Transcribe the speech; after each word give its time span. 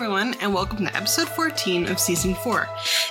everyone, 0.00 0.32
and 0.40 0.54
welcome 0.54 0.78
to 0.78 0.96
episode 0.96 1.28
14 1.28 1.86
of 1.90 2.00
season 2.00 2.34
4. 2.34 2.66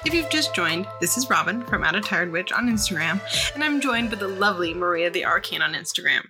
If 0.08 0.12
you've 0.12 0.32
just 0.32 0.56
joined, 0.56 0.88
this 1.00 1.20
is 1.20 1.30
Robin 1.30 1.64
from 1.68 1.84
Out 1.84 1.94
of 1.94 2.04
Tired 2.04 2.32
Witch 2.32 2.52
on 2.52 2.68
Instagram, 2.68 3.22
and 3.54 3.64
I'm 3.64 3.80
joined 3.80 4.10
by 4.10 4.16
the 4.16 4.28
lovely 4.28 4.74
Maria 4.74 5.12
the 5.12 5.24
Arcane 5.24 5.62
on 5.62 5.76
Instagram. 5.76 6.22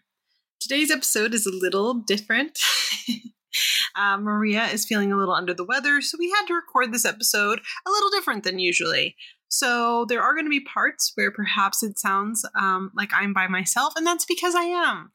Today's 0.60 0.92
episode 0.92 1.34
is 1.34 1.46
a 1.46 1.50
little 1.50 1.94
different. 1.94 2.60
uh, 3.96 4.18
Maria 4.18 4.66
is 4.66 4.86
feeling 4.86 5.14
a 5.14 5.18
little 5.18 5.34
under 5.34 5.54
the 5.54 5.64
weather, 5.64 6.02
so 6.02 6.18
we 6.20 6.30
had 6.30 6.46
to 6.48 6.54
record 6.54 6.92
this 6.92 7.06
episode 7.06 7.62
a 7.88 7.90
little 7.90 8.10
different 8.10 8.44
than 8.44 8.60
usually. 8.60 9.16
So 9.48 10.04
there 10.10 10.22
are 10.22 10.34
going 10.34 10.46
to 10.46 10.50
be 10.50 10.60
parts 10.60 11.14
where 11.16 11.32
perhaps 11.32 11.84
it 11.84 11.98
sounds 11.98 12.44
um, 12.60 12.92
like 12.94 13.12
I'm 13.14 13.32
by 13.32 13.48
myself, 13.48 13.94
and 13.96 14.06
that's 14.06 14.26
because 14.26 14.56
I 14.56 14.64
am. 14.64 15.14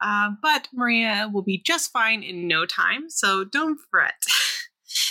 Uh, 0.00 0.28
but 0.40 0.68
Maria 0.72 1.28
will 1.32 1.42
be 1.42 1.60
just 1.60 1.90
fine 1.90 2.22
in 2.22 2.46
no 2.46 2.64
time, 2.64 3.10
so 3.10 3.42
don't 3.42 3.80
fret. 3.90 4.22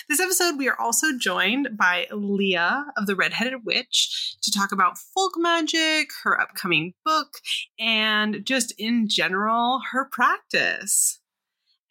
this 0.09 0.20
episode, 0.20 0.57
we 0.57 0.70
are 0.70 0.80
also 0.80 1.17
joined 1.17 1.77
by 1.77 2.07
Leah 2.12 2.85
of 2.98 3.05
the 3.05 3.16
Redheaded 3.16 3.66
Witch 3.66 4.35
to 4.41 4.52
talk 4.52 4.71
about 4.71 4.98
folk 4.98 5.34
magic, 5.38 6.09
her 6.23 6.39
upcoming 6.39 6.93
book, 7.05 7.39
and 7.79 8.45
just 8.45 8.73
in 8.77 9.07
general, 9.07 9.81
her 9.91 10.05
practice. 10.05 11.20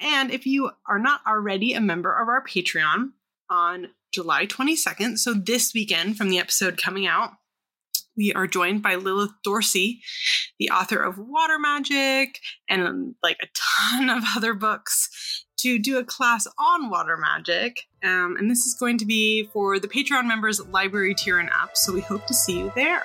And 0.00 0.30
if 0.30 0.46
you 0.46 0.70
are 0.88 0.98
not 0.98 1.20
already 1.26 1.74
a 1.74 1.80
member 1.80 2.12
of 2.12 2.28
our 2.28 2.44
Patreon, 2.44 3.10
on 3.52 3.88
July 4.12 4.46
22nd, 4.46 5.18
so 5.18 5.34
this 5.34 5.74
weekend 5.74 6.16
from 6.16 6.30
the 6.30 6.38
episode 6.38 6.80
coming 6.80 7.06
out, 7.06 7.32
we 8.16 8.32
are 8.32 8.46
joined 8.46 8.82
by 8.82 8.94
Lilith 8.94 9.32
Dorsey, 9.44 10.02
the 10.58 10.70
author 10.70 11.02
of 11.02 11.18
Water 11.18 11.58
Magic 11.58 12.38
and 12.68 13.14
like 13.22 13.36
a 13.42 13.46
ton 13.54 14.10
of 14.10 14.24
other 14.36 14.54
books, 14.54 15.41
to 15.62 15.78
do 15.78 15.98
a 15.98 16.04
class 16.04 16.46
on 16.58 16.90
water 16.90 17.16
magic. 17.16 17.88
Um, 18.02 18.36
and 18.38 18.50
this 18.50 18.66
is 18.66 18.74
going 18.74 18.98
to 18.98 19.06
be 19.06 19.48
for 19.52 19.78
the 19.78 19.88
Patreon 19.88 20.26
members' 20.26 20.60
library 20.66 21.14
tier 21.14 21.38
and 21.38 21.50
app. 21.50 21.76
So 21.76 21.92
we 21.92 22.00
hope 22.00 22.26
to 22.26 22.34
see 22.34 22.58
you 22.58 22.72
there. 22.74 23.04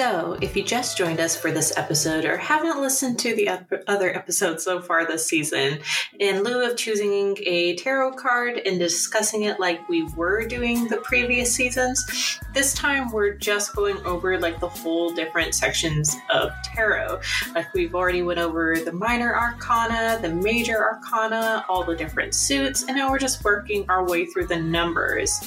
So, 0.00 0.38
if 0.40 0.56
you 0.56 0.62
just 0.62 0.96
joined 0.96 1.20
us 1.20 1.36
for 1.36 1.52
this 1.52 1.76
episode 1.76 2.24
or 2.24 2.38
haven't 2.38 2.80
listened 2.80 3.18
to 3.18 3.36
the 3.36 3.50
other 3.86 4.16
episodes 4.16 4.64
so 4.64 4.80
far 4.80 5.06
this 5.06 5.26
season, 5.26 5.80
in 6.18 6.42
lieu 6.42 6.64
of 6.64 6.78
choosing 6.78 7.36
a 7.44 7.76
tarot 7.76 8.12
card 8.12 8.62
and 8.64 8.78
discussing 8.78 9.42
it 9.42 9.60
like 9.60 9.86
we 9.90 10.04
were 10.16 10.46
doing 10.46 10.88
the 10.88 10.96
previous 10.96 11.54
seasons, 11.54 12.38
this 12.54 12.72
time 12.72 13.12
we're 13.12 13.34
just 13.34 13.76
going 13.76 13.98
over 14.06 14.38
like 14.38 14.58
the 14.58 14.70
whole 14.70 15.12
different 15.14 15.54
sections 15.54 16.16
of 16.32 16.50
tarot. 16.64 17.20
Like 17.54 17.70
we've 17.74 17.94
already 17.94 18.22
went 18.22 18.40
over 18.40 18.76
the 18.82 18.92
minor 18.92 19.36
arcana, 19.36 20.18
the 20.22 20.34
major 20.34 20.82
arcana, 20.82 21.62
all 21.68 21.84
the 21.84 21.94
different 21.94 22.34
suits, 22.34 22.84
and 22.84 22.96
now 22.96 23.10
we're 23.10 23.18
just 23.18 23.44
working 23.44 23.84
our 23.90 24.08
way 24.08 24.24
through 24.24 24.46
the 24.46 24.60
numbers. 24.60 25.38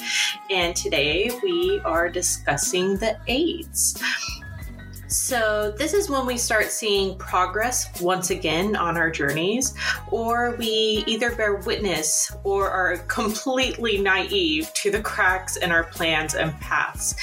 And 0.48 0.76
today 0.76 1.32
we 1.42 1.80
are 1.84 2.08
discussing 2.08 2.98
the 2.98 3.18
eights. 3.26 4.00
So, 5.14 5.70
this 5.70 5.94
is 5.94 6.10
when 6.10 6.26
we 6.26 6.36
start 6.36 6.72
seeing 6.72 7.16
progress 7.18 7.88
once 8.00 8.30
again 8.30 8.74
on 8.74 8.96
our 8.96 9.10
journeys, 9.10 9.72
or 10.10 10.56
we 10.58 11.04
either 11.06 11.36
bear 11.36 11.54
witness 11.54 12.32
or 12.42 12.68
are 12.68 12.96
completely 13.06 13.98
naive 13.98 14.74
to 14.74 14.90
the 14.90 15.00
cracks 15.00 15.56
in 15.56 15.70
our 15.70 15.84
plans 15.84 16.34
and 16.34 16.52
paths. 16.54 17.14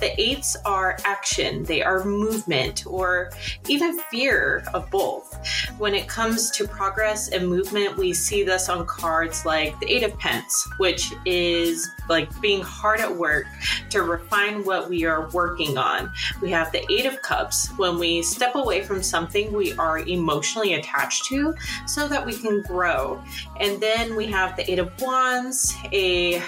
The 0.00 0.18
eights 0.20 0.56
are 0.64 0.96
action, 1.04 1.62
they 1.64 1.82
are 1.82 2.04
movement, 2.04 2.86
or 2.86 3.30
even 3.68 3.98
fear 4.10 4.64
of 4.72 4.90
both. 4.90 5.36
When 5.78 5.94
it 5.94 6.08
comes 6.08 6.50
to 6.52 6.66
progress 6.66 7.28
and 7.28 7.48
movement, 7.48 7.96
we 7.96 8.12
see 8.12 8.42
this 8.42 8.68
on 8.68 8.86
cards 8.86 9.44
like 9.44 9.78
the 9.80 9.90
Eight 9.90 10.02
of 10.02 10.18
Pence, 10.18 10.68
which 10.78 11.12
is 11.26 11.86
like 12.08 12.28
being 12.40 12.62
hard 12.62 13.00
at 13.00 13.14
work 13.14 13.46
to 13.90 14.02
refine 14.02 14.64
what 14.64 14.88
we 14.88 15.04
are 15.04 15.28
working 15.30 15.76
on. 15.76 16.10
We 16.40 16.50
have 16.50 16.72
the 16.72 16.84
Eight 16.92 17.06
of 17.06 17.20
Cups 17.22 17.68
when 17.76 17.98
we 17.98 18.22
step 18.22 18.54
away 18.54 18.82
from 18.82 19.02
something 19.02 19.52
we 19.52 19.72
are 19.74 19.98
emotionally 19.98 20.74
attached 20.74 21.26
to 21.26 21.54
so 21.86 22.08
that 22.08 22.24
we 22.24 22.32
can 22.36 22.62
grow. 22.62 23.22
And 23.58 23.80
then 23.80 24.16
we 24.16 24.26
have 24.28 24.56
the 24.56 24.70
Eight 24.70 24.78
of 24.78 24.90
Wands, 25.00 25.74
a 25.92 26.42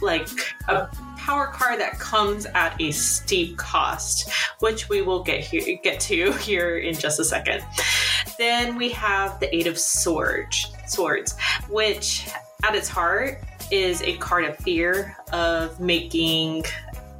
like 0.00 0.28
a 0.68 0.88
power 1.22 1.46
card 1.46 1.78
that 1.78 1.98
comes 1.98 2.46
at 2.46 2.80
a 2.80 2.90
steep 2.90 3.56
cost, 3.56 4.28
which 4.58 4.88
we 4.88 5.02
will 5.02 5.22
get 5.22 5.40
here 5.40 5.78
get 5.82 6.00
to 6.00 6.32
here 6.40 6.78
in 6.78 6.94
just 6.94 7.20
a 7.20 7.24
second. 7.24 7.64
Then 8.38 8.76
we 8.76 8.90
have 8.90 9.38
the 9.38 9.54
Eight 9.54 9.66
of 9.66 9.78
Swords, 9.78 10.72
swords, 10.86 11.36
which 11.68 12.28
at 12.64 12.74
its 12.74 12.88
heart 12.88 13.40
is 13.70 14.02
a 14.02 14.16
card 14.18 14.44
of 14.44 14.56
fear 14.58 15.16
of 15.32 15.78
making 15.80 16.64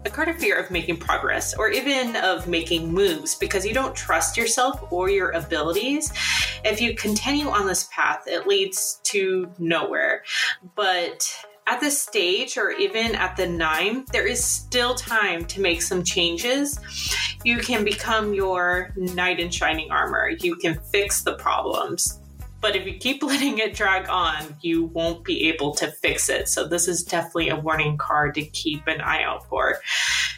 a 0.04 0.10
card 0.10 0.28
of 0.28 0.36
fear 0.36 0.58
of 0.58 0.68
making 0.68 0.96
progress 0.96 1.54
or 1.54 1.70
even 1.70 2.16
of 2.16 2.48
making 2.48 2.92
moves 2.92 3.36
because 3.36 3.64
you 3.64 3.72
don't 3.72 3.94
trust 3.94 4.36
yourself 4.36 4.92
or 4.92 5.08
your 5.08 5.30
abilities. 5.30 6.12
If 6.64 6.80
you 6.80 6.96
continue 6.96 7.48
on 7.48 7.66
this 7.66 7.88
path, 7.92 8.24
it 8.26 8.48
leads 8.48 9.00
to 9.04 9.48
nowhere. 9.60 10.24
But 10.74 11.32
at 11.66 11.80
this 11.80 12.00
stage, 12.00 12.56
or 12.56 12.70
even 12.70 13.14
at 13.14 13.36
the 13.36 13.46
nine, 13.46 14.04
there 14.12 14.26
is 14.26 14.44
still 14.44 14.94
time 14.94 15.44
to 15.46 15.60
make 15.60 15.82
some 15.82 16.02
changes. 16.02 16.78
You 17.44 17.58
can 17.58 17.84
become 17.84 18.34
your 18.34 18.92
knight 18.96 19.40
in 19.40 19.50
shining 19.50 19.90
armor. 19.90 20.30
You 20.30 20.56
can 20.56 20.78
fix 20.90 21.22
the 21.22 21.34
problems 21.34 22.18
but 22.62 22.76
if 22.76 22.86
you 22.86 22.94
keep 22.94 23.22
letting 23.22 23.58
it 23.58 23.74
drag 23.74 24.08
on, 24.08 24.56
you 24.62 24.84
won't 24.86 25.24
be 25.24 25.48
able 25.48 25.74
to 25.74 25.90
fix 25.90 26.30
it. 26.30 26.48
So, 26.48 26.66
this 26.66 26.88
is 26.88 27.02
definitely 27.02 27.50
a 27.50 27.56
warning 27.56 27.98
card 27.98 28.34
to 28.36 28.42
keep 28.42 28.86
an 28.86 29.02
eye 29.02 29.22
out 29.22 29.46
for. 29.48 29.80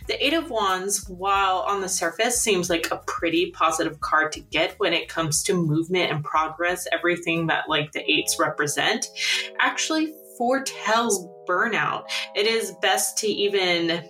The 0.08 0.22
Eight 0.24 0.34
of 0.34 0.50
Wands, 0.50 1.08
while 1.08 1.60
on 1.60 1.80
the 1.80 1.88
surface 1.88 2.40
seems 2.40 2.68
like 2.68 2.90
a 2.90 3.00
pretty 3.06 3.52
positive 3.52 4.00
card 4.00 4.32
to 4.32 4.40
get 4.40 4.74
when 4.78 4.92
it 4.92 5.08
comes 5.08 5.42
to 5.44 5.54
movement 5.54 6.10
and 6.10 6.24
progress, 6.24 6.88
everything 6.92 7.46
that 7.46 7.68
like 7.68 7.92
the 7.92 8.10
eights 8.10 8.38
represent, 8.38 9.06
actually 9.60 10.14
foretells 10.38 11.26
burnout. 11.48 12.04
It 12.34 12.46
is 12.46 12.72
best 12.80 13.18
to 13.18 13.26
even 13.26 14.02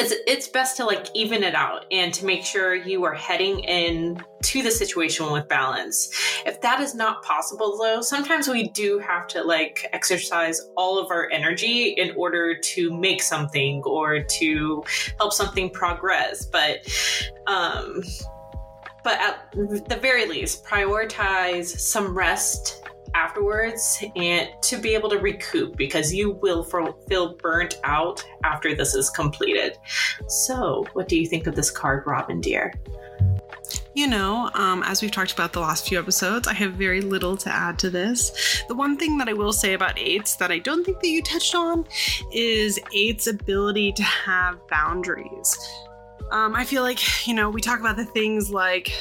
it's 0.00 0.14
it's 0.26 0.48
best 0.48 0.78
to 0.78 0.84
like 0.86 1.06
even 1.14 1.42
it 1.42 1.54
out 1.54 1.84
and 1.90 2.12
to 2.14 2.24
make 2.24 2.42
sure 2.42 2.74
you 2.74 3.04
are 3.04 3.12
heading 3.12 3.60
in 3.60 4.22
to 4.42 4.62
the 4.62 4.70
situation 4.70 5.30
with 5.30 5.46
balance. 5.48 6.10
If 6.46 6.60
that 6.62 6.80
is 6.80 6.94
not 6.94 7.22
possible 7.22 7.76
though, 7.78 8.00
sometimes 8.00 8.48
we 8.48 8.68
do 8.70 8.98
have 8.98 9.26
to 9.28 9.42
like 9.42 9.86
exercise 9.92 10.60
all 10.76 10.98
of 10.98 11.10
our 11.10 11.30
energy 11.30 11.90
in 11.90 12.14
order 12.16 12.58
to 12.58 12.98
make 12.98 13.22
something 13.22 13.82
or 13.84 14.22
to 14.22 14.82
help 15.18 15.34
something 15.34 15.68
progress. 15.68 16.46
But 16.46 16.78
um 17.46 18.02
but 19.02 19.18
at 19.18 19.52
the 19.88 19.96
very 19.96 20.26
least, 20.26 20.64
prioritize 20.64 21.66
some 21.66 22.16
rest 22.16 22.82
afterwards 23.14 24.02
and 24.16 24.50
to 24.62 24.76
be 24.76 24.94
able 24.94 25.08
to 25.10 25.18
recoup 25.18 25.76
because 25.76 26.12
you 26.12 26.32
will 26.42 26.62
feel 27.08 27.36
burnt 27.36 27.78
out 27.84 28.24
after 28.44 28.74
this 28.74 28.94
is 28.94 29.10
completed. 29.10 29.76
So, 30.28 30.86
what 30.92 31.08
do 31.08 31.18
you 31.18 31.26
think 31.26 31.46
of 31.46 31.54
this 31.54 31.70
card, 31.70 32.04
Robin, 32.06 32.40
dear? 32.40 32.72
You 33.94 34.06
know, 34.06 34.50
um, 34.54 34.82
as 34.84 35.02
we've 35.02 35.10
talked 35.10 35.32
about 35.32 35.52
the 35.52 35.60
last 35.60 35.88
few 35.88 35.98
episodes, 35.98 36.46
I 36.46 36.54
have 36.54 36.74
very 36.74 37.00
little 37.00 37.36
to 37.38 37.52
add 37.52 37.78
to 37.80 37.90
this. 37.90 38.62
The 38.68 38.74
one 38.74 38.96
thing 38.96 39.18
that 39.18 39.28
I 39.28 39.32
will 39.32 39.52
say 39.52 39.74
about 39.74 39.98
eights 39.98 40.36
that 40.36 40.52
I 40.52 40.58
don't 40.58 40.84
think 40.84 41.00
that 41.00 41.08
you 41.08 41.22
touched 41.22 41.54
on 41.54 41.86
is 42.32 42.78
eight's 42.94 43.26
ability 43.26 43.92
to 43.92 44.02
have 44.02 44.58
boundaries. 44.68 45.56
Um, 46.30 46.54
I 46.54 46.64
feel 46.64 46.82
like, 46.82 47.26
you 47.26 47.34
know, 47.34 47.50
we 47.50 47.60
talk 47.60 47.80
about 47.80 47.96
the 47.96 48.04
things 48.04 48.50
like 48.50 48.92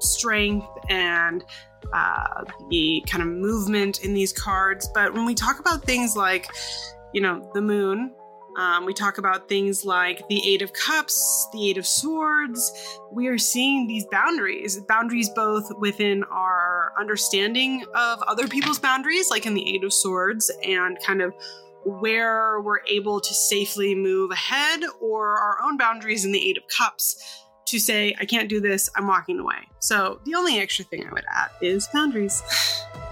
strength 0.00 0.66
and 0.88 1.44
uh, 1.92 2.44
the 2.70 3.02
kind 3.06 3.22
of 3.22 3.28
movement 3.28 4.04
in 4.04 4.14
these 4.14 4.32
cards. 4.32 4.88
But 4.94 5.14
when 5.14 5.24
we 5.24 5.34
talk 5.34 5.60
about 5.60 5.84
things 5.84 6.16
like, 6.16 6.48
you 7.12 7.20
know, 7.20 7.50
the 7.54 7.62
moon, 7.62 8.14
um, 8.56 8.84
we 8.84 8.92
talk 8.92 9.18
about 9.18 9.48
things 9.48 9.84
like 9.84 10.26
the 10.28 10.42
Eight 10.46 10.62
of 10.62 10.72
Cups, 10.72 11.48
the 11.52 11.70
Eight 11.70 11.78
of 11.78 11.86
Swords. 11.86 12.98
We 13.12 13.28
are 13.28 13.38
seeing 13.38 13.86
these 13.86 14.04
boundaries, 14.10 14.80
boundaries 14.88 15.30
both 15.30 15.70
within 15.78 16.24
our 16.24 16.92
understanding 16.98 17.84
of 17.94 18.20
other 18.22 18.48
people's 18.48 18.78
boundaries, 18.78 19.30
like 19.30 19.46
in 19.46 19.54
the 19.54 19.74
Eight 19.74 19.84
of 19.84 19.92
Swords, 19.92 20.50
and 20.64 20.98
kind 21.06 21.22
of 21.22 21.32
where 21.84 22.60
we're 22.60 22.84
able 22.88 23.20
to 23.20 23.34
safely 23.34 23.94
move 23.94 24.30
ahead, 24.30 24.82
or 25.00 25.38
our 25.38 25.58
own 25.64 25.76
boundaries 25.76 26.24
in 26.24 26.32
the 26.32 26.48
Eight 26.48 26.58
of 26.58 26.64
Cups 26.68 27.44
to 27.70 27.80
say, 27.80 28.14
I 28.20 28.24
can't 28.24 28.48
do 28.48 28.60
this, 28.60 28.90
I'm 28.94 29.06
walking 29.06 29.38
away. 29.38 29.68
So 29.78 30.20
the 30.24 30.34
only 30.34 30.58
extra 30.58 30.84
thing 30.84 31.06
I 31.06 31.12
would 31.12 31.24
add 31.28 31.50
is 31.60 31.88
boundaries. 31.88 32.42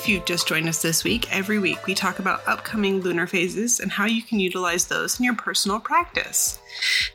if 0.00 0.08
you've 0.08 0.24
just 0.24 0.48
joined 0.48 0.66
us 0.66 0.80
this 0.80 1.04
week, 1.04 1.30
every 1.30 1.58
week 1.58 1.84
we 1.84 1.94
talk 1.94 2.20
about 2.20 2.40
upcoming 2.48 3.02
lunar 3.02 3.26
phases 3.26 3.80
and 3.80 3.92
how 3.92 4.06
you 4.06 4.22
can 4.22 4.40
utilize 4.40 4.86
those 4.86 5.18
in 5.18 5.26
your 5.26 5.34
personal 5.34 5.78
practice. 5.78 6.58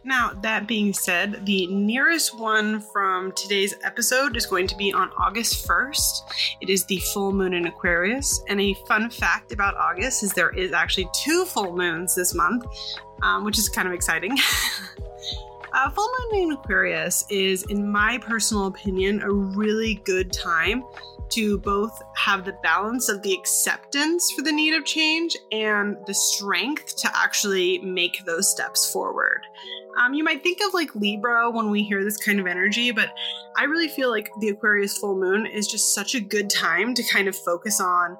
Now, 0.03 0.33
that 0.43 0.67
being 0.67 0.93
said, 0.93 1.47
the 1.47 1.65
nearest 1.65 2.37
one 2.37 2.79
from 2.79 3.31
today's 3.31 3.73
episode 3.81 4.37
is 4.37 4.45
going 4.45 4.67
to 4.67 4.75
be 4.75 4.93
on 4.93 5.09
August 5.17 5.67
1st. 5.67 6.59
It 6.61 6.69
is 6.69 6.85
the 6.85 6.99
full 7.11 7.33
moon 7.33 7.55
in 7.55 7.65
Aquarius. 7.65 8.43
And 8.49 8.61
a 8.61 8.75
fun 8.87 9.09
fact 9.09 9.51
about 9.51 9.75
August 9.77 10.21
is 10.21 10.33
there 10.33 10.55
is 10.55 10.71
actually 10.71 11.09
two 11.11 11.43
full 11.45 11.75
moons 11.75 12.13
this 12.13 12.35
month, 12.35 12.65
um, 13.23 13.45
which 13.45 13.57
is 13.57 13.67
kind 13.67 13.87
of 13.87 13.95
exciting. 13.95 14.37
Uh, 15.75 15.89
full 15.89 16.09
moon 16.31 16.43
in 16.43 16.51
Aquarius 16.53 17.25
is, 17.29 17.63
in 17.63 17.91
my 17.91 18.17
personal 18.17 18.67
opinion, 18.67 19.21
a 19.21 19.29
really 19.29 19.95
good 20.05 20.31
time 20.31 20.85
to 21.27 21.57
both 21.57 22.01
have 22.15 22.45
the 22.45 22.55
balance 22.63 23.09
of 23.09 23.21
the 23.23 23.33
acceptance 23.33 24.31
for 24.31 24.41
the 24.41 24.53
need 24.53 24.73
of 24.73 24.85
change 24.85 25.35
and 25.51 25.97
the 26.07 26.13
strength 26.13 26.95
to 26.95 27.11
actually 27.13 27.79
make 27.79 28.23
those 28.25 28.49
steps 28.49 28.89
forward. 28.89 29.41
Um, 29.99 30.13
you 30.13 30.23
might 30.23 30.43
think 30.43 30.59
of 30.65 30.73
like 30.73 30.95
Libra 30.95 31.51
when 31.51 31.69
we 31.69 31.83
hear 31.83 32.05
this 32.05 32.17
kind 32.17 32.39
of 32.39 32.47
energy, 32.47 32.91
but 32.91 33.13
I 33.57 33.65
really 33.65 33.89
feel 33.89 34.09
like 34.09 34.29
the 34.39 34.49
Aquarius 34.49 34.97
full 34.97 35.19
moon 35.19 35.45
is 35.45 35.67
just 35.67 35.93
such 35.93 36.15
a 36.15 36.21
good 36.21 36.49
time 36.49 36.93
to 36.93 37.03
kind 37.11 37.27
of 37.27 37.35
focus 37.35 37.81
on 37.81 38.17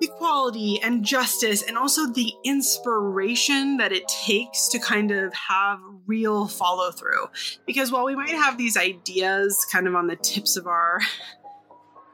equality 0.00 0.80
and 0.82 1.04
justice 1.04 1.62
and 1.62 1.76
also 1.76 2.06
the 2.06 2.32
inspiration 2.44 3.76
that 3.78 3.92
it 3.92 4.06
takes 4.08 4.68
to 4.68 4.78
kind 4.78 5.10
of 5.10 5.32
have 5.34 5.80
real 6.06 6.46
follow 6.46 6.90
through 6.90 7.26
because 7.66 7.90
while 7.90 8.04
we 8.04 8.14
might 8.14 8.30
have 8.30 8.56
these 8.56 8.76
ideas 8.76 9.66
kind 9.72 9.86
of 9.86 9.94
on 9.94 10.06
the 10.06 10.16
tips 10.16 10.56
of 10.56 10.66
our 10.66 11.00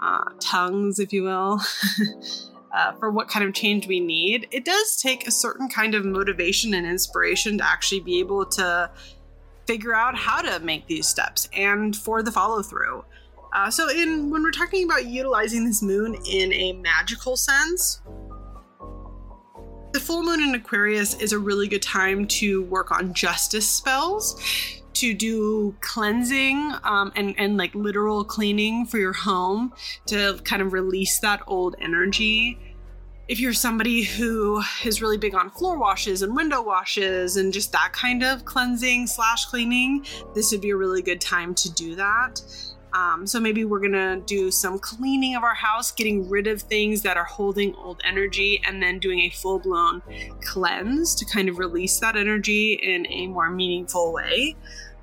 uh, 0.01 0.31
tongues 0.41 0.99
if 0.99 1.13
you 1.13 1.23
will 1.23 1.61
uh, 2.75 2.93
for 2.93 3.11
what 3.11 3.29
kind 3.29 3.45
of 3.45 3.53
change 3.53 3.87
we 3.87 4.01
need 4.01 4.49
it 4.51 4.65
does 4.65 4.97
take 4.97 5.27
a 5.27 5.31
certain 5.31 5.69
kind 5.69 5.95
of 5.95 6.05
motivation 6.05 6.73
and 6.73 6.87
inspiration 6.87 7.59
to 7.59 7.67
actually 7.67 8.01
be 8.01 8.19
able 8.19 8.47
to 8.47 8.91
figure 9.67 9.95
out 9.95 10.17
how 10.17 10.41
to 10.41 10.59
make 10.61 10.87
these 10.87 11.07
steps 11.07 11.49
and 11.53 11.97
for 11.97 12.23
the 12.23 12.33
follow 12.33 12.63
through 12.63 13.05
uh, 13.55 13.71
so, 13.71 13.89
in 13.89 14.31
when 14.31 14.43
we're 14.43 14.51
talking 14.51 14.85
about 14.85 15.07
utilizing 15.07 15.65
this 15.65 15.81
moon 15.81 16.17
in 16.27 16.53
a 16.53 16.73
magical 16.73 17.37
sense, 17.37 18.03
the 19.93 20.01
full 20.01 20.25
moon 20.25 20.43
in 20.43 20.57
Aquarius 20.57 21.15
is 21.21 21.33
a 21.33 21.39
really 21.39 21.69
good 21.69 21.83
time 21.83 22.27
to 22.27 22.65
work 22.65 22.91
on 22.91 23.15
justice 23.15 23.69
spells, 23.69 24.37
to 24.95 25.15
do 25.15 25.73
cleansing 25.81 26.73
um, 26.83 27.13
and 27.15 27.37
and 27.39 27.57
like 27.57 27.73
literal 27.77 28.25
cleaning 28.25 28.87
for 28.87 28.99
your 28.99 29.13
home 29.13 29.73
to 30.07 30.41
kind 30.43 30.61
of 30.61 30.73
release 30.73 31.21
that 31.21 31.41
old 31.47 31.77
energy. 31.81 32.59
If 33.29 33.39
you're 33.39 33.55
somebody 33.55 34.03
who 34.03 34.63
is 34.85 35.01
really 35.01 35.17
big 35.17 35.35
on 35.35 35.49
floor 35.51 35.79
washes 35.79 36.23
and 36.23 36.35
window 36.35 36.61
washes 36.61 37.37
and 37.37 37.53
just 37.53 37.71
that 37.71 37.93
kind 37.93 38.25
of 38.25 38.45
cleansing 38.45 39.07
slash 39.07 39.47
cleaning, 39.47 40.05
this 40.35 40.51
would 40.51 40.61
be 40.61 40.71
a 40.71 40.77
really 40.77 41.03
good 41.03 41.21
time 41.21 41.55
to 41.55 41.73
do 41.73 41.95
that. 41.95 42.43
Um, 42.95 43.27
so 43.27 43.41
maybe 43.41 43.65
we're 43.65 43.81
gonna 43.81 44.21
do 44.25 44.51
some 44.51 44.79
cleaning 44.79 45.35
of 45.35 45.43
our 45.43 45.55
house, 45.55 45.91
getting 45.91 46.29
rid 46.31 46.47
of 46.47 46.63
things 46.63 47.03
that 47.03 47.17
are 47.17 47.25
holding 47.25 47.75
old 47.75 48.01
energy, 48.05 48.63
and 48.65 48.83
then 48.83 49.01
doing 49.01 49.21
a 49.21 49.31
full 49.31 49.59
blown 49.59 50.01
cleanse 50.41 51.15
to 51.17 51.25
kind 51.25 51.49
of 51.49 51.59
release 51.59 51.99
that 51.99 52.17
energy 52.17 52.75
in 52.75 53.07
a 53.09 53.27
more 53.27 53.51
meaningful 53.51 54.13
way. 54.13 54.57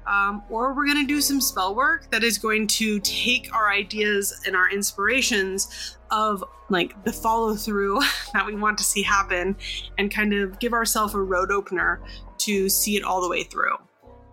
Um, 0.07 0.43
or 0.49 0.73
we're 0.73 0.85
going 0.85 1.05
to 1.05 1.07
do 1.07 1.21
some 1.21 1.39
spell 1.39 1.75
work 1.75 2.09
that 2.09 2.23
is 2.23 2.37
going 2.37 2.67
to 2.67 2.99
take 3.01 3.53
our 3.53 3.71
ideas 3.71 4.41
and 4.45 4.55
our 4.55 4.69
inspirations 4.69 5.97
of 6.09 6.43
like 6.69 7.03
the 7.03 7.13
follow 7.13 7.55
through 7.55 7.99
that 8.33 8.45
we 8.45 8.55
want 8.55 8.77
to 8.79 8.83
see 8.83 9.03
happen 9.03 9.55
and 9.97 10.11
kind 10.11 10.33
of 10.33 10.59
give 10.59 10.73
ourselves 10.73 11.13
a 11.13 11.19
road 11.19 11.51
opener 11.51 12.01
to 12.39 12.67
see 12.67 12.95
it 12.97 13.03
all 13.03 13.21
the 13.21 13.29
way 13.29 13.43
through. 13.43 13.75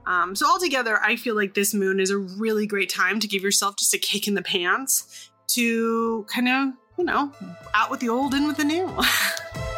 Um, 0.09 0.35
so 0.35 0.47
altogether, 0.47 0.99
I 1.03 1.17
feel 1.17 1.37
like 1.37 1.53
this 1.53 1.75
moon 1.75 2.01
is 2.01 2.11
a 2.11 2.17
really 2.17 2.67
great 2.67 2.89
time 2.89 3.21
to 3.21 3.29
give 3.29 3.43
yourself 3.43 3.77
just 3.77 3.93
a 3.93 3.99
kick 3.99 4.27
in 4.27 4.33
the 4.33 4.43
pants 4.43 5.31
to 5.49 6.25
kind 6.31 6.49
of, 6.49 6.73
you 6.97 7.05
know, 7.05 7.31
out 7.75 7.91
with 7.91 8.01
the 8.01 8.09
old, 8.09 8.33
in 8.33 8.47
with 8.47 8.57
the 8.57 8.65
new. 8.65 8.91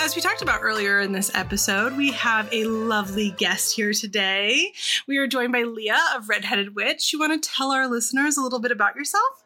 as 0.00 0.16
we 0.16 0.22
talked 0.22 0.40
about 0.40 0.60
earlier 0.62 1.00
in 1.00 1.12
this 1.12 1.30
episode, 1.34 1.94
we 1.94 2.10
have 2.12 2.48
a 2.54 2.64
lovely 2.64 3.32
guest 3.32 3.76
here 3.76 3.92
today. 3.92 4.72
We 5.06 5.18
are 5.18 5.26
joined 5.26 5.52
by 5.52 5.64
Leah 5.64 6.00
of 6.16 6.30
Redheaded 6.30 6.74
Witch. 6.74 7.12
You 7.12 7.18
want 7.18 7.42
to 7.42 7.50
tell 7.50 7.70
our 7.70 7.86
listeners 7.86 8.38
a 8.38 8.40
little 8.40 8.60
bit 8.60 8.72
about 8.72 8.96
yourself? 8.96 9.44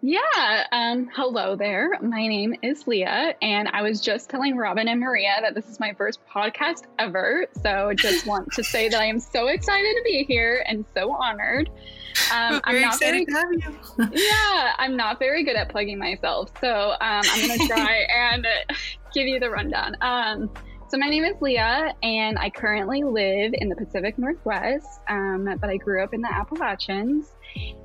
Yeah. 0.00 0.66
Um, 0.70 1.10
hello 1.12 1.56
there. 1.56 1.98
My 2.00 2.28
name 2.28 2.54
is 2.62 2.86
Leah, 2.86 3.34
and 3.42 3.66
I 3.72 3.82
was 3.82 4.00
just 4.00 4.30
telling 4.30 4.56
Robin 4.56 4.86
and 4.86 5.00
Maria 5.00 5.34
that 5.40 5.56
this 5.56 5.68
is 5.68 5.80
my 5.80 5.92
first 5.94 6.20
podcast 6.32 6.84
ever. 7.00 7.46
So 7.60 7.92
just 7.94 8.24
want 8.24 8.52
to 8.52 8.62
say 8.62 8.88
that 8.88 9.00
I 9.00 9.06
am 9.06 9.18
so 9.18 9.48
excited 9.48 9.96
to 9.96 10.02
be 10.04 10.24
here 10.28 10.64
and 10.68 10.84
so 10.94 11.12
honored. 11.12 11.68
Um, 12.32 12.60
I'm 12.64 12.80
not 12.80 12.98
very, 12.98 13.26
yeah, 14.12 14.74
I'm 14.78 14.96
not 14.96 15.18
very 15.18 15.44
good 15.44 15.56
at 15.56 15.70
plugging 15.70 15.98
myself. 15.98 16.52
So 16.60 16.92
um, 16.92 17.22
I'm 17.24 17.48
going 17.48 17.58
to 17.66 17.66
try 17.66 18.06
and 18.14 18.46
give 19.12 19.26
you 19.26 19.40
the 19.40 19.50
rundown. 19.50 19.96
Um, 20.00 20.50
so 20.88 20.96
my 20.96 21.08
name 21.08 21.24
is 21.24 21.34
Leah, 21.42 21.92
and 22.02 22.38
I 22.38 22.48
currently 22.48 23.02
live 23.02 23.52
in 23.52 23.68
the 23.68 23.76
Pacific 23.76 24.16
Northwest, 24.16 25.00
um, 25.08 25.46
but 25.60 25.68
I 25.68 25.76
grew 25.76 26.02
up 26.02 26.14
in 26.14 26.22
the 26.22 26.32
Appalachians. 26.32 27.30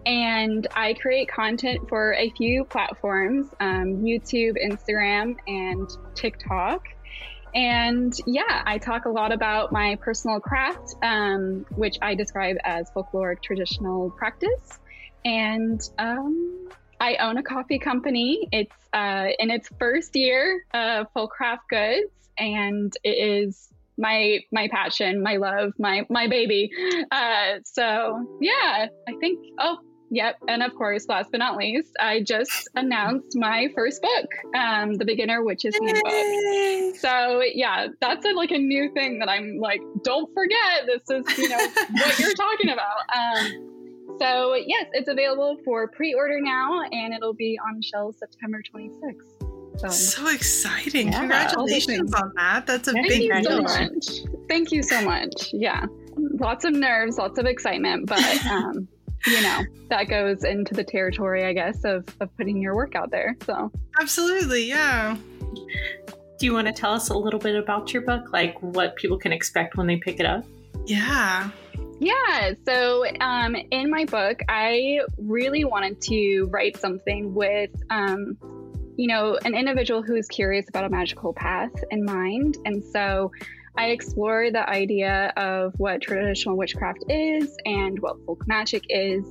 And 0.06 0.68
I 0.74 0.94
create 0.94 1.28
content 1.28 1.90
for 1.90 2.14
a 2.14 2.30
few 2.32 2.64
platforms 2.64 3.48
um, 3.60 4.04
YouTube, 4.04 4.56
Instagram, 4.64 5.36
and 5.48 5.90
TikTok. 6.16 6.88
And 7.56 8.14
yeah, 8.26 8.64
I 8.66 8.78
talk 8.78 9.06
a 9.06 9.10
lot 9.10 9.32
about 9.32 9.72
my 9.72 9.96
personal 10.02 10.40
craft, 10.40 10.96
um, 11.04 11.66
which 11.76 11.98
I 12.02 12.16
describe 12.16 12.56
as 12.64 12.90
folkloric 12.92 13.42
traditional 13.44 14.12
practice. 14.12 14.80
And 15.26 15.82
um, 16.00 16.70
I 17.04 17.18
own 17.18 17.38
a 17.38 17.44
coffee 17.44 17.80
company. 17.80 18.48
It's 18.54 18.72
uh, 18.94 19.28
in 19.38 19.52
its 19.52 19.68
first 19.78 20.16
year 20.16 20.64
of 20.74 21.08
Folkcraft 21.14 21.68
Goods, 21.70 22.14
and 22.38 22.96
it 23.04 23.10
is 23.10 23.68
my 23.98 24.40
my 24.54 24.70
passion, 24.70 25.22
my 25.22 25.36
love, 25.36 25.74
my 25.78 26.06
my 26.10 26.28
baby. 26.30 26.72
Uh, 27.12 27.56
so 27.66 28.26
yeah, 28.40 28.88
I 29.06 29.14
think. 29.20 29.38
Oh, 29.60 29.80
yep. 30.12 30.38
And 30.48 30.64
of 30.64 30.74
course, 30.76 31.10
last 31.10 31.30
but 31.30 31.40
not 31.40 31.58
least, 31.58 31.92
I 32.00 32.22
just 32.22 32.70
announced 32.76 33.36
my 33.36 33.68
first 33.76 34.02
book, 34.02 34.56
um, 34.56 34.94
The 34.94 35.04
Beginner 35.04 35.44
Witch's 35.44 35.76
Handbook. 35.76 36.96
So 37.02 37.42
yeah, 37.54 37.88
that's 38.00 38.26
a, 38.26 38.30
like 38.30 38.52
a 38.52 38.58
new 38.58 38.90
thing 38.94 39.20
that 39.20 39.28
I'm 39.28 39.58
like, 39.60 39.82
don't 40.06 40.34
forget. 40.34 40.86
This 40.86 41.02
is 41.10 41.38
you 41.38 41.50
know 41.50 41.68
what 41.92 42.18
you're 42.18 42.34
talking 42.34 42.70
about. 42.70 43.00
Um, 43.14 43.74
so, 44.20 44.56
yes, 44.56 44.88
it's 44.94 45.08
available 45.08 45.58
for 45.64 45.88
pre 45.88 46.14
order 46.14 46.40
now 46.40 46.84
and 46.92 47.14
it'll 47.14 47.34
be 47.34 47.58
on 47.68 47.82
shelves 47.82 48.18
September 48.20 48.62
26th. 48.74 49.80
So, 49.80 49.90
so 49.90 50.28
exciting. 50.30 51.08
Yeah, 51.08 51.20
Congratulations 51.20 52.14
on 52.14 52.32
that. 52.36 52.68
That's 52.68 52.88
a 52.88 52.94
Thank 52.94 53.08
big 53.08 53.24
you 53.24 53.44
so 53.44 53.62
much. 53.62 54.06
Thank 54.48 54.72
you 54.72 54.84
so 54.84 55.02
much. 55.02 55.50
Yeah. 55.52 55.86
Lots 56.16 56.64
of 56.64 56.74
nerves, 56.74 57.18
lots 57.18 57.40
of 57.40 57.46
excitement, 57.46 58.06
but 58.06 58.46
um, 58.46 58.88
you 59.26 59.42
know, 59.42 59.64
that 59.90 60.10
goes 60.10 60.44
into 60.44 60.74
the 60.74 60.84
territory, 60.84 61.46
I 61.46 61.54
guess, 61.54 61.84
of, 61.84 62.06
of 62.20 62.36
putting 62.38 62.62
your 62.62 62.76
work 62.76 62.96
out 62.96 63.10
there. 63.10 63.36
So 63.46 63.72
Absolutely, 64.00 64.68
yeah. 64.68 65.18
Do 66.38 66.46
you 66.46 66.54
want 66.54 66.68
to 66.68 66.74
tell 66.74 66.94
us 66.94 67.10
a 67.10 67.18
little 67.18 67.40
bit 67.40 67.56
about 67.56 67.94
your 67.94 68.04
book? 68.04 68.32
Like 68.32 68.62
what 68.62 68.96
people 68.96 69.18
can 69.18 69.32
expect 69.32 69.76
when 69.76 69.88
they 69.88 69.98
pick 69.98 70.20
it 70.20 70.26
up? 70.26 70.46
Yeah. 70.86 71.50
Yeah. 72.04 72.52
So, 72.66 73.06
um, 73.22 73.56
in 73.72 73.90
my 73.90 74.04
book, 74.04 74.42
I 74.50 75.00
really 75.18 75.64
wanted 75.64 76.02
to 76.02 76.50
write 76.52 76.76
something 76.76 77.34
with, 77.34 77.70
um, 77.90 78.38
you 78.98 79.08
know, 79.08 79.40
an 79.46 79.56
individual 79.56 80.04
who's 80.04 80.28
curious 80.28 80.68
about 80.68 80.84
a 80.84 80.90
magical 80.90 81.32
path 81.34 81.72
in 81.92 82.04
mind. 82.04 82.58
And 82.66 82.84
so 82.84 83.32
I 83.78 83.92
explore 83.92 84.52
the 84.52 84.70
idea 84.70 85.32
of 85.38 85.76
what 85.78 86.02
traditional 86.02 86.58
witchcraft 86.58 87.06
is 87.08 87.58
and 87.66 87.98
what 88.02 88.18
folk 88.26 88.46
magic 88.48 88.84
is. 88.90 89.26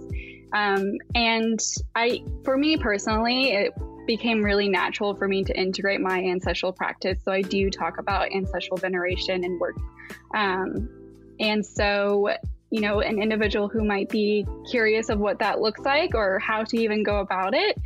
Um, 0.55 0.95
and 1.15 1.61
I, 1.95 2.25
for 2.43 2.57
me 2.57 2.79
personally, 2.79 3.53
it 3.53 3.75
became 4.07 4.43
really 4.43 4.71
natural 4.71 5.15
for 5.15 5.29
me 5.29 5.45
to 5.45 5.55
integrate 5.55 6.01
my 6.01 6.21
ancestral 6.21 6.73
practice. 6.73 7.19
So 7.23 7.33
I 7.33 7.43
do 7.43 7.69
talk 7.69 7.99
about 7.99 8.33
ancestral 8.33 8.79
veneration 8.79 9.45
and 9.45 9.61
work. 9.61 9.77
Um, 10.35 10.89
and 11.39 11.65
so 11.65 12.31
you 12.73 12.81
know, 12.81 13.01
an 13.01 13.23
individual 13.23 13.69
who 13.69 13.85
might 13.85 14.09
be 14.09 14.47
curious 14.71 15.11
of 15.11 15.19
what 15.19 15.39
that 15.41 15.61
looks 15.61 15.81
like 15.83 16.15
or 16.15 16.39
how 16.39 16.65
to 16.65 16.79
even 16.79 17.03
go 17.03 17.19
about 17.19 17.53
it. 17.53 17.79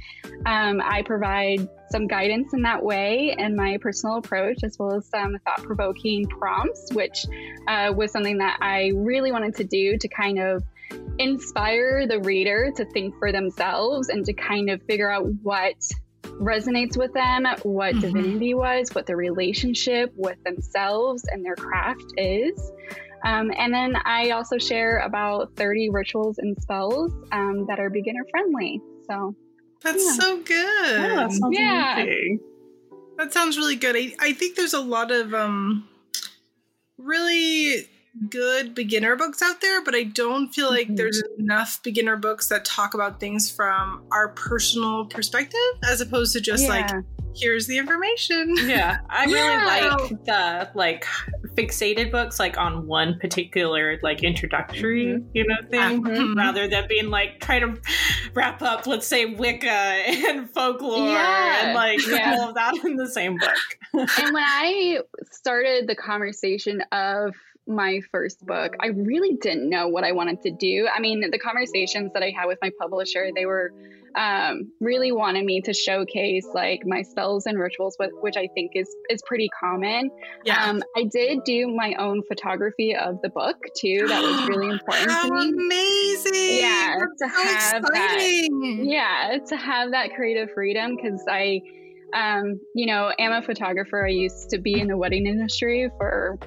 Um, 0.46 0.80
I 0.80 1.02
provide 1.02 1.68
some 1.90 2.06
guidance 2.06 2.54
in 2.54 2.62
that 2.62 2.84
way 2.84 3.34
and 3.36 3.56
my 3.56 3.78
personal 3.78 4.18
approach, 4.18 4.58
as 4.62 4.78
well 4.78 4.94
as 4.94 5.08
some 5.08 5.36
thought 5.44 5.64
provoking 5.64 6.24
prompts, 6.28 6.92
which 6.92 7.26
uh, 7.66 7.92
was 7.96 8.12
something 8.12 8.38
that 8.38 8.58
I 8.62 8.92
really 8.94 9.32
wanted 9.32 9.56
to 9.56 9.64
do 9.64 9.98
to 9.98 10.06
kind 10.06 10.38
of 10.38 10.62
inspire 11.18 12.06
the 12.06 12.20
reader 12.20 12.70
to 12.76 12.84
think 12.84 13.18
for 13.18 13.32
themselves 13.32 14.08
and 14.08 14.24
to 14.24 14.32
kind 14.34 14.70
of 14.70 14.80
figure 14.84 15.10
out 15.10 15.26
what 15.42 15.74
resonates 16.38 16.96
with 16.96 17.12
them, 17.12 17.44
what 17.64 17.94
mm-hmm. 17.94 18.00
divinity 18.00 18.54
was, 18.54 18.94
what 18.94 19.06
the 19.06 19.16
relationship 19.16 20.12
with 20.14 20.42
themselves 20.44 21.24
and 21.28 21.44
their 21.44 21.56
craft 21.56 22.12
is. 22.16 22.70
Um, 23.26 23.50
and 23.58 23.74
then 23.74 23.96
I 24.04 24.30
also 24.30 24.56
share 24.56 24.98
about 24.98 25.56
30 25.56 25.90
rituals 25.90 26.38
and 26.38 26.56
spells 26.62 27.12
um, 27.32 27.66
that 27.66 27.80
are 27.80 27.90
beginner 27.90 28.24
friendly. 28.30 28.80
So 29.10 29.34
that's 29.82 30.04
yeah. 30.04 30.12
so 30.12 30.36
good. 30.42 30.54
Yeah, 30.54 31.28
that 31.28 31.48
yeah. 31.50 32.04
That 33.18 33.32
sounds 33.32 33.56
really 33.56 33.74
good. 33.74 33.96
I, 33.96 34.14
I 34.20 34.32
think 34.32 34.54
there's 34.54 34.74
a 34.74 34.80
lot 34.80 35.10
of 35.10 35.34
um, 35.34 35.88
really 36.98 37.88
good 38.30 38.76
beginner 38.76 39.16
books 39.16 39.42
out 39.42 39.60
there, 39.60 39.82
but 39.82 39.96
I 39.96 40.04
don't 40.04 40.54
feel 40.54 40.70
like 40.70 40.86
mm-hmm. 40.86 40.94
there's 40.94 41.20
enough 41.36 41.82
beginner 41.82 42.16
books 42.16 42.48
that 42.48 42.64
talk 42.64 42.94
about 42.94 43.18
things 43.18 43.50
from 43.50 44.04
our 44.12 44.28
personal 44.28 45.04
perspective 45.06 45.58
as 45.90 46.00
opposed 46.00 46.32
to 46.34 46.40
just 46.40 46.62
yeah. 46.62 46.68
like 46.68 47.04
here's 47.36 47.66
the 47.66 47.78
information. 47.78 48.54
Yeah, 48.66 48.98
I 49.08 49.26
really 49.26 49.64
like 49.64 50.24
the 50.24 50.70
like 50.74 51.06
fixated 51.54 52.10
books 52.10 52.40
like 52.40 52.58
on 52.58 52.86
one 52.86 53.18
particular 53.18 53.98
like 54.02 54.24
introductory, 54.24 55.06
mm-hmm. 55.06 55.28
you 55.34 55.46
know, 55.46 55.56
thing 55.70 56.02
mm-hmm. 56.02 56.36
rather 56.36 56.66
than 56.66 56.88
being 56.88 57.10
like 57.10 57.38
try 57.40 57.60
to 57.60 57.76
wrap 58.34 58.62
up 58.62 58.86
let's 58.86 59.06
say 59.06 59.26
Wicca 59.26 59.68
and 59.68 60.50
folklore 60.50 61.08
yeah. 61.08 61.66
and 61.66 61.74
like 61.74 62.04
yeah. 62.06 62.36
all 62.38 62.48
of 62.48 62.54
that 62.56 62.74
in 62.84 62.96
the 62.96 63.08
same 63.08 63.38
book. 63.38 63.54
and 63.92 64.34
when 64.34 64.42
I 64.42 65.00
started 65.30 65.86
the 65.86 65.96
conversation 65.96 66.82
of 66.90 67.34
my 67.66 68.00
first 68.10 68.44
book, 68.44 68.74
I 68.80 68.88
really 68.88 69.36
didn't 69.36 69.68
know 69.68 69.88
what 69.88 70.04
I 70.04 70.12
wanted 70.12 70.42
to 70.42 70.50
do. 70.50 70.88
I 70.92 71.00
mean, 71.00 71.28
the 71.30 71.38
conversations 71.38 72.12
that 72.14 72.22
I 72.22 72.32
had 72.36 72.46
with 72.46 72.58
my 72.62 72.70
publisher, 72.78 73.30
they 73.34 73.46
were 73.46 73.72
um, 74.16 74.72
really 74.80 75.12
wanted 75.12 75.44
me 75.44 75.60
to 75.60 75.74
showcase 75.74 76.46
like 76.54 76.80
my 76.86 77.02
spells 77.02 77.46
and 77.46 77.58
rituals, 77.58 77.96
which 78.20 78.36
I 78.36 78.48
think 78.54 78.72
is 78.74 78.88
is 79.10 79.20
pretty 79.26 79.48
common. 79.60 80.10
Yeah. 80.44 80.64
Um, 80.64 80.82
I 80.96 81.04
did 81.04 81.44
do 81.44 81.68
my 81.68 81.94
own 81.98 82.22
photography 82.22 82.96
of 82.96 83.20
the 83.22 83.28
book 83.28 83.56
too. 83.76 84.06
That 84.08 84.22
was 84.22 84.48
really 84.48 84.70
important 84.70 85.10
How 85.10 85.28
to 85.28 85.34
me. 85.34 85.48
Amazing! 85.66 86.58
Yeah, 86.60 86.96
That's 86.98 87.32
to 87.32 87.36
so 87.36 87.42
have 87.72 87.82
exciting. 87.84 88.78
that. 88.78 88.84
Yeah, 88.86 89.38
to 89.48 89.56
have 89.56 89.90
that 89.90 90.14
creative 90.14 90.50
freedom 90.52 90.96
because 90.96 91.22
I 91.28 91.60
um, 92.16 92.58
you 92.74 92.86
know, 92.86 93.12
I 93.18 93.22
am 93.22 93.32
a 93.32 93.42
photographer. 93.42 94.06
I 94.06 94.10
used 94.10 94.48
to 94.50 94.58
be 94.58 94.80
in 94.80 94.88
the 94.88 94.96
wedding 94.96 95.26
industry 95.26 95.90
for 95.98 96.38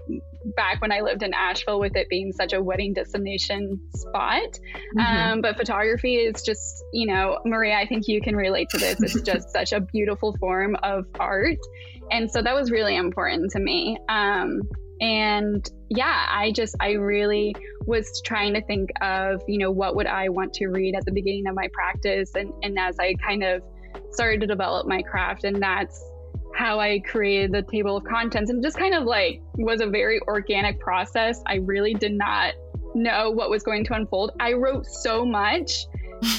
back 0.55 0.81
when 0.81 0.91
I 0.91 1.01
lived 1.01 1.21
in 1.21 1.31
Asheville 1.33 1.79
with 1.79 1.95
it 1.95 2.09
being 2.09 2.31
such 2.31 2.53
a 2.53 2.61
wedding 2.61 2.93
destination 2.93 3.79
spot. 3.93 4.57
Mm-hmm. 4.97 4.99
Um, 4.99 5.41
but 5.41 5.57
photography 5.57 6.15
is 6.15 6.41
just, 6.41 6.83
you 6.91 7.05
know, 7.05 7.37
Maria, 7.45 7.75
I 7.75 7.85
think 7.85 8.07
you 8.07 8.19
can 8.19 8.35
relate 8.35 8.69
to 8.71 8.79
this. 8.79 9.01
It's 9.01 9.21
just 9.31 9.51
such 9.51 9.71
a 9.71 9.79
beautiful 9.79 10.35
form 10.39 10.75
of 10.81 11.05
art. 11.19 11.59
And 12.11 12.31
so 12.31 12.41
that 12.41 12.55
was 12.55 12.71
really 12.71 12.95
important 12.95 13.51
to 13.51 13.59
me. 13.59 13.97
Um, 14.09 14.61
and 14.99 15.69
yeah, 15.89 16.25
I 16.29 16.51
just, 16.51 16.75
I 16.79 16.93
really 16.93 17.55
was 17.85 18.21
trying 18.25 18.55
to 18.55 18.61
think 18.63 18.89
of, 19.01 19.43
you 19.47 19.59
know, 19.59 19.69
what 19.69 19.95
would 19.95 20.07
I 20.07 20.29
want 20.29 20.53
to 20.55 20.67
read 20.67 20.95
at 20.95 21.05
the 21.05 21.11
beginning 21.11 21.45
of 21.47 21.53
my 21.53 21.67
practice. 21.73 22.31
And, 22.33 22.51
and 22.63 22.79
as 22.79 22.97
I 22.99 23.13
kind 23.25 23.43
of 23.43 23.61
started 24.11 24.41
to 24.41 24.47
develop 24.47 24.87
my 24.87 25.01
craft, 25.01 25.43
and 25.43 25.61
that's 25.61 26.03
how 26.55 26.79
I 26.79 26.99
created 26.99 27.51
the 27.51 27.61
table 27.61 27.95
of 27.95 28.03
contents 28.03 28.49
and 28.49 28.61
just 28.63 28.77
kind 28.77 28.93
of 28.93 29.03
like 29.03 29.41
was 29.55 29.81
a 29.81 29.87
very 29.87 30.19
organic 30.27 30.79
process. 30.79 31.41
I 31.45 31.55
really 31.55 31.93
did 31.93 32.13
not 32.13 32.53
know 32.95 33.29
what 33.29 33.49
was 33.49 33.63
going 33.63 33.85
to 33.85 33.93
unfold. 33.93 34.31
I 34.39 34.53
wrote 34.53 34.85
so 34.85 35.25
much 35.25 35.85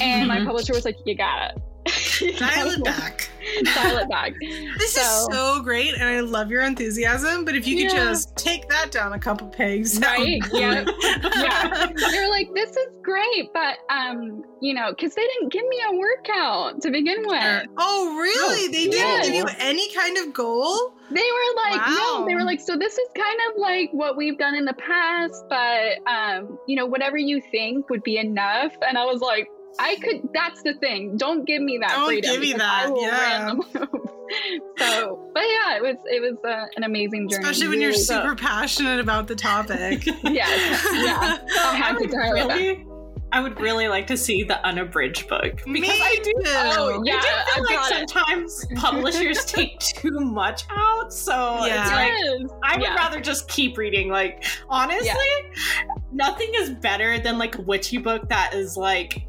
and 0.01 0.27
my 0.27 0.43
publisher 0.45 0.73
was 0.73 0.85
like, 0.85 0.97
you 1.05 1.15
got 1.15 1.51
it. 1.51 1.61
Dial 2.37 2.67
it 2.67 2.83
back. 2.83 3.29
Dial 3.63 3.97
it 3.97 4.09
back. 4.09 4.33
This 4.77 4.93
so, 4.93 5.01
is 5.01 5.27
so 5.31 5.61
great, 5.63 5.95
and 5.95 6.03
I 6.03 6.19
love 6.19 6.51
your 6.51 6.61
enthusiasm. 6.61 7.45
But 7.45 7.55
if 7.55 7.67
you 7.67 7.77
could 7.77 7.95
yeah. 7.95 8.09
just 8.09 8.35
take 8.35 8.69
that 8.69 8.91
down 8.91 9.13
a 9.13 9.19
couple 9.19 9.47
pegs, 9.47 9.99
right? 9.99 10.41
Yeah, 10.53 10.85
yeah. 11.35 11.91
You're 12.11 12.29
like, 12.29 12.53
this 12.53 12.69
is 12.69 12.97
great, 13.01 13.51
but 13.53 13.79
um, 13.89 14.43
you 14.61 14.73
know, 14.73 14.91
because 14.91 15.15
they 15.15 15.25
didn't 15.25 15.51
give 15.51 15.67
me 15.67 15.81
a 15.89 15.95
workout 15.95 16.81
to 16.81 16.91
begin 16.91 17.23
with. 17.25 17.67
Oh, 17.77 18.17
really? 18.19 18.65
Oh, 18.65 18.71
they 18.71 18.71
didn't 18.71 18.93
yes. 18.93 19.25
give 19.25 19.35
you 19.35 19.45
any 19.57 19.91
kind 19.93 20.17
of 20.17 20.33
goal. 20.33 20.93
They 21.09 21.19
were 21.19 21.69
like, 21.69 21.87
wow. 21.87 22.19
no, 22.19 22.25
they 22.27 22.35
were 22.35 22.43
like, 22.43 22.61
so 22.61 22.77
this 22.77 22.97
is 22.97 23.07
kind 23.15 23.39
of 23.49 23.59
like 23.59 23.89
what 23.91 24.15
we've 24.15 24.37
done 24.37 24.55
in 24.55 24.65
the 24.65 24.75
past, 24.75 25.43
but 25.49 26.07
um, 26.07 26.57
you 26.67 26.75
know, 26.75 26.85
whatever 26.85 27.17
you 27.17 27.41
think 27.51 27.89
would 27.89 28.03
be 28.03 28.17
enough. 28.17 28.73
And 28.87 28.97
I 28.97 29.05
was 29.05 29.19
like, 29.19 29.49
I 29.79 29.95
could. 29.97 30.29
That's 30.33 30.61
the 30.63 30.73
thing. 30.75 31.17
Don't 31.17 31.45
give 31.45 31.61
me 31.61 31.77
that 31.79 31.91
Don't 31.91 32.07
freedom. 32.07 32.31
give 32.31 32.41
me 32.41 32.53
that. 32.53 32.91
yeah. 32.95 33.53
so, 34.77 35.31
but 35.33 35.43
yeah, 35.43 35.77
it 35.77 35.81
was 35.81 35.95
it 36.05 36.21
was 36.21 36.37
uh, 36.45 36.65
an 36.75 36.83
amazing 36.83 37.29
journey. 37.29 37.43
Especially 37.43 37.67
when 37.67 37.81
you're 37.81 37.93
so. 37.93 38.21
super 38.21 38.35
passionate 38.35 38.99
about 38.99 39.27
the 39.27 39.35
topic. 39.35 40.05
yes. 40.23 40.87
Yeah. 40.93 41.37
I 41.59 41.75
had 41.75 41.97
to 41.97 42.07
dial 42.07 42.33
really, 42.33 42.75
back. 42.75 42.85
I 43.33 43.39
would 43.39 43.59
really 43.61 43.87
like 43.87 44.07
to 44.07 44.17
see 44.17 44.43
the 44.43 44.63
unabridged 44.65 45.29
book 45.29 45.57
because 45.57 45.67
Me 45.67 45.89
I 45.89 46.19
do. 46.21 46.33
Oh, 46.45 47.01
yeah, 47.05 47.21
I 47.23 47.59
do 47.59 47.65
feel 47.65 47.77
like 47.77 47.89
sometimes 47.89 48.65
publishers 48.75 49.45
take 49.45 49.79
too 49.79 50.19
much 50.19 50.63
out, 50.69 51.13
so 51.13 51.65
yeah. 51.65 51.81
it's 51.81 51.91
like 51.91 52.51
I 52.63 52.75
would 52.75 52.83
yeah. 52.83 52.95
rather 52.95 53.21
just 53.21 53.47
keep 53.47 53.77
reading. 53.77 54.09
Like 54.09 54.45
honestly, 54.69 55.07
yeah. 55.07 55.93
nothing 56.11 56.51
is 56.55 56.71
better 56.71 57.19
than 57.19 57.37
like 57.37 57.57
a 57.57 57.61
witchy 57.61 57.97
book 57.97 58.27
that 58.27 58.53
is 58.53 58.75
like 58.75 59.25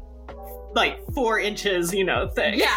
like 0.75 0.99
four 1.13 1.39
inches, 1.39 1.93
you 1.93 2.03
know, 2.03 2.27
thing. 2.29 2.59
Yeah, 2.59 2.75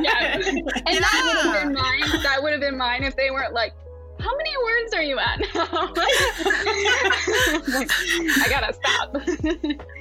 yeah. 0.00 0.36
And 0.44 0.58
yeah. 0.86 1.00
that 1.00 1.22
would 1.24 1.36
have 1.36 1.62
been 1.62 1.74
mine. 1.74 2.22
That 2.22 2.42
would 2.42 2.52
have 2.52 2.60
been 2.60 2.76
mine 2.76 3.04
if 3.04 3.16
they 3.16 3.30
weren't 3.30 3.54
like, 3.54 3.72
how 4.20 4.30
many 4.36 4.50
words 4.62 4.94
are 4.94 5.02
you 5.02 5.18
at 5.18 5.40
I 8.36 8.46
gotta 8.48 8.72
stop. 8.72 9.12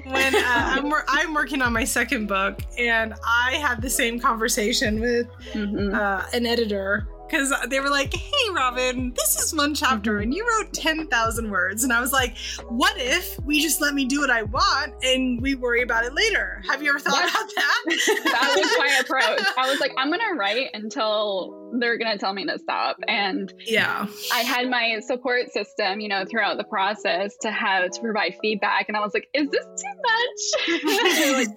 when 0.05 0.35
uh, 0.35 0.41
I'm, 0.45 0.93
I'm 1.07 1.33
working 1.33 1.61
on 1.61 1.73
my 1.73 1.83
second 1.83 2.27
book, 2.27 2.59
and 2.77 3.15
I 3.25 3.53
had 3.55 3.81
the 3.81 3.89
same 3.89 4.19
conversation 4.19 4.99
with 4.99 5.27
mm-hmm. 5.53 5.95
uh, 5.95 6.25
an 6.33 6.45
editor 6.45 7.07
because 7.33 7.53
they 7.67 7.79
were 7.79 7.89
like, 7.89 8.13
"Hey, 8.13 8.49
Robin, 8.53 9.11
this 9.15 9.39
is 9.39 9.53
one 9.53 9.73
chapter, 9.73 10.13
mm-hmm. 10.13 10.23
and 10.23 10.33
you 10.33 10.47
wrote 10.47 10.71
ten 10.71 11.07
thousand 11.07 11.49
words." 11.49 11.83
And 11.83 11.91
I 11.91 11.99
was 11.99 12.13
like, 12.13 12.37
"What 12.69 12.93
if 12.97 13.39
we 13.41 13.61
just 13.61 13.81
let 13.81 13.93
me 13.93 14.05
do 14.05 14.19
what 14.19 14.29
I 14.29 14.43
want, 14.43 14.93
and 15.03 15.41
we 15.41 15.55
worry 15.55 15.81
about 15.81 16.05
it 16.05 16.13
later?" 16.13 16.61
Have 16.69 16.83
you 16.83 16.89
ever 16.89 16.99
thought 16.99 17.23
about 17.23 17.49
that? 17.55 17.81
that 18.25 18.53
was 18.55 18.75
my 18.77 18.97
approach. 19.01 19.45
I 19.57 19.69
was 19.69 19.79
like, 19.79 19.91
"I'm 19.97 20.11
gonna 20.11 20.35
write 20.35 20.69
until 20.73 21.62
they're 21.79 21.97
gonna 21.97 22.17
tell 22.17 22.33
me 22.33 22.45
to 22.45 22.59
stop." 22.59 22.97
And 23.07 23.53
yeah, 23.65 24.07
I 24.31 24.41
had 24.41 24.69
my 24.69 24.99
support 25.05 25.51
system, 25.51 25.99
you 25.99 26.09
know, 26.09 26.25
throughout 26.25 26.57
the 26.57 26.63
process 26.63 27.35
to 27.41 27.51
have 27.51 27.91
to 27.91 28.01
provide 28.01 28.35
feedback, 28.41 28.85
and 28.87 28.97
I 28.97 29.01
was 29.01 29.13
like, 29.13 29.29
"Is 29.33 29.49
this 29.49 29.65
too 29.65 29.95
much?" 30.03 30.83
they're, 31.19 31.33
like, 31.33 31.49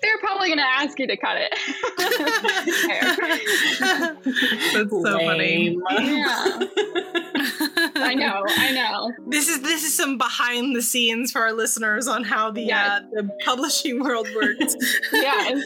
they're 0.00 0.18
probably 0.20 0.48
gonna 0.48 0.62
ask 0.62 0.98
you 0.98 1.06
to 1.06 1.16
cut 1.16 1.36
it. 1.38 1.52
That's 4.72 4.90
so 4.90 5.02
funny. 5.02 5.78
Yeah. 5.90 6.58
I 7.96 8.14
know, 8.14 8.44
I 8.48 8.72
know. 8.72 9.12
This 9.28 9.48
is 9.48 9.62
this 9.62 9.84
is 9.84 9.96
some 9.96 10.18
behind 10.18 10.76
the 10.76 10.82
scenes 10.82 11.32
for 11.32 11.42
our 11.42 11.52
listeners 11.52 12.08
on 12.08 12.24
how 12.24 12.50
the 12.50 12.62
yes. 12.62 13.02
uh, 13.02 13.06
the 13.12 13.30
publishing 13.44 14.00
world 14.00 14.28
works. 14.34 14.76
yes. 15.12 15.62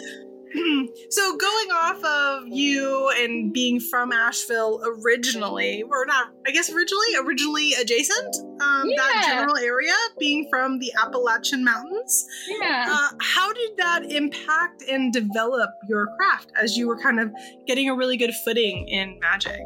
so 1.11 1.37
going 1.37 1.71
off 1.73 2.03
of 2.05 2.49
you 2.49 3.11
and 3.17 3.53
being 3.53 3.81
from 3.81 4.13
Asheville 4.13 4.83
originally, 4.85 5.83
or 5.83 6.07
not, 6.07 6.29
I 6.47 6.51
guess 6.51 6.71
originally, 6.73 7.17
originally 7.21 7.73
adjacent, 7.75 8.37
um, 8.61 8.85
yeah. 8.87 8.97
that 8.97 9.25
general 9.27 9.57
area, 9.57 9.95
being 10.19 10.47
from 10.51 10.79
the 10.79 10.93
Appalachian 11.03 11.65
Mountains. 11.65 12.27
Yeah. 12.49 12.87
Uh, 12.89 13.17
how 13.21 13.53
did 13.53 13.77
that 13.77 14.11
impact 14.11 14.83
and 14.89 15.13
develop 15.13 15.71
your 15.89 16.09
craft 16.17 16.53
as 16.61 16.77
you 16.77 16.89
were 16.89 16.99
kind 16.99 17.21
of 17.21 17.33
getting 17.67 17.89
a 17.89 17.95
really 17.95 18.17
good 18.17 18.35
footing 18.45 18.89
in 18.89 19.19
magic? 19.21 19.61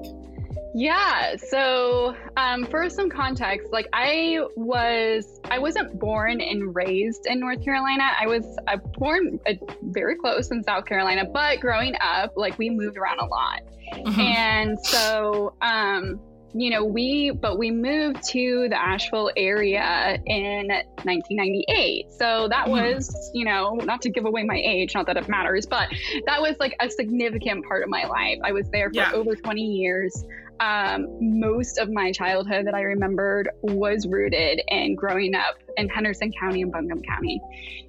Yeah. 0.75 1.37
So, 1.37 2.15
um, 2.37 2.65
for 2.67 2.89
some 2.89 3.11
context, 3.11 3.73
like 3.73 3.89
I 3.93 4.41
was, 4.57 5.41
I 5.50 5.59
wasn't 5.59 5.99
born 5.99 6.41
and 6.41 6.75
raised 6.75 7.27
in 7.27 7.41
North 7.41 7.65
Carolina. 7.65 8.11
I 8.19 8.27
was 8.27 8.45
uh, 8.69 8.77
born 8.77 9.41
uh, 9.47 9.55
very 9.83 10.17
close 10.17 10.50
in 10.50 10.62
South 10.62 10.87
Carolina, 10.87 11.25
but 11.25 11.61
growing 11.61 11.95
up, 12.00 12.35
like 12.37 12.59
we 12.59 12.71
moved 12.71 12.97
around 12.97 13.19
a 13.19 13.27
lot, 13.27 13.62
mm-hmm. 13.93 14.21
and 14.21 14.79
so, 14.81 15.55
um, 15.61 16.21
you 16.53 16.71
know, 16.71 16.85
we, 16.85 17.31
but 17.31 17.59
we 17.59 17.71
moved 17.71 18.23
to 18.31 18.69
the 18.69 18.81
Asheville 18.81 19.31
area 19.37 20.19
in 20.27 20.69
1998. 20.69 22.11
So 22.12 22.49
that 22.49 22.67
mm-hmm. 22.67 22.71
was, 22.73 23.31
you 23.35 23.45
know, 23.45 23.75
not 23.75 24.03
to 24.03 24.11
give 24.11 24.25
away 24.25 24.43
my 24.43 24.57
age, 24.57 24.95
not 24.95 25.07
that 25.07 25.17
it 25.17 25.29
matters, 25.29 25.67
but 25.67 25.89
that 26.27 26.41
was 26.41 26.57
like 26.59 26.75
a 26.81 26.91
significant 26.91 27.65
part 27.67 27.83
of 27.83 27.89
my 27.89 28.05
life. 28.05 28.39
I 28.43 28.53
was 28.53 28.69
there 28.71 28.89
for 28.91 28.97
yeah. 28.97 29.12
over 29.12 29.37
20 29.37 29.61
years. 29.61 30.25
Um, 30.61 31.07
most 31.21 31.79
of 31.79 31.90
my 31.90 32.12
childhood 32.12 32.67
that 32.67 32.75
I 32.75 32.83
remembered 32.83 33.49
was 33.62 34.07
rooted 34.07 34.61
in 34.69 34.95
growing 34.95 35.35
up 35.35 35.57
in 35.79 35.88
Henderson 35.88 36.33
County 36.38 36.61
and 36.61 36.71
Buncombe 36.71 37.00
County. 37.02 37.40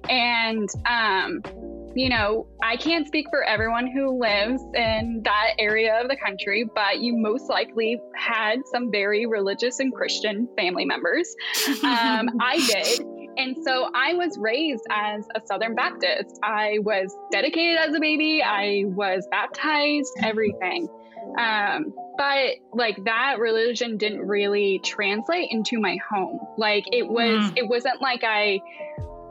And, 0.08 0.68
um, 0.86 1.42
you 1.94 2.08
know, 2.08 2.46
I 2.62 2.76
can't 2.76 3.06
speak 3.06 3.26
for 3.28 3.44
everyone 3.44 3.86
who 3.86 4.18
lives 4.18 4.62
in 4.74 5.20
that 5.24 5.54
area 5.58 6.00
of 6.00 6.08
the 6.08 6.16
country, 6.16 6.64
but 6.74 7.00
you 7.00 7.14
most 7.14 7.50
likely 7.50 8.00
had 8.16 8.60
some 8.72 8.90
very 8.90 9.26
religious 9.26 9.78
and 9.78 9.92
Christian 9.92 10.48
family 10.56 10.86
members. 10.86 11.28
Um, 11.84 12.30
I 12.40 12.64
did. 12.66 13.06
And 13.36 13.56
so 13.64 13.90
I 13.94 14.14
was 14.14 14.38
raised 14.38 14.84
as 14.90 15.26
a 15.34 15.40
Southern 15.46 15.74
Baptist. 15.74 16.38
I 16.42 16.78
was 16.80 17.16
dedicated 17.30 17.78
as 17.78 17.94
a 17.94 18.00
baby, 18.00 18.42
I 18.42 18.84
was 18.86 19.26
baptized, 19.30 20.12
everything. 20.22 20.88
Um, 21.38 21.94
but 22.18 22.56
like 22.72 23.02
that 23.04 23.38
religion 23.38 23.96
didn't 23.96 24.26
really 24.26 24.80
translate 24.84 25.48
into 25.50 25.80
my 25.80 25.96
home. 26.10 26.40
Like 26.58 26.84
it 26.92 27.08
was, 27.08 27.50
mm. 27.50 27.56
it 27.56 27.68
wasn't 27.68 28.02
like 28.02 28.22
I 28.24 28.60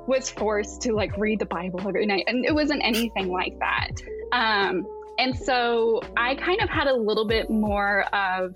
was 0.07 0.29
forced 0.29 0.81
to 0.83 0.93
like 0.93 1.15
read 1.17 1.39
the 1.39 1.45
Bible 1.45 1.79
every 1.87 2.05
night, 2.05 2.23
and 2.27 2.45
it 2.45 2.53
wasn't 2.53 2.81
anything 2.83 3.29
like 3.29 3.57
that. 3.59 3.91
Um, 4.31 4.87
and 5.19 5.37
so 5.37 6.01
I 6.17 6.35
kind 6.35 6.61
of 6.61 6.69
had 6.69 6.87
a 6.87 6.95
little 6.95 7.25
bit 7.25 7.49
more 7.49 8.03
of, 8.13 8.55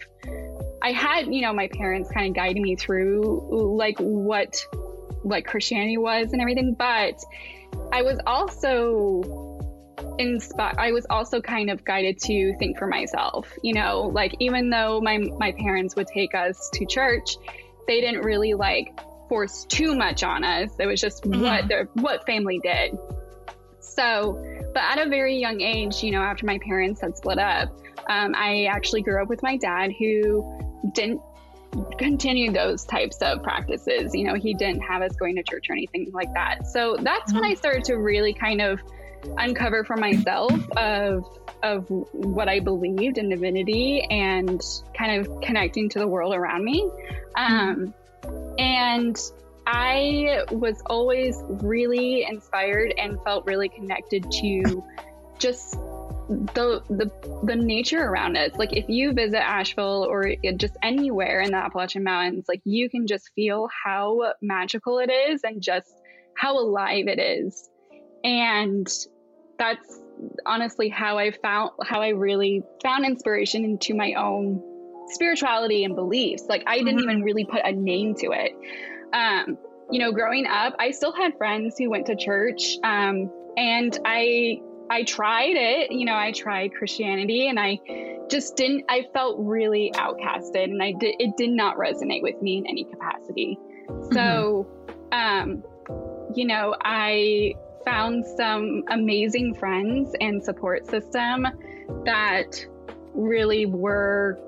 I 0.81 0.91
had, 0.91 1.27
you 1.27 1.41
know, 1.41 1.53
my 1.53 1.67
parents 1.67 2.09
kind 2.11 2.27
of 2.27 2.33
guiding 2.33 2.63
me 2.63 2.75
through 2.75 3.75
like 3.77 3.97
what 3.99 4.57
like 5.23 5.45
Christianity 5.45 5.97
was 5.97 6.31
and 6.31 6.41
everything, 6.41 6.75
but 6.77 7.19
I 7.91 8.01
was 8.01 8.19
also 8.25 9.54
inspired 10.17 10.75
i 10.77 10.91
was 10.91 11.05
also 11.09 11.41
kind 11.41 11.69
of 11.69 11.83
guided 11.83 12.17
to 12.19 12.55
think 12.57 12.77
for 12.77 12.87
myself 12.87 13.51
you 13.63 13.73
know 13.73 14.11
like 14.13 14.35
even 14.39 14.69
though 14.69 14.99
my 15.01 15.17
my 15.17 15.51
parents 15.53 15.95
would 15.95 16.07
take 16.07 16.35
us 16.35 16.69
to 16.73 16.85
church 16.85 17.37
they 17.87 18.01
didn't 18.01 18.21
really 18.21 18.53
like 18.53 18.97
force 19.27 19.65
too 19.65 19.95
much 19.95 20.23
on 20.23 20.43
us. 20.43 20.71
It 20.79 20.85
was 20.85 21.01
just 21.01 21.23
mm-hmm. 21.23 21.41
what 21.41 21.67
their 21.67 21.85
what 21.93 22.25
family 22.25 22.59
did. 22.59 22.97
So, 23.79 24.41
but 24.73 24.83
at 24.83 25.05
a 25.05 25.09
very 25.09 25.37
young 25.37 25.61
age, 25.61 26.03
you 26.03 26.11
know, 26.11 26.21
after 26.21 26.45
my 26.45 26.59
parents 26.59 27.01
had 27.01 27.15
split 27.17 27.39
up, 27.39 27.69
um, 28.09 28.33
I 28.35 28.65
actually 28.65 29.01
grew 29.01 29.21
up 29.21 29.29
with 29.29 29.41
my 29.41 29.57
dad 29.57 29.91
who 29.97 30.91
didn't 30.93 31.21
continue 31.97 32.51
those 32.51 32.85
types 32.85 33.17
of 33.21 33.41
practices. 33.41 34.13
You 34.13 34.25
know, 34.25 34.35
he 34.35 34.53
didn't 34.53 34.81
have 34.81 35.01
us 35.01 35.15
going 35.15 35.35
to 35.37 35.43
church 35.43 35.69
or 35.69 35.73
anything 35.73 36.11
like 36.13 36.33
that. 36.33 36.67
So 36.67 36.97
that's 36.99 37.31
mm-hmm. 37.31 37.41
when 37.41 37.51
I 37.51 37.53
started 37.55 37.85
to 37.85 37.95
really 37.95 38.33
kind 38.33 38.61
of 38.61 38.81
uncover 39.37 39.83
for 39.83 39.97
myself 39.97 40.51
of 40.77 41.25
of 41.63 41.85
what 41.89 42.47
I 42.47 42.59
believed 42.59 43.17
in 43.17 43.29
divinity 43.29 44.05
and 44.09 44.61
kind 44.95 45.19
of 45.19 45.41
connecting 45.41 45.89
to 45.89 45.99
the 45.99 46.07
world 46.07 46.33
around 46.33 46.63
me. 46.63 46.89
Um, 47.35 47.93
and 48.59 49.19
I 49.65 50.43
was 50.51 50.81
always 50.85 51.41
really 51.47 52.23
inspired 52.23 52.93
and 52.97 53.21
felt 53.23 53.45
really 53.45 53.69
connected 53.69 54.29
to 54.31 54.83
just 55.39 55.77
the 56.29 56.81
the 56.89 57.11
the 57.43 57.55
nature 57.55 58.03
around 58.03 58.37
us. 58.37 58.51
Like 58.55 58.73
if 58.73 58.85
you 58.87 59.13
visit 59.13 59.41
Asheville 59.41 60.07
or 60.09 60.35
just 60.57 60.75
anywhere 60.81 61.41
in 61.41 61.51
the 61.51 61.57
Appalachian 61.57 62.03
Mountains, 62.03 62.45
like 62.47 62.61
you 62.63 62.89
can 62.89 63.07
just 63.07 63.31
feel 63.35 63.69
how 63.83 64.33
magical 64.41 64.99
it 64.99 65.11
is 65.11 65.43
and 65.43 65.61
just 65.61 65.91
how 66.37 66.57
alive 66.59 67.07
it 67.07 67.19
is. 67.19 67.69
And 68.23 68.87
that's 69.57 70.01
honestly 70.45 70.89
how 70.89 71.17
I 71.17 71.31
found 71.31 71.71
how 71.83 72.01
I 72.01 72.09
really 72.09 72.63
found 72.81 73.05
inspiration 73.05 73.65
into 73.65 73.93
my 73.93 74.13
own 74.13 74.61
spirituality 75.07 75.83
and 75.83 75.95
beliefs. 75.95 76.43
Like 76.47 76.63
I 76.67 76.77
didn't 76.77 76.99
mm-hmm. 76.99 77.09
even 77.09 77.23
really 77.23 77.45
put 77.45 77.61
a 77.63 77.71
name 77.71 78.15
to 78.15 78.31
it. 78.31 78.51
Um, 79.13 79.57
you 79.91 79.99
know, 79.99 80.11
growing 80.11 80.47
up, 80.47 80.75
I 80.79 80.91
still 80.91 81.13
had 81.13 81.37
friends 81.37 81.75
who 81.77 81.89
went 81.89 82.07
to 82.07 82.15
church, 82.15 82.77
um, 82.83 83.31
and 83.55 83.97
I 84.03 84.61
I 84.89 85.03
tried 85.03 85.55
it. 85.55 85.91
You 85.91 86.05
know, 86.05 86.15
I 86.15 86.31
tried 86.31 86.73
Christianity, 86.73 87.47
and 87.47 87.59
I 87.59 87.79
just 88.29 88.55
didn't. 88.55 88.85
I 88.89 89.05
felt 89.13 89.37
really 89.39 89.91
outcasted, 89.95 90.63
and 90.63 90.81
I 90.81 90.93
did. 90.93 91.15
It 91.19 91.37
did 91.37 91.51
not 91.51 91.77
resonate 91.77 92.21
with 92.23 92.41
me 92.41 92.57
in 92.57 92.67
any 92.67 92.83
capacity. 92.83 93.59
So, 94.11 94.67
mm-hmm. 95.11 95.43
um, 95.43 95.63
you 96.35 96.45
know, 96.45 96.75
I 96.81 97.53
found 97.85 98.25
some 98.25 98.83
amazing 98.89 99.53
friends 99.53 100.13
and 100.19 100.43
support 100.43 100.85
system 100.87 101.47
that 102.05 102.65
really 103.13 103.65
were 103.65 104.39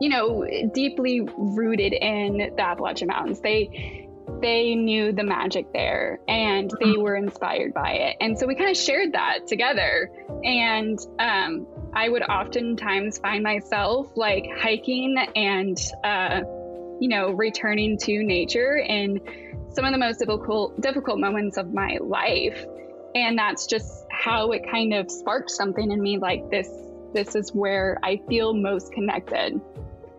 you 0.00 0.08
know, 0.08 0.46
deeply 0.72 1.20
rooted 1.36 1.92
in 1.92 2.38
the 2.56 2.60
Appalachian 2.60 3.08
Mountains. 3.08 3.40
They 3.40 4.08
they 4.40 4.74
knew 4.74 5.12
the 5.12 5.22
magic 5.22 5.72
there 5.72 6.18
and 6.28 6.70
they 6.80 6.86
mm-hmm. 6.86 7.02
were 7.02 7.14
inspired 7.16 7.72
by 7.72 7.92
it. 7.92 8.16
And 8.20 8.38
so 8.38 8.46
we 8.46 8.54
kind 8.54 8.70
of 8.70 8.76
shared 8.76 9.12
that 9.12 9.46
together. 9.46 10.10
And 10.42 10.98
um, 11.18 11.66
I 11.92 12.08
would 12.08 12.22
oftentimes 12.22 13.18
find 13.18 13.42
myself 13.42 14.08
like 14.16 14.44
hiking 14.58 15.16
and, 15.36 15.78
uh, 16.02 16.40
you 17.00 17.08
know, 17.08 17.30
returning 17.30 17.96
to 17.98 18.22
nature 18.22 18.76
in 18.76 19.20
some 19.74 19.84
of 19.84 19.92
the 19.92 19.98
most 19.98 20.18
difficult, 20.18 20.80
difficult 20.80 21.18
moments 21.18 21.56
of 21.56 21.72
my 21.72 21.98
life. 22.00 22.64
And 23.14 23.38
that's 23.38 23.66
just 23.66 24.06
how 24.10 24.52
it 24.52 24.68
kind 24.70 24.92
of 24.92 25.10
sparked 25.10 25.50
something 25.50 25.90
in 25.90 26.02
me 26.02 26.18
like 26.18 26.50
this, 26.50 26.68
this 27.12 27.34
is 27.34 27.52
where 27.52 27.98
I 28.02 28.20
feel 28.28 28.54
most 28.54 28.92
connected. 28.92 29.60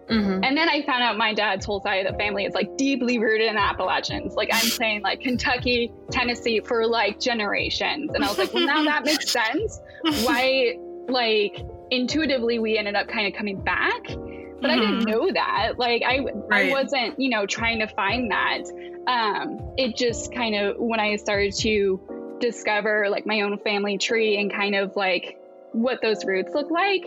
Mm-hmm. 0.10 0.44
And 0.44 0.56
then 0.56 0.70
I 0.70 0.84
found 0.84 1.04
out 1.04 1.18
my 1.18 1.34
dad's 1.34 1.66
whole 1.66 1.82
side 1.82 2.06
of 2.06 2.12
the 2.12 2.18
family 2.18 2.46
is 2.46 2.54
like 2.54 2.78
deeply 2.78 3.18
rooted 3.18 3.48
in 3.48 3.58
Appalachians. 3.58 4.36
Like 4.36 4.50
I'm 4.54 4.66
saying, 4.68 5.02
like 5.02 5.22
Kentucky, 5.22 5.92
Tennessee 6.12 6.60
for 6.60 6.86
like 6.86 7.20
generations. 7.20 8.12
And 8.14 8.24
I 8.24 8.28
was 8.28 8.38
like, 8.38 8.54
well, 8.54 8.66
now 8.66 8.84
that 8.84 9.04
makes 9.06 9.32
sense. 9.32 9.82
Why, 10.24 10.78
like, 11.08 11.66
intuitively, 11.90 12.60
we 12.60 12.78
ended 12.78 12.96
up 12.96 13.08
kind 13.08 13.28
of 13.28 13.34
coming 13.34 13.60
back. 13.62 14.04
But 14.06 14.16
mm-hmm. 14.16 14.66
I 14.66 14.76
didn't 14.76 15.00
mm-hmm. 15.00 15.10
know 15.10 15.32
that. 15.34 15.74
Like, 15.78 16.04
I, 16.04 16.20
right. 16.20 16.70
I 16.70 16.72
wasn't, 16.72 17.20
you 17.20 17.30
know, 17.30 17.46
trying 17.46 17.80
to 17.80 17.88
find 17.88 18.32
that. 18.32 18.64
Um, 19.08 19.74
it 19.78 19.96
just 19.96 20.34
kind 20.34 20.56
of, 20.56 20.78
when 20.78 21.00
I 21.00 21.16
started 21.18 21.54
to 21.58 22.38
discover 22.40 23.08
like 23.10 23.26
my 23.26 23.42
own 23.42 23.58
family 23.60 23.98
tree 23.98 24.38
and 24.40 24.52
kind 24.52 24.76
of 24.76 24.96
like 24.96 25.40
what 25.72 26.02
those 26.02 26.26
roots 26.26 26.54
look 26.54 26.72
like, 26.72 27.06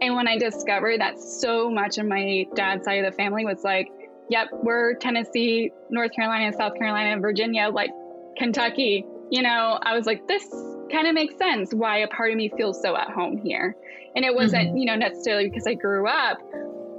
and 0.00 0.14
when 0.14 0.28
I 0.28 0.38
discovered 0.38 1.00
that 1.00 1.18
so 1.18 1.70
much 1.70 1.98
of 1.98 2.06
my 2.06 2.46
dad's 2.54 2.84
side 2.84 3.04
of 3.04 3.10
the 3.10 3.16
family 3.16 3.44
was 3.44 3.64
like, 3.64 3.88
yep, 4.28 4.48
we're 4.52 4.94
Tennessee, 4.94 5.72
North 5.90 6.12
Carolina, 6.12 6.56
South 6.56 6.76
Carolina, 6.76 7.20
Virginia, 7.20 7.68
like 7.68 7.90
Kentucky, 8.36 9.04
you 9.30 9.42
know, 9.42 9.78
I 9.82 9.96
was 9.96 10.06
like, 10.06 10.26
this 10.28 10.44
kind 10.92 11.06
of 11.06 11.14
makes 11.14 11.36
sense 11.36 11.72
why 11.72 11.98
a 11.98 12.08
part 12.08 12.30
of 12.30 12.36
me 12.36 12.50
feels 12.56 12.80
so 12.80 12.96
at 12.96 13.10
home 13.10 13.38
here. 13.38 13.74
And 14.14 14.24
it 14.24 14.34
wasn't, 14.34 14.68
mm-hmm. 14.68 14.76
you 14.76 14.86
know, 14.86 14.96
necessarily 14.96 15.48
because 15.48 15.66
I 15.66 15.74
grew 15.74 16.06
up, 16.08 16.38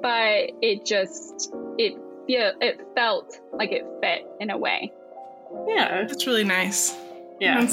but 0.02 0.52
it 0.62 0.86
just, 0.86 1.54
it 1.78 1.94
feel, 2.30 2.54
it 2.62 2.80
felt 2.96 3.40
like 3.54 3.72
it 3.72 3.86
fit 4.02 4.28
in 4.40 4.52
a 4.52 4.58
way. 4.58 4.94
Yeah. 5.68 6.06
That's 6.08 6.28
really 6.28 6.44
nice. 6.44 6.96
Yeah. 7.40 7.68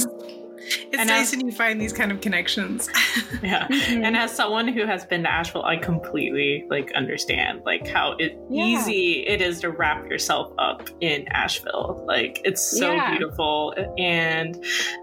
It's 0.58 0.98
and 0.98 1.08
nice 1.08 1.32
as, 1.32 1.36
when 1.36 1.46
you 1.46 1.52
find 1.52 1.80
these 1.80 1.92
kind 1.92 2.12
of 2.12 2.20
connections. 2.20 2.88
yeah. 3.42 3.66
Mm-hmm. 3.68 4.04
And 4.04 4.16
as 4.16 4.34
someone 4.34 4.68
who 4.68 4.86
has 4.86 5.04
been 5.04 5.22
to 5.22 5.30
Asheville, 5.30 5.64
I 5.64 5.76
completely 5.76 6.66
like 6.68 6.92
understand 6.92 7.62
like 7.64 7.86
how 7.86 8.12
it, 8.18 8.38
yeah. 8.50 8.64
easy 8.64 9.26
it 9.26 9.40
is 9.40 9.60
to 9.60 9.70
wrap 9.70 10.08
yourself 10.08 10.52
up 10.58 10.88
in 11.00 11.26
Asheville. 11.28 12.04
Like 12.06 12.40
it's 12.44 12.62
so 12.62 12.92
yeah. 12.92 13.10
beautiful 13.10 13.74
and 13.98 14.62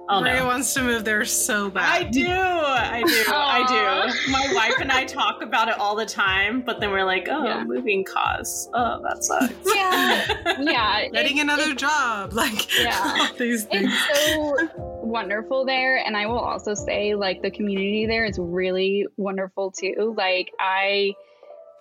oh 0.10 0.22
Maria 0.22 0.39
no. 0.39 0.48
wants 0.48 0.74
to 0.74 0.84
move 0.84 1.06
there 1.06 1.26
so 1.26 1.70
bad. 1.70 2.06
I 2.06 2.10
do. 2.10 2.28
I 2.28 3.04
do. 3.06 3.24
I 3.28 4.12
do. 4.13 4.32
My 4.32 4.54
wife 4.54 4.76
and 4.80 4.92
I 4.92 5.06
talk 5.06 5.42
about 5.42 5.68
it 5.68 5.80
all 5.80 5.96
the 5.96 6.06
time, 6.06 6.62
but 6.62 6.80
then 6.80 6.92
we're 6.92 7.06
like, 7.06 7.28
oh, 7.30 7.44
yeah. 7.44 7.63
moving 7.63 8.04
costs. 8.04 8.70
Oh, 8.74 9.02
that 9.04 9.24
sucks. 9.24 9.54
Yeah. 9.66 10.58
yeah. 10.60 11.08
Getting 11.10 11.38
it, 11.38 11.42
another 11.42 11.72
it, 11.72 11.78
job. 11.78 12.34
Like 12.34 12.78
yeah. 12.78 13.30
these 13.38 13.66
things. 13.66 13.92
It's 13.92 14.34
so 14.34 14.92
wonderful 15.04 15.66
there. 15.66 15.98
And 15.98 16.16
I 16.16 16.28
will 16.28 16.39
also 16.39 16.74
say, 16.74 17.16
like, 17.16 17.42
the 17.42 17.52
community 17.52 18.06
there 18.08 18.26
is 18.26 18.39
really 18.39 19.06
wonderful 19.18 19.72
too. 19.72 20.13
Like, 20.18 20.52
I. 20.60 21.13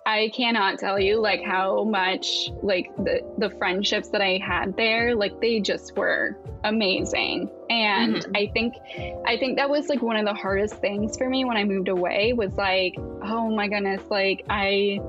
I 0.05 0.31
cannot 0.35 0.79
tell 0.79 0.99
you 0.99 1.21
like 1.21 1.43
how 1.45 1.85
much 1.85 2.49
like 2.61 2.93
the 2.97 3.21
the 3.37 3.49
friendships 3.51 4.09
that 4.09 4.19
I 4.19 4.37
had 4.45 4.75
there 4.75 5.15
like 5.15 5.39
they 5.39 5.61
just 5.61 5.95
were 5.95 6.37
amazing 6.65 7.49
and 7.69 8.15
mm-hmm. 8.15 8.35
I 8.35 8.51
think 8.51 8.73
I 9.25 9.37
think 9.37 9.55
that 9.59 9.69
was 9.69 9.87
like 9.87 10.01
one 10.01 10.17
of 10.17 10.25
the 10.25 10.33
hardest 10.33 10.75
things 10.75 11.17
for 11.17 11.29
me 11.29 11.45
when 11.45 11.55
I 11.55 11.63
moved 11.63 11.87
away 11.87 12.33
was 12.33 12.53
like 12.55 12.95
oh 12.97 13.49
my 13.55 13.69
goodness 13.69 14.01
like 14.09 14.43
I 14.49 14.99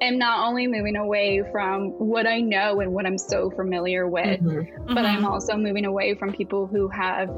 am 0.00 0.18
not 0.18 0.46
only 0.46 0.66
moving 0.66 0.96
away 0.96 1.42
from 1.52 1.90
what 1.98 2.26
I 2.26 2.40
know 2.40 2.80
and 2.80 2.92
what 2.92 3.06
I'm 3.06 3.18
so 3.18 3.50
familiar 3.50 4.08
with, 4.08 4.40
mm-hmm. 4.40 4.86
but 4.86 4.96
mm-hmm. 4.96 5.06
I'm 5.06 5.24
also 5.24 5.56
moving 5.56 5.84
away 5.84 6.14
from 6.14 6.32
people 6.32 6.66
who 6.66 6.88
have 6.88 7.30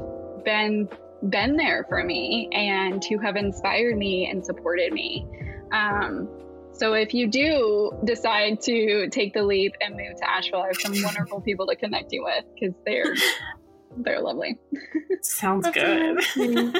been 0.43 0.89
been 1.29 1.57
there 1.57 1.83
for 1.89 2.03
me 2.03 2.47
and 2.51 3.03
who 3.03 3.17
have 3.17 3.35
inspired 3.35 3.97
me 3.97 4.29
and 4.29 4.45
supported 4.45 4.93
me. 4.93 5.25
Um, 5.71 6.29
so 6.73 6.93
if 6.93 7.13
you 7.13 7.27
do 7.27 7.91
decide 8.03 8.61
to 8.61 9.09
take 9.09 9.33
the 9.33 9.41
leap 9.41 9.73
and 9.81 9.95
move 9.95 10.15
to 10.17 10.29
Asheville, 10.29 10.61
I 10.61 10.67
have 10.67 10.77
some 10.77 10.93
wonderful 11.03 11.41
people 11.41 11.65
to 11.67 11.75
connect 11.75 12.11
you 12.11 12.23
with 12.23 12.45
because 12.53 12.75
they're 12.85 13.15
they're 13.97 14.21
lovely. 14.21 14.57
Sounds 15.21 15.67
good. 15.71 16.23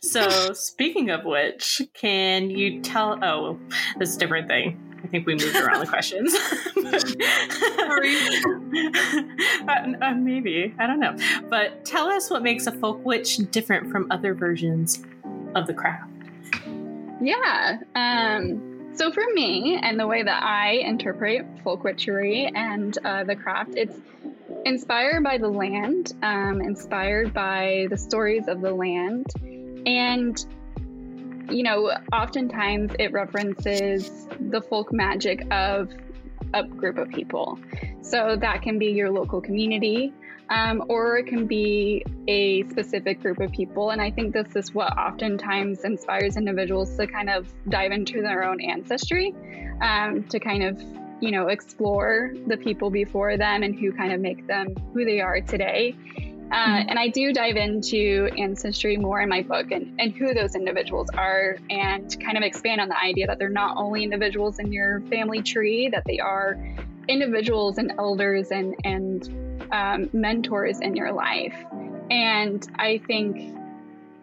so 0.00 0.52
speaking 0.52 1.10
of 1.10 1.24
which, 1.24 1.82
can 1.94 2.50
you 2.50 2.80
tell? 2.80 3.18
Oh, 3.22 3.58
this 3.98 4.10
is 4.10 4.16
a 4.16 4.18
different 4.18 4.48
thing. 4.48 4.78
I 5.02 5.06
think 5.06 5.26
we 5.26 5.34
moved 5.34 5.56
around 5.56 5.80
the 5.80 5.86
questions. 5.96 6.34
uh, 9.68 10.04
uh, 10.04 10.14
maybe 10.14 10.74
I 10.78 10.86
don't 10.86 11.00
know, 11.00 11.16
but 11.48 11.84
tell 11.84 12.08
us 12.08 12.30
what 12.30 12.42
makes 12.42 12.66
a 12.66 12.72
folk 12.72 13.04
witch 13.04 13.38
different 13.50 13.90
from 13.90 14.06
other 14.10 14.34
versions 14.34 15.02
of 15.54 15.66
the 15.66 15.74
craft. 15.74 16.10
Yeah. 17.20 17.78
Um, 17.94 18.92
so 18.94 19.12
for 19.12 19.24
me, 19.32 19.78
and 19.80 19.98
the 19.98 20.06
way 20.06 20.22
that 20.22 20.42
I 20.42 20.72
interpret 20.72 21.46
folk 21.62 21.84
witchery 21.84 22.50
and 22.54 22.96
uh, 23.04 23.24
the 23.24 23.36
craft, 23.36 23.72
it's 23.76 23.96
inspired 24.64 25.22
by 25.22 25.38
the 25.38 25.48
land, 25.48 26.12
um, 26.22 26.60
inspired 26.60 27.32
by 27.32 27.86
the 27.90 27.96
stories 27.96 28.48
of 28.48 28.60
the 28.60 28.72
land, 28.72 29.26
and 29.86 30.44
you 31.50 31.64
know, 31.64 31.90
oftentimes 32.12 32.92
it 32.98 33.12
references 33.12 34.28
the 34.38 34.60
folk 34.60 34.92
magic 34.92 35.44
of 35.50 35.90
a 36.54 36.64
group 36.64 36.98
of 36.98 37.08
people. 37.08 37.58
So 38.02 38.36
that 38.36 38.62
can 38.62 38.78
be 38.78 38.86
your 38.86 39.10
local 39.10 39.40
community, 39.40 40.12
um, 40.48 40.84
or 40.88 41.18
it 41.18 41.26
can 41.26 41.46
be 41.46 42.04
a 42.28 42.68
specific 42.68 43.20
group 43.20 43.40
of 43.40 43.52
people. 43.52 43.90
And 43.90 44.00
I 44.00 44.10
think 44.10 44.32
this 44.32 44.56
is 44.56 44.74
what 44.74 44.96
oftentimes 44.96 45.84
inspires 45.84 46.36
individuals 46.36 46.96
to 46.96 47.06
kind 47.06 47.30
of 47.30 47.52
dive 47.68 47.92
into 47.92 48.20
their 48.20 48.44
own 48.44 48.60
ancestry, 48.60 49.34
um, 49.80 50.24
to 50.24 50.40
kind 50.40 50.62
of 50.62 50.82
you 51.20 51.30
know 51.30 51.48
explore 51.48 52.32
the 52.46 52.56
people 52.56 52.90
before 52.90 53.36
them 53.36 53.62
and 53.62 53.78
who 53.78 53.92
kind 53.92 54.12
of 54.12 54.20
make 54.20 54.46
them 54.46 54.74
who 54.92 55.04
they 55.04 55.20
are 55.20 55.40
today. 55.40 55.94
Uh, 56.52 56.56
mm-hmm. 56.56 56.88
and 56.88 56.98
I 56.98 57.06
do 57.08 57.32
dive 57.32 57.54
into 57.54 58.28
ancestry 58.36 58.96
more 58.96 59.20
in 59.20 59.28
my 59.28 59.42
book 59.42 59.70
and, 59.70 60.00
and 60.00 60.12
who 60.12 60.34
those 60.34 60.56
individuals 60.56 61.08
are, 61.16 61.58
and 61.70 62.16
kind 62.20 62.36
of 62.36 62.42
expand 62.42 62.80
on 62.80 62.88
the 62.88 63.00
idea 63.00 63.28
that 63.28 63.38
they're 63.38 63.48
not 63.48 63.76
only 63.76 64.02
individuals 64.02 64.58
in 64.58 64.72
your 64.72 65.00
family 65.02 65.42
tree, 65.42 65.90
that 65.90 66.02
they 66.06 66.18
are 66.18 66.58
individuals 67.06 67.78
and 67.78 67.92
elders 67.98 68.50
and, 68.50 68.74
and 68.84 69.28
um, 69.70 70.10
mentors 70.12 70.80
in 70.80 70.96
your 70.96 71.12
life. 71.12 71.54
And 72.10 72.66
I 72.76 73.00
think, 73.06 73.56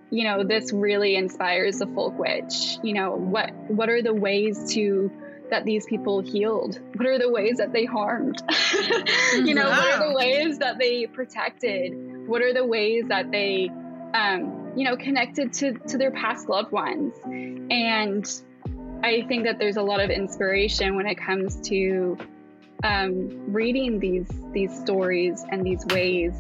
you 0.10 0.26
know, 0.26 0.44
this 0.44 0.74
really 0.74 1.16
inspires 1.16 1.80
the 1.80 1.88
folk 1.88 2.20
witch. 2.20 2.78
You 2.84 2.94
know, 2.94 3.12
what 3.16 3.54
what 3.70 3.88
are 3.90 4.02
the 4.02 4.14
ways 4.14 4.74
to 4.74 5.10
that 5.50 5.66
these 5.66 5.86
people 5.86 6.22
healed? 6.22 6.80
What 6.96 7.08
are 7.08 7.20
the 7.20 7.30
ways 7.30 7.58
that 7.58 7.74
they 7.74 7.86
harmed? 7.86 8.42
you 9.34 9.54
know, 9.54 9.70
what 9.70 9.94
are 9.94 10.10
the 10.10 10.16
ways 10.16 10.60
that 10.60 10.78
they 10.80 11.06
protected? 11.06 12.28
What 12.28 12.42
are 12.42 12.54
the 12.54 12.66
ways 12.66 13.06
that 13.08 13.32
they, 13.32 13.70
um, 14.14 14.72
you 14.76 14.84
know, 14.86 14.98
connected 14.98 15.54
to 15.54 15.74
to 15.74 15.98
their 15.98 16.12
past 16.12 16.50
loved 16.50 16.72
ones? 16.72 17.14
And 17.26 18.30
I 19.04 19.24
think 19.28 19.46
that 19.46 19.60
there's 19.60 19.78
a 19.78 19.84
lot 19.84 20.00
of 20.00 20.10
inspiration 20.10 20.96
when 20.96 21.06
it 21.06 21.16
comes 21.16 21.60
to 21.70 22.18
um, 22.84 23.54
reading 23.54 24.00
these 24.00 24.30
these 24.52 24.78
stories 24.80 25.44
and 25.52 25.66
these 25.66 25.86
ways 25.88 26.34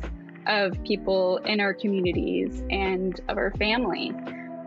of 0.47 0.81
people 0.83 1.37
in 1.37 1.59
our 1.59 1.73
communities 1.73 2.63
and 2.69 3.19
of 3.27 3.37
our 3.37 3.51
family. 3.51 4.11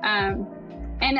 Um, 0.03 0.47
and 1.01 1.19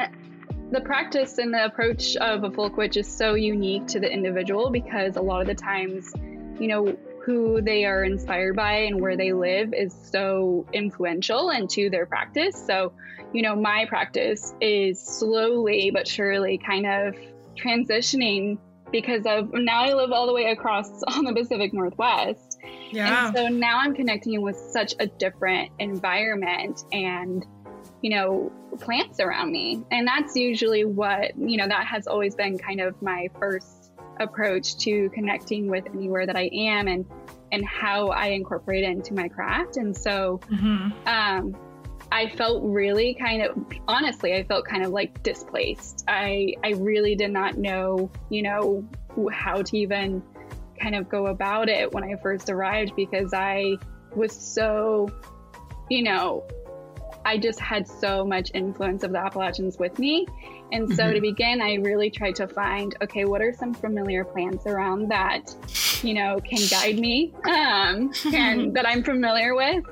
the 0.71 0.81
practice 0.81 1.39
and 1.39 1.53
the 1.53 1.65
approach 1.65 2.17
of 2.17 2.45
a 2.45 2.51
folk 2.51 2.77
witch 2.77 2.97
is 2.97 3.09
so 3.09 3.35
unique 3.35 3.87
to 3.89 4.01
the 4.01 4.11
individual 4.11 4.71
because 4.71 5.17
a 5.17 5.21
lot 5.21 5.41
of 5.41 5.47
the 5.47 5.55
times, 5.55 6.13
you 6.61 6.69
know, 6.69 6.97
who 7.25 7.61
they 7.61 7.85
are 7.85 8.05
inspired 8.05 8.57
by 8.57 8.73
and 8.73 9.01
where 9.01 9.17
they 9.17 9.33
live 9.33 9.75
is 9.75 9.95
so 10.11 10.67
influential 10.73 11.51
into 11.51 11.91
their 11.91 12.07
practice. 12.07 12.61
So, 12.67 12.93
you 13.33 13.43
know, 13.43 13.55
my 13.55 13.87
practice 13.87 14.55
is 14.61 15.01
slowly 15.01 15.91
but 15.93 16.09
surely 16.09 16.59
kind 16.59 16.87
of 16.87 17.15
transitioning 17.57 18.59
because 18.91 19.25
of 19.27 19.51
now 19.53 19.85
I 19.85 19.93
live 19.93 20.13
all 20.13 20.27
the 20.27 20.33
way 20.33 20.51
across 20.51 21.03
on 21.09 21.25
the 21.25 21.33
Pacific 21.33 21.73
Northwest. 21.73 22.59
Yeah. 22.91 23.29
And 23.29 23.37
so 23.37 23.49
now 23.49 23.79
I'm 23.81 23.95
connecting 23.95 24.41
with 24.43 24.57
such 24.57 24.95
a 24.99 25.07
different 25.07 25.71
environment 25.79 26.83
and, 26.93 27.45
you 28.03 28.11
know, 28.11 28.53
plants 28.81 29.21
around 29.21 29.53
me. 29.53 29.83
And 29.91 30.07
that's 30.07 30.37
usually 30.37 30.85
what, 30.85 31.37
you 31.39 31.57
know, 31.57 31.69
that 31.69 31.87
has 31.87 32.07
always 32.07 32.35
been 32.35 32.59
kind 32.59 32.81
of 32.81 33.01
my 33.03 33.29
first 33.39 33.93
approach 34.19 34.77
to 34.79 35.09
connecting 35.11 35.69
with 35.69 35.87
anywhere 35.87 36.27
that 36.27 36.37
I 36.37 36.51
am 36.53 36.89
and 36.89 37.07
and 37.53 37.65
how 37.65 38.09
I 38.09 38.29
incorporate 38.29 38.85
it 38.85 38.91
into 38.91 39.15
my 39.15 39.29
craft. 39.29 39.77
And 39.77 39.97
so 39.97 40.41
mm-hmm. 40.51 40.91
um 41.07 41.57
I 42.13 42.29
felt 42.29 42.63
really 42.65 43.15
kind 43.15 43.43
of 43.43 43.57
honestly, 43.87 44.35
I 44.35 44.45
felt 44.45 44.67
kind 44.67 44.85
of 44.85 44.91
like 44.91 45.23
displaced. 45.23 46.05
I 46.09 46.55
I 46.65 46.71
really 46.71 47.15
did 47.15 47.31
not 47.31 47.57
know, 47.57 48.11
you 48.29 48.43
know, 48.43 48.87
how 49.33 49.63
to 49.63 49.77
even 49.79 50.23
kind 50.81 50.95
of 50.95 51.09
go 51.09 51.27
about 51.27 51.69
it 51.69 51.93
when 51.93 52.05
I 52.05 52.15
first 52.23 52.51
arrived 52.51 52.95
because 52.97 53.33
I 53.35 53.77
was 54.15 54.33
so, 54.33 55.09
you 55.89 56.03
know, 56.03 56.45
I 57.31 57.39
just 57.39 57.61
had 57.61 57.87
so 57.87 58.25
much 58.25 58.51
influence 58.55 59.05
of 59.05 59.13
the 59.13 59.19
Appalachians 59.19 59.79
with 59.79 60.01
me. 60.01 60.27
And 60.73 60.89
so 60.89 61.05
mm-hmm. 61.05 61.15
to 61.15 61.21
begin, 61.21 61.63
I 61.63 61.75
really 61.75 62.11
tried 62.11 62.35
to 62.37 62.49
find 62.49 62.97
okay, 63.03 63.25
what 63.25 63.41
are 63.41 63.53
some 63.53 63.73
familiar 63.73 64.25
plants 64.25 64.67
around 64.67 65.09
that, 65.11 65.55
you 66.03 66.15
know, 66.15 66.41
can 66.41 66.59
guide 66.69 66.99
me, 66.99 67.33
um, 67.49 68.13
and 68.35 68.75
that 68.77 68.85
I'm 68.85 69.05
familiar 69.05 69.55
with. 69.55 69.85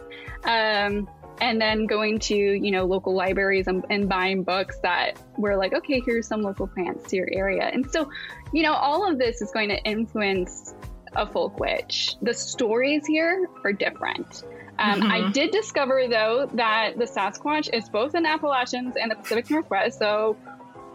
Um, 0.43 1.09
and 1.41 1.61
then 1.61 1.87
going 1.87 2.19
to 2.19 2.35
you 2.35 2.73
know 2.73 2.85
local 2.85 3.15
libraries 3.15 3.69
and, 3.69 3.85
and, 3.91 4.09
buying 4.09 4.43
books 4.43 4.81
that 4.83 5.13
were 5.37 5.57
like 5.57 5.73
okay 5.73 6.03
here's 6.05 6.27
some 6.27 6.43
local 6.43 6.67
plants 6.67 7.09
to 7.09 7.15
your 7.15 7.29
area 7.31 7.71
and 7.73 7.89
so 7.93 8.11
you 8.53 8.65
know 8.65 8.73
all 8.73 9.09
of 9.09 9.19
this 9.19 9.41
is 9.41 9.53
going 9.53 9.69
to 9.69 9.81
influence 9.85 10.75
a 11.15 11.25
folk 11.25 11.61
witch 11.61 12.17
the 12.23 12.35
stories 12.35 13.07
here 13.07 13.49
are 13.63 13.73
different 13.73 14.43
um, 14.79 15.01
mm-hmm. 15.01 15.11
I 15.11 15.31
did 15.33 15.51
discover 15.51 16.07
though 16.09 16.49
that 16.55 16.99
the 16.99 17.05
Sasquatch 17.05 17.69
is 17.73 17.89
both 17.89 18.15
in 18.15 18.25
Appalachians 18.25 18.97
and 18.97 19.11
the 19.11 19.17
Pacific 19.17 19.51
Northwest. 19.51 19.99
So 19.99 20.37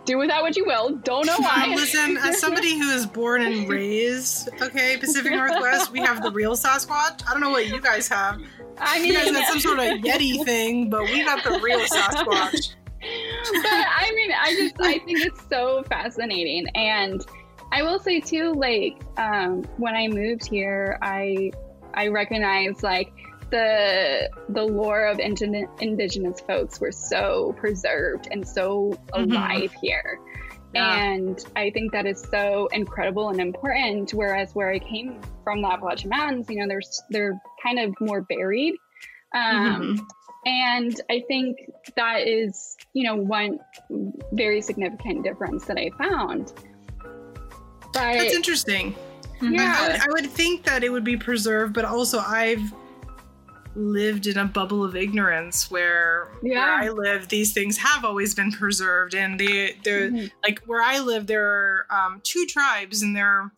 do 0.05 0.17
with 0.17 0.29
that 0.29 0.41
what 0.41 0.55
you 0.55 0.65
will. 0.65 0.97
Don't 0.97 1.25
know 1.25 1.37
why. 1.37 1.73
Listen, 1.75 2.17
as 2.17 2.39
somebody 2.39 2.77
who 2.77 2.89
is 2.89 3.05
born 3.05 3.41
and 3.41 3.67
raised, 3.69 4.49
okay, 4.61 4.97
Pacific 4.97 5.31
Northwest, 5.31 5.91
we 5.91 5.99
have 5.99 6.21
the 6.21 6.31
real 6.31 6.53
Sasquatch. 6.53 7.23
I 7.27 7.31
don't 7.31 7.41
know 7.41 7.49
what 7.49 7.67
you 7.67 7.79
guys 7.81 8.07
have. 8.07 8.41
I 8.77 8.99
mean, 8.99 9.13
you 9.13 9.13
guys 9.13 9.31
got 9.31 9.47
some 9.47 9.59
sort 9.59 9.79
of 9.79 9.85
Yeti 9.99 10.43
thing, 10.45 10.89
but 10.89 11.03
we 11.03 11.23
got 11.23 11.43
the 11.43 11.59
real 11.59 11.79
Sasquatch. 11.79 12.75
but 13.01 13.05
I 13.65 14.11
mean, 14.15 14.31
I 14.31 14.55
just 14.55 14.75
I 14.79 14.99
think 14.99 15.25
it's 15.25 15.41
so 15.49 15.83
fascinating, 15.83 16.67
and 16.75 17.25
I 17.71 17.83
will 17.83 17.99
say 17.99 18.19
too, 18.19 18.53
like 18.53 19.01
um, 19.17 19.63
when 19.77 19.95
I 19.95 20.07
moved 20.07 20.47
here, 20.47 20.97
I 21.01 21.51
I 21.93 22.07
recognized 22.07 22.81
like 22.83 23.11
the 23.53 24.29
the 24.49 24.63
lore 24.63 25.05
of 25.05 25.19
indigenous 25.19 26.39
folks 26.41 26.81
were 26.81 26.91
so 26.91 27.53
preserved 27.55 28.27
and 28.31 28.45
so 28.47 28.97
mm-hmm. 29.13 29.31
alive 29.31 29.71
mm-hmm. 29.71 29.79
here. 29.85 30.19
Yeah. 30.73 31.03
And 31.03 31.39
I 31.55 31.69
think 31.69 31.91
that 31.91 32.07
is 32.07 32.19
so 32.31 32.67
incredible 32.73 33.29
and 33.29 33.39
important. 33.39 34.09
Whereas 34.11 34.55
where 34.55 34.71
I 34.71 34.79
came 34.79 35.21
from, 35.43 35.61
the 35.61 35.67
Appalachian 35.67 36.09
Mountains, 36.09 36.49
you 36.49 36.61
know, 36.61 36.67
there's 36.67 37.03
they're 37.11 37.39
kind 37.61 37.77
of 37.77 37.93
more 38.01 38.21
buried. 38.21 38.73
Um, 39.35 39.43
mm-hmm. 39.43 40.03
And 40.45 40.99
I 41.11 41.21
think 41.27 41.57
that 41.95 42.27
is, 42.27 42.75
you 42.93 43.03
know, 43.03 43.15
one 43.15 43.59
very 44.31 44.61
significant 44.61 45.23
difference 45.23 45.65
that 45.65 45.77
I 45.77 45.91
found. 45.91 46.53
But, 47.93 48.17
That's 48.17 48.33
interesting. 48.33 48.95
Yeah, 49.41 49.99
I 50.01 50.07
I 50.07 50.11
would 50.11 50.25
think 50.25 50.63
that 50.63 50.83
it 50.83 50.89
would 50.89 51.03
be 51.03 51.17
preserved, 51.17 51.73
but 51.73 51.85
also 51.85 52.17
I've 52.17 52.73
lived 53.75 54.27
in 54.27 54.37
a 54.37 54.45
bubble 54.45 54.83
of 54.83 54.95
ignorance 54.95 55.69
where 55.69 56.31
yeah. 56.41 56.79
where 56.79 56.89
I 56.89 56.89
live, 56.89 57.27
these 57.27 57.53
things 57.53 57.77
have 57.77 58.05
always 58.05 58.35
been 58.35 58.51
preserved, 58.51 59.15
and 59.15 59.39
they 59.39 59.77
they're 59.83 60.11
mm-hmm. 60.11 60.27
like 60.43 60.59
where 60.65 60.81
I 60.81 60.99
live, 60.99 61.27
there 61.27 61.45
are 61.45 61.85
um, 61.89 62.21
two 62.23 62.45
tribes, 62.45 63.01
and 63.01 63.15
they're 63.15 63.51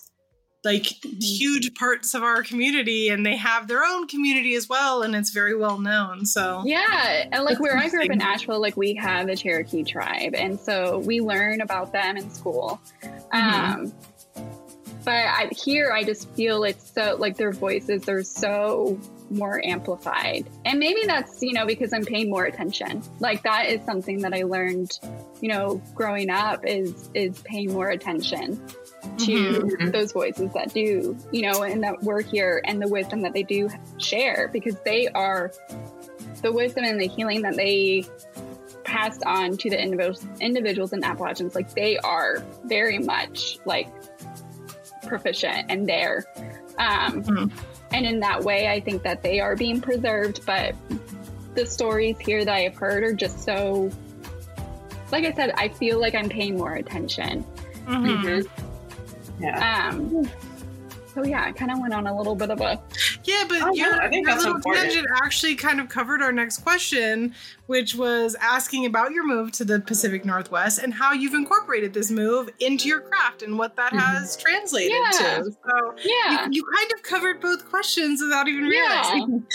like 0.66 0.84
mm-hmm. 0.84 1.20
huge 1.20 1.74
parts 1.76 2.14
of 2.14 2.24
our 2.24 2.42
community 2.42 3.10
and 3.10 3.24
they 3.26 3.38
have 3.38 3.68
their 3.68 3.84
own 3.84 4.08
community 4.08 4.56
as 4.56 4.68
well 4.68 5.04
and 5.04 5.16
it's 5.16 5.30
very 5.30 5.56
well 5.56 5.78
known 5.78 6.26
so 6.26 6.64
yeah 6.66 7.28
and 7.32 7.46
like 7.46 7.60
where 7.60 7.78
i 7.78 7.88
grew 7.88 8.04
up 8.04 8.10
in 8.10 8.20
asheville 8.20 8.60
like 8.60 8.76
we 8.76 8.96
have 8.96 9.28
the 9.28 9.36
cherokee 9.36 9.84
tribe 9.84 10.34
and 10.34 10.60
so 10.60 10.98
we 11.00 11.22
learn 11.22 11.62
about 11.62 11.94
them 11.94 12.18
in 12.18 12.28
school 12.32 12.82
mm-hmm. 13.04 13.82
um 13.84 13.94
but 15.06 15.14
I, 15.14 15.50
here 15.56 15.92
i 15.92 16.04
just 16.04 16.30
feel 16.32 16.64
it's 16.64 16.92
so 16.92 17.16
like 17.20 17.38
their 17.38 17.52
voices 17.52 18.10
are 18.10 18.24
so 18.24 19.00
more 19.30 19.64
amplified 19.66 20.48
and 20.66 20.80
maybe 20.80 21.02
that's 21.06 21.42
you 21.42 21.54
know 21.54 21.66
because 21.66 21.94
i'm 21.94 22.04
paying 22.04 22.30
more 22.30 22.46
attention 22.46 23.02
like 23.20 23.44
that 23.44 23.68
is 23.68 23.84
something 23.86 24.20
that 24.22 24.34
i 24.34 24.44
learned 24.44 25.00
you 25.42 25.50
know 25.50 25.82
growing 25.94 26.30
up 26.30 26.66
is 26.66 27.10
is 27.14 27.40
paying 27.42 27.72
more 27.72 27.90
attention 27.90 28.60
to 29.18 29.32
mm-hmm. 29.32 29.92
those 29.92 30.12
voices 30.12 30.52
that 30.54 30.74
do, 30.74 31.18
you 31.32 31.42
know, 31.42 31.64
and 31.64 31.84
that 31.84 32.02
work 32.04 32.26
here 32.26 32.62
and 32.66 32.82
the 32.82 32.88
wisdom 32.88 33.22
that 33.22 33.34
they 33.34 33.44
do 33.44 33.70
share 33.98 34.50
because 34.52 34.76
they 34.84 35.08
are 35.10 35.52
the 36.42 36.52
wisdom 36.52 36.84
and 36.84 37.00
the 37.00 37.08
healing 37.08 37.42
that 37.42 37.56
they 37.56 38.04
passed 38.84 39.24
on 39.26 39.58
to 39.58 39.70
the 39.70 39.82
individuals 39.82 40.26
individuals 40.42 40.94
and 40.94 41.04
Appalachians. 41.04 41.56
Like 41.56 41.74
they 41.74 41.98
are 42.00 42.44
very 42.66 43.00
much 43.00 43.58
like 43.66 43.88
proficient 45.06 45.66
and 45.70 45.88
there. 45.88 46.26
Um, 46.78 47.24
mm-hmm. 47.24 47.58
And 47.94 48.06
in 48.06 48.20
that 48.22 48.44
way, 48.44 48.68
I 48.68 48.80
think 48.80 49.04
that 49.04 49.24
they 49.24 49.40
are 49.40 49.56
being 49.56 49.80
preserved. 49.82 50.46
But 50.46 50.76
the 51.54 51.66
stories 51.66 52.18
here 52.20 52.44
that 52.44 52.54
I've 52.54 52.76
heard 52.76 53.04
are 53.04 53.14
just 53.14 53.44
so, 53.44 53.90
like 55.12 55.26
I 55.26 55.32
said, 55.34 55.52
I 55.52 55.70
feel 55.70 56.00
like 56.00 56.16
I'm 56.16 56.30
paying 56.30 56.58
more 56.58 56.74
attention. 56.74 57.46
Mm-hmm. 57.86 58.28
Mm-hmm. 58.28 59.44
Yeah. 59.44 59.90
Um, 59.90 60.30
so 61.16 61.24
yeah, 61.24 61.46
I 61.46 61.54
kind 61.54 61.72
of 61.72 61.80
went 61.80 61.94
on 61.94 62.08
a 62.08 62.16
little 62.16 62.36
bit 62.36 62.52
of 62.52 62.60
a 62.60 62.80
yeah, 63.24 63.46
but 63.48 63.62
oh, 63.62 63.74
your, 63.74 63.96
yeah, 63.96 64.10
your 64.12 64.36
little 64.36 64.56
important. 64.56 64.92
tangent 64.92 65.08
actually 65.24 65.56
kind 65.56 65.80
of 65.80 65.88
covered 65.88 66.22
our 66.22 66.34
next 66.34 66.60
question, 66.60 67.34
which 67.68 67.96
was 67.96 68.36
asking 68.42 68.86
about 68.86 69.12
your 69.12 69.26
move 69.26 69.54
to 69.54 69.64
the 69.64 69.80
Pacific 69.80 70.26
Northwest 70.26 70.80
and 70.80 70.94
how 70.94 71.14
you've 71.14 71.34
incorporated 71.34 71.94
this 71.94 72.12
move 72.12 72.50
into 72.60 72.90
your 72.90 73.00
craft 73.00 73.44
and 73.44 73.58
what 73.58 73.78
that 73.78 73.94
mm-hmm. 73.94 74.00
has 74.00 74.36
translated 74.36 74.92
yeah. 74.92 75.12
to. 75.20 75.44
So 75.46 75.96
yeah, 76.04 76.46
you, 76.46 76.50
you, 76.52 76.64
kind 76.76 76.92
of 76.94 77.02
covered 77.04 77.40
both 77.40 77.70
questions 77.70 78.22
without 78.22 78.50
even 78.50 78.66
realizing. 78.66 79.46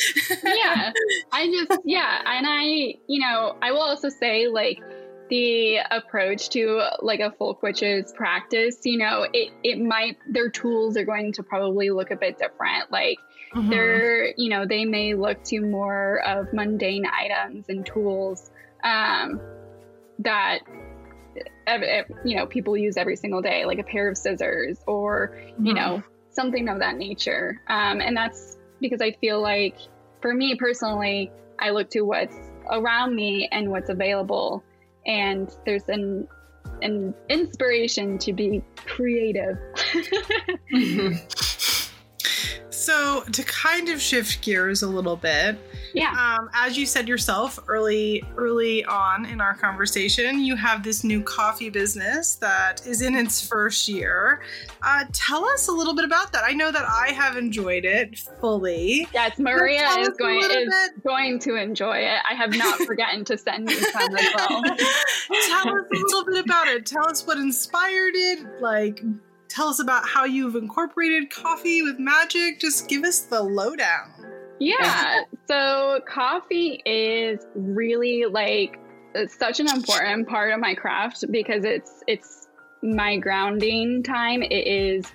Yeah. 0.42 0.54
yeah, 0.54 0.92
I 1.32 1.46
just 1.46 1.80
yeah, 1.84 2.22
and 2.24 2.46
I 2.48 2.62
you 3.06 3.20
know 3.20 3.56
I 3.60 3.70
will 3.70 3.82
also 3.82 4.08
say 4.08 4.48
like 4.48 4.82
the 5.30 5.78
approach 5.90 6.50
to 6.50 6.82
like 7.00 7.20
a 7.20 7.30
folk 7.30 7.62
witch's 7.62 8.12
practice, 8.12 8.76
you 8.84 8.98
know, 8.98 9.26
it, 9.32 9.52
it 9.62 9.80
might, 9.80 10.18
their 10.28 10.50
tools 10.50 10.96
are 10.96 11.04
going 11.04 11.32
to 11.32 11.42
probably 11.42 11.90
look 11.90 12.10
a 12.10 12.16
bit 12.16 12.38
different. 12.38 12.90
Like 12.90 13.18
mm-hmm. 13.54 13.70
they're, 13.70 14.34
you 14.36 14.50
know, 14.50 14.66
they 14.66 14.84
may 14.84 15.14
look 15.14 15.42
to 15.44 15.60
more 15.60 16.20
of 16.26 16.52
mundane 16.52 17.06
items 17.06 17.68
and 17.68 17.86
tools 17.86 18.50
um, 18.84 19.40
that, 20.18 20.58
you 22.24 22.36
know, 22.36 22.46
people 22.46 22.76
use 22.76 22.96
every 22.96 23.16
single 23.16 23.40
day, 23.40 23.64
like 23.64 23.78
a 23.78 23.84
pair 23.84 24.10
of 24.10 24.18
scissors 24.18 24.78
or, 24.86 25.38
mm-hmm. 25.38 25.66
you 25.66 25.74
know, 25.74 26.02
something 26.30 26.68
of 26.68 26.80
that 26.80 26.96
nature. 26.96 27.62
Um, 27.68 28.00
and 28.00 28.16
that's 28.16 28.58
because 28.80 29.00
I 29.00 29.12
feel 29.12 29.40
like 29.40 29.76
for 30.20 30.34
me 30.34 30.56
personally, 30.56 31.30
I 31.58 31.70
look 31.70 31.90
to 31.90 32.02
what's 32.02 32.36
around 32.70 33.14
me 33.14 33.48
and 33.50 33.70
what's 33.70 33.90
available 33.90 34.64
and 35.06 35.50
there's 35.64 35.88
an 35.88 36.26
an 36.82 37.14
inspiration 37.28 38.18
to 38.18 38.32
be 38.32 38.62
creative. 38.86 39.56
mm-hmm. 40.72 41.14
So 42.70 43.22
to 43.32 43.42
kind 43.44 43.90
of 43.90 44.00
shift 44.00 44.40
gears 44.42 44.82
a 44.82 44.88
little 44.88 45.14
bit, 45.14 45.58
yeah. 45.94 46.36
Um, 46.38 46.50
as 46.54 46.76
you 46.76 46.86
said 46.86 47.08
yourself 47.08 47.58
early 47.68 48.22
early 48.36 48.84
on 48.84 49.26
in 49.26 49.40
our 49.40 49.54
conversation, 49.54 50.40
you 50.40 50.56
have 50.56 50.82
this 50.82 51.04
new 51.04 51.22
coffee 51.22 51.70
business 51.70 52.36
that 52.36 52.86
is 52.86 53.02
in 53.02 53.14
its 53.14 53.46
first 53.46 53.88
year. 53.88 54.42
Uh, 54.82 55.04
tell 55.12 55.44
us 55.44 55.68
a 55.68 55.72
little 55.72 55.94
bit 55.94 56.04
about 56.04 56.32
that. 56.32 56.44
I 56.44 56.52
know 56.52 56.70
that 56.70 56.84
I 56.84 57.12
have 57.12 57.36
enjoyed 57.36 57.84
it 57.84 58.18
fully. 58.40 59.06
Yes, 59.12 59.38
Maria 59.38 59.88
is 59.98 60.10
going 60.18 60.40
is 60.50 60.90
going 61.04 61.38
to 61.40 61.56
enjoy 61.56 61.98
it. 61.98 62.20
I 62.28 62.34
have 62.34 62.56
not 62.56 62.78
forgotten 62.80 63.24
to 63.26 63.38
send 63.38 63.70
you 63.70 63.76
some 63.76 64.16
as 64.16 64.34
well. 64.34 64.62
tell 65.48 65.68
us 65.68 65.86
a 65.90 65.96
little 65.96 66.24
bit 66.24 66.44
about 66.44 66.68
it. 66.68 66.86
Tell 66.86 67.08
us 67.08 67.26
what 67.26 67.38
inspired 67.38 68.14
it. 68.14 68.46
Like 68.60 69.02
tell 69.50 69.68
us 69.68 69.80
about 69.80 70.08
how 70.08 70.24
you've 70.24 70.56
incorporated 70.56 71.30
coffee 71.30 71.82
with 71.82 71.98
magic. 71.98 72.60
Just 72.60 72.88
give 72.88 73.02
us 73.04 73.20
the 73.20 73.42
lowdown. 73.42 74.19
Yeah. 74.60 75.22
so 75.48 76.00
coffee 76.06 76.82
is 76.84 77.40
really 77.54 78.26
like 78.26 78.78
such 79.26 79.58
an 79.60 79.68
important 79.68 80.28
part 80.28 80.52
of 80.52 80.60
my 80.60 80.74
craft 80.74 81.24
because 81.30 81.64
it's 81.64 82.02
it's 82.06 82.48
my 82.82 83.16
grounding 83.16 84.02
time. 84.02 84.42
It 84.42 84.66
is 84.66 85.06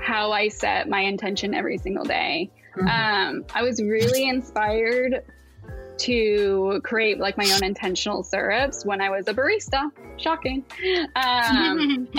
how 0.00 0.32
I 0.32 0.48
set 0.48 0.88
my 0.88 1.00
intention 1.00 1.54
every 1.54 1.78
single 1.78 2.04
day. 2.04 2.50
Mm-hmm. 2.76 2.88
Um, 2.88 3.44
I 3.54 3.62
was 3.62 3.82
really 3.82 4.28
inspired 4.28 5.22
to 5.98 6.80
create 6.82 7.18
like 7.18 7.36
my 7.36 7.50
own 7.52 7.62
intentional 7.62 8.22
syrups 8.22 8.84
when 8.86 9.00
I 9.00 9.10
was 9.10 9.28
a 9.28 9.34
barista. 9.34 9.90
Shocking. 10.16 10.64
Um, 11.16 12.08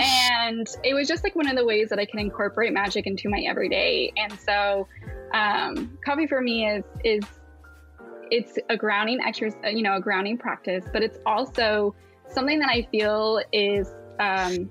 it 0.82 0.94
was 0.94 1.08
just 1.08 1.24
like 1.24 1.34
one 1.34 1.48
of 1.48 1.56
the 1.56 1.64
ways 1.64 1.88
that 1.90 1.98
I 1.98 2.04
can 2.04 2.18
incorporate 2.18 2.72
magic 2.72 3.06
into 3.06 3.28
my 3.28 3.40
everyday. 3.40 4.12
And 4.16 4.38
so, 4.40 4.88
um, 5.32 5.98
coffee 6.04 6.26
for 6.26 6.40
me 6.40 6.66
is 6.66 6.84
is 7.04 7.24
it's 8.30 8.58
a 8.70 8.76
grounding 8.76 9.20
exercise, 9.20 9.60
you 9.74 9.82
know, 9.82 9.96
a 9.96 10.00
grounding 10.00 10.38
practice, 10.38 10.84
but 10.92 11.02
it's 11.02 11.18
also 11.26 11.94
something 12.28 12.58
that 12.60 12.70
I 12.70 12.88
feel 12.90 13.42
is 13.52 13.92
um, 14.18 14.70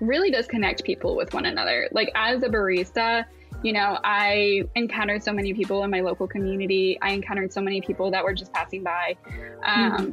really 0.00 0.30
does 0.30 0.46
connect 0.46 0.84
people 0.84 1.16
with 1.16 1.34
one 1.34 1.46
another. 1.46 1.88
Like 1.92 2.10
as 2.14 2.42
a 2.42 2.48
barista, 2.48 3.24
you 3.62 3.72
know, 3.72 3.98
I 4.04 4.62
encountered 4.74 5.22
so 5.22 5.32
many 5.32 5.52
people 5.54 5.84
in 5.84 5.90
my 5.90 6.00
local 6.00 6.26
community. 6.26 6.98
I 7.02 7.10
encountered 7.12 7.52
so 7.52 7.60
many 7.60 7.80
people 7.80 8.10
that 8.12 8.24
were 8.24 8.34
just 8.34 8.52
passing 8.52 8.82
by. 8.82 9.16
Um, 9.64 9.92
mm-hmm. 9.92 10.10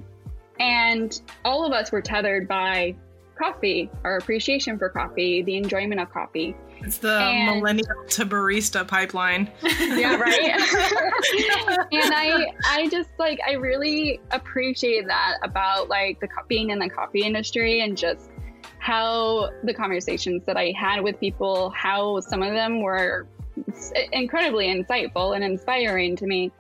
And 0.59 1.21
all 1.45 1.65
of 1.65 1.71
us 1.71 1.91
were 1.91 2.01
tethered 2.01 2.47
by 2.47 2.95
coffee, 3.37 3.89
our 4.03 4.17
appreciation 4.17 4.77
for 4.77 4.89
coffee, 4.89 5.41
the 5.41 5.55
enjoyment 5.55 6.01
of 6.01 6.09
coffee. 6.11 6.55
It's 6.81 6.97
the 6.99 7.13
and, 7.13 7.57
millennial 7.57 8.05
to 8.09 8.25
barista 8.25 8.87
pipeline. 8.87 9.51
Yeah, 9.97 10.15
right. 10.17 10.51
and 11.91 12.13
I, 12.13 12.53
I 12.65 12.87
just 12.89 13.09
like, 13.17 13.39
I 13.47 13.53
really 13.53 14.19
appreciate 14.31 15.07
that 15.07 15.37
about 15.43 15.89
like 15.89 16.19
the 16.19 16.27
being 16.47 16.69
in 16.69 16.79
the 16.79 16.89
coffee 16.89 17.23
industry 17.23 17.81
and 17.81 17.97
just 17.97 18.29
how 18.79 19.49
the 19.63 19.73
conversations 19.73 20.43
that 20.45 20.55
I 20.55 20.73
had 20.77 21.01
with 21.01 21.19
people, 21.19 21.71
how 21.71 22.19
some 22.19 22.43
of 22.43 22.53
them 22.53 22.81
were 22.81 23.27
incredibly 24.11 24.67
insightful 24.67 25.35
and 25.35 25.43
inspiring 25.43 26.15
to 26.17 26.27
me. 26.27 26.51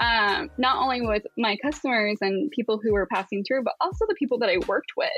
Um, 0.00 0.50
not 0.58 0.78
only 0.78 1.02
with 1.02 1.22
my 1.36 1.56
customers 1.56 2.18
and 2.20 2.50
people 2.50 2.80
who 2.82 2.92
were 2.92 3.06
passing 3.06 3.44
through, 3.44 3.62
but 3.64 3.74
also 3.80 4.06
the 4.08 4.14
people 4.14 4.38
that 4.38 4.48
I 4.48 4.58
worked 4.66 4.92
with. 4.96 5.10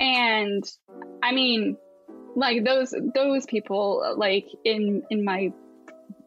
And 0.00 0.64
I 1.22 1.32
mean, 1.32 1.76
like 2.34 2.64
those 2.64 2.94
those 3.14 3.46
people, 3.46 4.14
like 4.16 4.46
in 4.64 5.02
in 5.10 5.24
my 5.24 5.52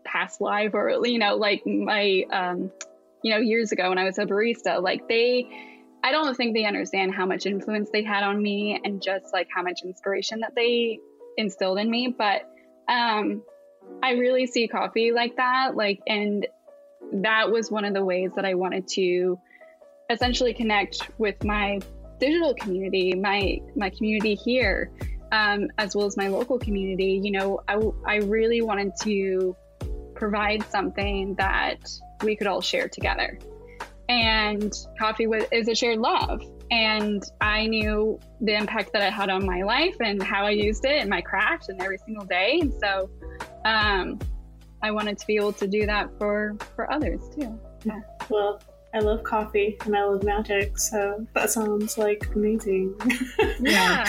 past 0.06 0.40
life, 0.40 0.72
or 0.74 1.06
you 1.06 1.20
know, 1.20 1.36
like 1.36 1.66
my 1.66 2.24
um, 2.32 2.72
you 3.24 3.34
know 3.34 3.40
years 3.40 3.72
ago 3.72 3.90
when 3.90 3.98
I 3.98 4.04
was 4.04 4.18
a 4.18 4.26
barista, 4.26 4.82
like 4.82 5.08
they. 5.08 5.70
I 6.06 6.12
don't 6.12 6.36
think 6.36 6.54
they 6.54 6.66
understand 6.66 7.16
how 7.16 7.26
much 7.26 7.46
influence 7.46 7.90
they 7.90 8.04
had 8.04 8.24
on 8.24 8.44
me 8.44 8.78
and 8.84 9.02
just 9.02 9.32
like 9.32 9.48
how 9.56 9.64
much 9.64 9.84
inspiration 9.86 10.42
that 10.42 10.54
they 10.54 11.00
instilled 11.38 11.80
in 11.80 11.90
me. 11.90 12.14
But 12.18 12.42
um, 12.90 13.42
I 14.02 14.12
really 14.12 14.46
see 14.46 14.68
coffee 14.68 15.14
like 15.14 15.38
that. 15.38 15.78
Like, 15.78 16.02
and 16.06 16.46
that 17.14 17.52
was 17.52 17.72
one 17.72 17.86
of 17.86 17.94
the 17.94 18.04
ways 18.04 18.32
that 18.36 18.44
I 18.44 18.56
wanted 18.56 18.88
to 18.90 19.40
essentially 20.10 20.54
connect 20.54 21.10
with 21.18 21.44
my 21.44 21.80
digital 22.24 22.54
community, 22.54 23.14
my 23.14 23.60
my 23.76 23.90
community 23.90 24.36
here, 24.36 24.92
um, 25.32 25.68
as 25.78 25.96
well 25.96 26.06
as 26.06 26.16
my 26.16 26.30
local 26.30 26.58
community. 26.58 27.20
You 27.22 27.32
know, 27.32 27.60
I, 27.68 27.76
I 28.06 28.16
really 28.38 28.62
wanted 28.62 28.94
to 29.02 29.56
provide 30.16 30.64
something 30.70 31.36
that 31.36 31.80
we 32.24 32.36
could 32.38 32.48
all 32.48 32.62
share 32.62 32.88
together. 32.88 33.38
And 34.08 34.72
coffee 35.00 35.28
was, 35.28 35.44
is 35.52 35.68
a 35.68 35.76
shared 35.76 36.00
love. 36.00 36.42
And 36.72 37.22
I 37.42 37.68
knew 37.68 38.20
the 38.42 38.56
impact 38.56 38.94
that 38.94 39.02
it 39.02 39.14
had 39.14 39.30
on 39.30 39.46
my 39.46 39.62
life 39.64 39.96
and 40.00 40.22
how 40.22 40.44
I 40.46 40.52
used 40.52 40.86
it 40.86 41.02
in 41.04 41.10
my 41.10 41.22
craft 41.22 41.70
and 41.70 41.82
every 41.82 41.98
single 42.06 42.26
day. 42.26 42.60
And 42.62 42.74
so 42.74 43.10
um, 43.66 44.20
I 44.82 44.92
wanted 44.92 45.18
to 45.20 45.28
be 45.28 45.36
able 45.36 45.54
to 45.54 45.68
do 45.68 45.86
that 45.86 46.10
for 46.18 46.56
for 46.76 46.92
others 46.92 47.22
too. 47.36 47.60
Yeah. 47.86 48.00
Well, 48.30 48.62
I 48.96 49.00
love 49.00 49.24
coffee 49.24 49.76
and 49.86 49.96
I 49.96 50.04
love 50.04 50.24
magic, 50.24 50.78
so 50.78 51.26
that 51.34 51.50
sounds 51.50 51.98
like 51.98 52.28
amazing. 52.36 52.94
Yeah. 53.60 54.04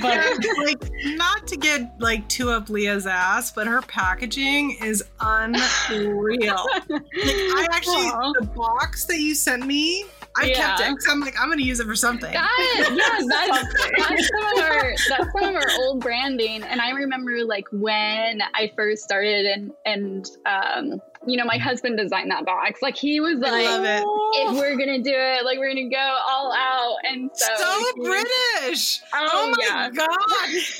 but 0.00 0.24
like 0.58 0.90
not 1.16 1.46
to 1.48 1.56
get 1.56 1.94
like 2.00 2.26
too 2.28 2.50
up 2.50 2.68
Leah's 2.70 3.06
ass, 3.06 3.52
but 3.52 3.66
her 3.66 3.82
packaging 3.82 4.78
is 4.82 5.04
unreal. 5.20 6.66
like 6.88 7.02
I 7.14 7.68
actually 7.70 8.06
Aw. 8.06 8.32
the 8.40 8.46
box 8.46 9.04
that 9.06 9.18
you 9.18 9.34
sent 9.34 9.66
me, 9.66 10.06
I 10.36 10.50
kept 10.50 10.80
it 10.80 10.88
because 10.90 11.06
I'm 11.10 11.20
like 11.20 11.34
I'm 11.40 11.48
gonna 11.48 11.62
use 11.62 11.80
it 11.80 11.86
for 11.86 11.94
something. 11.96 12.32
That, 12.32 12.90
yeah, 12.96 13.26
that's, 13.28 13.68
that's 13.98 14.28
some 14.28 14.58
of 14.58 14.64
our 14.64 14.90
that's 15.08 15.32
some 15.32 15.44
of 15.44 15.54
our 15.54 15.70
old 15.80 16.00
branding. 16.00 16.62
And 16.64 16.80
I 16.80 16.90
remember 16.90 17.44
like 17.44 17.66
when 17.70 18.40
I 18.54 18.72
first 18.74 19.02
started 19.04 19.46
and 19.46 19.72
and 19.86 20.26
um, 20.46 21.00
you 21.26 21.36
know, 21.36 21.44
my 21.44 21.56
husband 21.56 21.96
designed 21.96 22.30
that 22.30 22.44
box. 22.44 22.82
Like 22.82 22.96
he 22.96 23.20
was 23.20 23.38
like, 23.38 23.64
if 23.64 24.56
we're 24.56 24.76
gonna 24.76 25.02
do 25.02 25.12
it, 25.14 25.44
like 25.44 25.58
we're 25.58 25.68
gonna 25.68 25.88
go 25.88 26.16
all 26.28 26.52
out. 26.52 26.96
And 27.04 27.30
so, 27.32 27.46
So 27.56 27.92
British. 28.02 29.00
Oh, 29.14 29.28
Oh, 29.32 29.50
my 29.50 29.56
yeah. 29.66 29.90
god! 29.90 30.06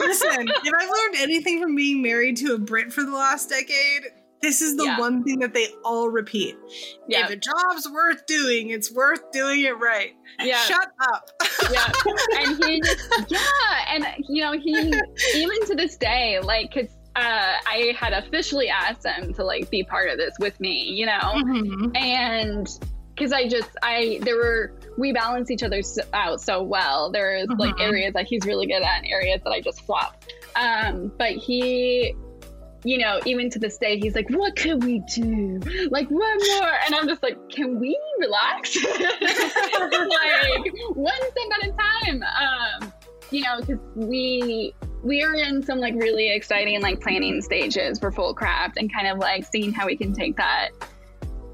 Listen, 0.01 0.49
if 0.49 0.75
I've 0.79 0.89
learned 0.89 1.17
anything 1.17 1.61
from 1.63 1.75
being 1.75 2.03
married 2.03 2.37
to 2.39 2.55
a 2.55 2.59
Brit 2.59 2.93
for 2.93 3.03
the 3.05 3.13
last 3.13 3.49
decade, 3.49 4.03
this 4.45 4.61
is 4.61 4.77
the 4.77 4.85
Yeah. 4.85 4.99
one 5.01 5.25
thing 5.25 5.39
that 5.41 5.55
they 5.55 5.69
all 5.85 6.09
repeat. 6.11 6.55
Yeah, 7.09 7.25
If 7.25 7.31
a 7.31 7.37
job's 7.37 7.89
worth 7.91 8.27
doing, 8.27 8.69
it's 8.71 8.93
worth 8.93 9.33
doing 9.33 9.63
it 9.63 9.79
right. 9.79 10.13
yeah, 10.41 10.59
Shut 10.59 10.89
up. 11.13 11.31
yeah. 11.73 11.91
And 12.41 12.65
he 12.65 12.81
just, 12.81 13.09
yeah, 13.29 13.39
and 13.89 14.05
you 14.29 14.43
know, 14.45 14.53
he 14.53 14.73
even 15.35 15.67
to 15.69 15.75
this 15.75 15.97
day, 15.97 16.39
like, 16.41 16.73
cause 16.75 16.89
uh, 17.17 17.55
I 17.67 17.95
had 17.97 18.13
officially 18.13 18.69
asked 18.69 19.07
him 19.07 19.33
to 19.35 19.45
like 19.45 19.71
be 19.71 19.83
part 19.85 20.11
of 20.11 20.19
this 20.19 20.35
with 20.41 20.59
me, 20.61 20.83
you 20.91 21.07
know, 21.07 21.13
Mhm. 21.21 21.97
and 21.97 22.67
because 23.15 23.33
I 23.33 23.47
just 23.49 23.71
I 23.85 24.19
there 24.23 24.35
were 24.37 24.73
we 24.99 25.13
balance 25.13 25.49
each 25.51 25.63
other 25.63 25.81
out 26.13 26.41
so 26.41 26.63
well. 26.63 27.13
There's 27.13 27.47
like 27.57 27.77
Mhm. 27.77 27.81
areas 27.89 28.15
that 28.15 28.27
he's 28.27 28.45
really 28.45 28.67
good 28.67 28.83
at, 28.83 28.99
and 29.05 29.07
areas 29.07 29.41
that 29.45 29.51
I 29.51 29.61
just 29.61 29.81
flop. 29.87 30.25
Um, 30.57 31.13
but 31.17 31.31
he, 31.33 32.15
you 32.85 32.99
know, 32.99 33.21
even 33.25 33.51
to 33.51 33.59
this 33.59 33.79
day, 33.79 33.99
he's 33.99 34.15
like, 34.15 34.29
"What 34.31 34.57
could 34.57 34.85
we 34.85 35.01
do? 35.15 35.61
Like 35.91 36.09
one 36.09 36.39
more?" 36.39 36.71
And 36.85 36.95
I'm 36.95 37.09
just 37.09 37.23
like, 37.23 37.37
"Can 37.51 37.81
we 37.81 37.99
relax? 38.19 38.77
like 39.01 39.13
one 40.95 41.15
step 41.15 41.51
at 41.63 41.69
a 41.69 41.73
time." 41.73 42.23
Um, 42.23 42.93
you 43.31 43.43
know, 43.43 43.61
because 43.61 43.79
we 43.95 44.75
we 45.03 45.23
are 45.23 45.35
in 45.35 45.63
some 45.63 45.79
like 45.79 45.95
really 45.95 46.31
exciting 46.31 46.81
like 46.81 47.01
planning 47.01 47.41
stages 47.41 47.99
for 47.99 48.11
Folkcraft 48.11 48.75
and 48.77 48.93
kind 48.93 49.09
of 49.09 49.19
like 49.19 49.45
seeing 49.45 49.73
how 49.73 49.87
we 49.87 49.97
can 49.97 50.13
take 50.13 50.37
that 50.37 50.71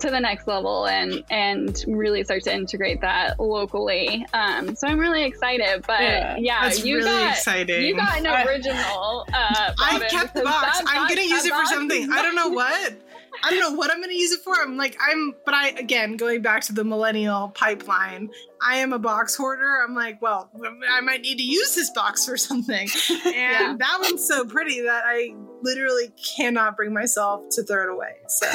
to 0.01 0.11
the 0.11 0.21
next 0.21 0.47
level 0.47 0.87
and 0.87 1.23
and 1.31 1.85
really 1.87 2.25
start 2.25 2.43
to 2.45 2.55
integrate 2.55 3.01
that 3.03 3.39
locally. 3.39 4.25
Um, 4.33 4.75
so 4.77 4.87
I'm 4.89 4.99
really 4.99 5.25
excited. 5.25 5.85
But 5.87 6.01
Yeah, 6.03 6.37
yeah, 6.39 6.63
That's 6.63 6.85
you 6.85 6.97
really 6.97 7.11
got 7.11 7.31
exciting. 7.33 7.83
you 7.87 7.97
got 7.97 8.19
an 8.19 8.27
original. 8.49 9.27
Uh, 9.33 9.73
I 9.81 10.07
kept 10.11 10.35
the 10.35 10.43
box. 10.43 10.81
I'm 10.87 11.09
gonna 11.09 11.23
use 11.23 11.45
it 11.45 11.53
for 11.53 11.65
something. 11.67 12.11
I 12.13 12.23
don't 12.23 12.35
know 12.35 12.49
what. 12.61 12.95
I 13.43 13.49
don't 13.51 13.61
know 13.61 13.73
what 13.73 13.91
I'm 13.91 14.01
gonna 14.01 14.13
use 14.13 14.33
it 14.33 14.41
for. 14.41 14.55
I'm 14.61 14.77
like 14.77 14.97
I'm, 15.01 15.35
but 15.45 15.55
I 15.55 15.69
again 15.71 16.17
going 16.17 16.43
back 16.43 16.63
to 16.65 16.73
the 16.73 16.85
millennial 16.85 17.49
pipeline. 17.55 18.29
I 18.63 18.77
am 18.79 18.93
a 18.93 18.99
box 18.99 19.35
hoarder. 19.37 19.83
I'm 19.87 19.95
like, 19.95 20.21
well, 20.21 20.51
I 20.91 21.01
might 21.01 21.23
need 21.23 21.39
to 21.39 21.43
use 21.45 21.75
this 21.75 21.91
box 21.91 22.27
for 22.27 22.37
something, 22.37 22.89
and 23.11 23.35
Yeah. 23.35 23.77
that 23.79 23.99
one's 24.03 24.27
so 24.27 24.45
pretty 24.45 24.83
that 24.83 25.05
I 25.07 25.35
literally 25.63 26.13
cannot 26.37 26.77
bring 26.77 26.93
myself 26.93 27.43
to 27.53 27.63
throw 27.63 27.85
it 27.85 27.95
away. 27.95 28.17
So 28.29 28.47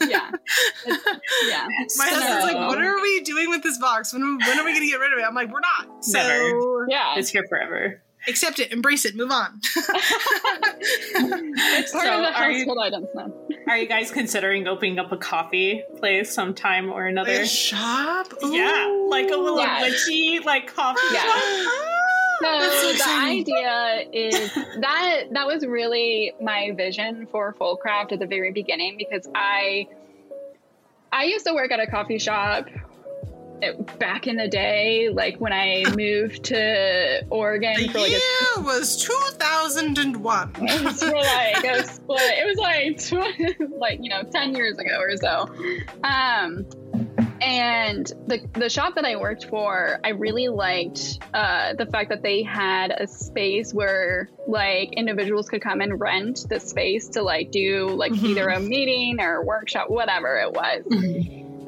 Yeah, 0.00 0.30
It's- 0.86 1.00
yeah. 1.48 1.66
my 1.96 2.08
So- 2.08 2.14
husband's 2.14 2.44
like, 2.44 2.56
"What 2.68 2.80
are 2.82 3.00
we 3.00 3.20
doing 3.20 3.50
with 3.50 3.62
this 3.62 3.78
box? 3.78 4.12
When 4.12 4.22
when 4.38 4.58
are 4.58 4.64
we 4.64 4.72
gonna 4.72 4.86
get 4.86 5.00
rid 5.00 5.12
of 5.12 5.18
it?" 5.18 5.22
I'm 5.22 5.34
like, 5.34 5.52
"We're 5.52 5.60
not." 5.60 6.04
So 6.04 6.18
Never. 6.18 6.86
Yeah, 6.88 7.14
it's 7.16 7.28
here 7.30 7.44
forever. 7.48 8.02
accept 8.28 8.58
it, 8.58 8.70
embrace 8.72 9.04
it, 9.06 9.16
move 9.16 9.30
on. 9.30 9.60
it's 10.82 11.92
part 11.92 12.04
So 12.04 12.14
of 12.14 12.20
the 12.22 12.38
are 12.38 12.50
you- 12.50 12.58
household 12.60 12.78
items 12.82 13.08
now. 13.14 13.32
Are 13.68 13.76
you 13.78 13.86
guys 13.88 14.10
considering 14.10 14.66
opening 14.66 14.98
up 14.98 15.12
a 15.12 15.16
coffee 15.16 15.82
place 15.98 16.32
sometime 16.32 16.90
or 16.90 17.06
another? 17.06 17.32
A 17.32 17.46
shop? 17.46 18.32
Yeah, 18.42 19.04
like 19.08 19.26
a 19.30 19.36
little 19.36 19.58
Yeah. 19.60 19.82
witchy 19.82 20.40
like 20.44 20.74
coffee 20.74 21.00
Yeah. 21.12 21.22
shop. 21.22 21.72
So 22.80 22.92
the 22.92 23.04
idea 23.08 24.04
is 24.12 24.54
that 24.80 25.24
that 25.32 25.46
was 25.46 25.66
really 25.66 26.32
my 26.40 26.70
vision 26.72 27.26
for 27.30 27.54
Folkcraft 27.60 28.12
at 28.12 28.18
the 28.18 28.26
very 28.26 28.50
beginning 28.52 28.96
because 28.96 29.28
I 29.34 29.86
I 31.12 31.24
used 31.24 31.44
to 31.46 31.54
work 31.54 31.70
at 31.70 31.80
a 31.80 31.86
coffee 31.86 32.18
shop 32.18 32.66
it- 33.62 33.98
back 33.98 34.26
in 34.26 34.36
the 34.36 34.48
day, 34.48 35.10
like 35.10 35.36
when 35.38 35.52
I 35.52 35.84
moved 35.96 36.44
to 36.44 37.22
Oregon 37.28 37.74
The 37.76 37.88
for 37.88 37.98
like 37.98 38.12
a 38.12 38.62
was 38.62 39.02
2001. 39.02 40.52
it 40.60 40.82
was 40.82 41.02
like 41.02 41.64
a 41.64 41.86
split. 41.86 42.20
It 42.22 42.46
was 42.46 42.56
like 42.58 42.98
tw- 43.68 43.78
like 43.78 43.98
you 44.02 44.08
know 44.08 44.22
ten 44.22 44.54
years 44.54 44.78
ago 44.78 44.98
or 44.98 45.16
so. 45.16 45.46
Um, 46.04 46.66
and 47.40 48.06
the 48.26 48.46
the 48.54 48.68
shop 48.68 48.94
that 48.96 49.04
I 49.04 49.16
worked 49.16 49.46
for, 49.46 49.98
I 50.04 50.10
really 50.10 50.48
liked 50.48 51.18
uh, 51.32 51.74
the 51.74 51.86
fact 51.86 52.10
that 52.10 52.22
they 52.22 52.42
had 52.42 52.90
a 52.90 53.06
space 53.06 53.72
where 53.72 54.28
like 54.46 54.92
individuals 54.92 55.48
could 55.48 55.62
come 55.62 55.80
and 55.80 56.00
rent 56.00 56.46
the 56.48 56.60
space 56.60 57.08
to 57.10 57.22
like 57.22 57.50
do 57.50 57.88
like 57.88 58.12
Mhm. 58.12 58.24
either 58.30 58.48
a 58.48 58.60
meeting 58.60 59.20
or 59.20 59.36
a 59.36 59.44
workshop, 59.44 59.88
whatever 59.90 60.38
it 60.38 60.52
was. 60.52 60.84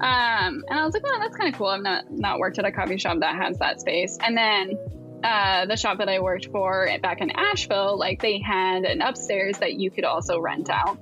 Um, 0.01 0.65
and 0.69 0.79
I 0.81 0.85
was 0.85 0.95
like, 0.95 1.05
oh, 1.07 1.19
that's 1.21 1.37
kind 1.37 1.53
of 1.53 1.59
cool. 1.59 1.69
I've 1.69 1.83
not 1.83 2.11
not 2.11 2.39
worked 2.39 2.59
at 2.59 2.65
a 2.65 2.73
coffee 2.73 2.99
shop 2.99 3.19
that 3.21 3.37
has 3.37 3.59
that 3.59 3.81
space. 3.81 4.19
And 4.21 4.37
then 4.37 4.79
uh, 5.23 5.67
the 5.67 5.77
shop 5.77 5.99
that 5.99 6.09
I 6.09 6.19
worked 6.19 6.47
for 6.51 6.89
back 7.03 7.21
in 7.21 7.31
Asheville, 7.31 7.97
like 7.99 8.21
they 8.21 8.41
had 8.41 8.85
an 8.85 9.01
upstairs 9.01 9.59
that 9.59 9.75
you 9.75 9.91
could 9.91 10.05
also 10.05 10.41
rent 10.41 10.69
out. 10.69 10.99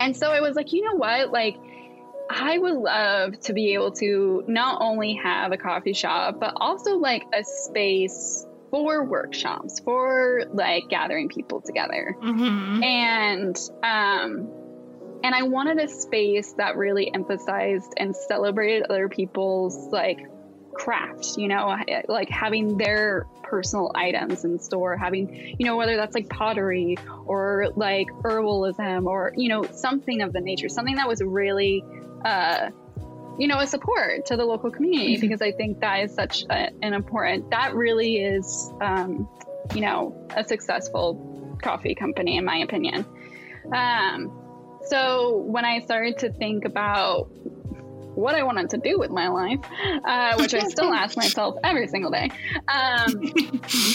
And 0.00 0.16
so 0.16 0.30
I 0.30 0.40
was 0.40 0.56
like, 0.56 0.72
you 0.72 0.84
know 0.84 0.96
what? 0.96 1.30
Like, 1.30 1.56
I 2.30 2.58
would 2.58 2.74
love 2.76 3.38
to 3.40 3.52
be 3.52 3.74
able 3.74 3.92
to 3.92 4.44
not 4.46 4.80
only 4.80 5.14
have 5.14 5.52
a 5.52 5.56
coffee 5.56 5.92
shop, 5.92 6.38
but 6.40 6.54
also 6.56 6.96
like 6.96 7.24
a 7.34 7.44
space 7.44 8.46
for 8.70 9.04
workshops, 9.04 9.80
for 9.80 10.44
like 10.52 10.88
gathering 10.88 11.28
people 11.28 11.60
together 11.60 12.16
Mm-hmm. 12.22 12.82
and 12.82 13.56
um 13.82 14.48
and 15.24 15.34
i 15.34 15.42
wanted 15.42 15.78
a 15.78 15.88
space 15.88 16.54
that 16.54 16.76
really 16.76 17.12
emphasized 17.12 17.92
and 17.96 18.16
celebrated 18.16 18.84
other 18.88 19.08
people's 19.08 19.76
like 19.92 20.18
craft 20.74 21.36
you 21.36 21.48
know 21.48 21.76
like 22.08 22.30
having 22.30 22.78
their 22.78 23.26
personal 23.42 23.92
items 23.94 24.44
in 24.44 24.58
store 24.58 24.96
having 24.96 25.54
you 25.58 25.66
know 25.66 25.76
whether 25.76 25.96
that's 25.96 26.14
like 26.14 26.28
pottery 26.30 26.96
or 27.26 27.66
like 27.76 28.08
herbalism 28.24 29.06
or 29.06 29.32
you 29.36 29.48
know 29.50 29.62
something 29.64 30.22
of 30.22 30.32
the 30.32 30.40
nature 30.40 30.68
something 30.70 30.96
that 30.96 31.06
was 31.06 31.20
really 31.20 31.84
uh 32.24 32.70
you 33.38 33.48
know 33.48 33.58
a 33.58 33.66
support 33.66 34.26
to 34.26 34.36
the 34.36 34.44
local 34.44 34.70
community 34.70 35.16
Mhm. 35.16 35.20
because 35.20 35.42
i 35.42 35.52
think 35.52 35.80
that 35.80 36.04
is 36.04 36.14
such 36.14 36.44
a, 36.50 36.70
an 36.82 36.92
important 36.92 37.50
that 37.50 37.74
really 37.74 38.16
is 38.16 38.70
um 38.80 39.28
you 39.74 39.80
know 39.80 40.14
a 40.36 40.44
successful 40.44 41.56
coffee 41.62 41.94
company 41.94 42.36
in 42.36 42.44
my 42.44 42.58
opinion 42.58 43.06
um, 43.72 44.30
so 44.84 45.36
when 45.38 45.64
i 45.64 45.80
started 45.80 46.18
to 46.18 46.32
think 46.32 46.64
about 46.64 47.28
what 48.14 48.34
i 48.34 48.42
wanted 48.42 48.68
to 48.68 48.76
do 48.76 48.98
with 48.98 49.10
my 49.10 49.28
life 49.28 49.60
uh, 50.04 50.34
which 50.36 50.52
i 50.54 50.62
still 50.64 50.92
ask 50.92 51.16
myself 51.24 51.54
every 51.64 51.86
single 51.88 52.10
day 52.10 52.28
um, 52.68 53.20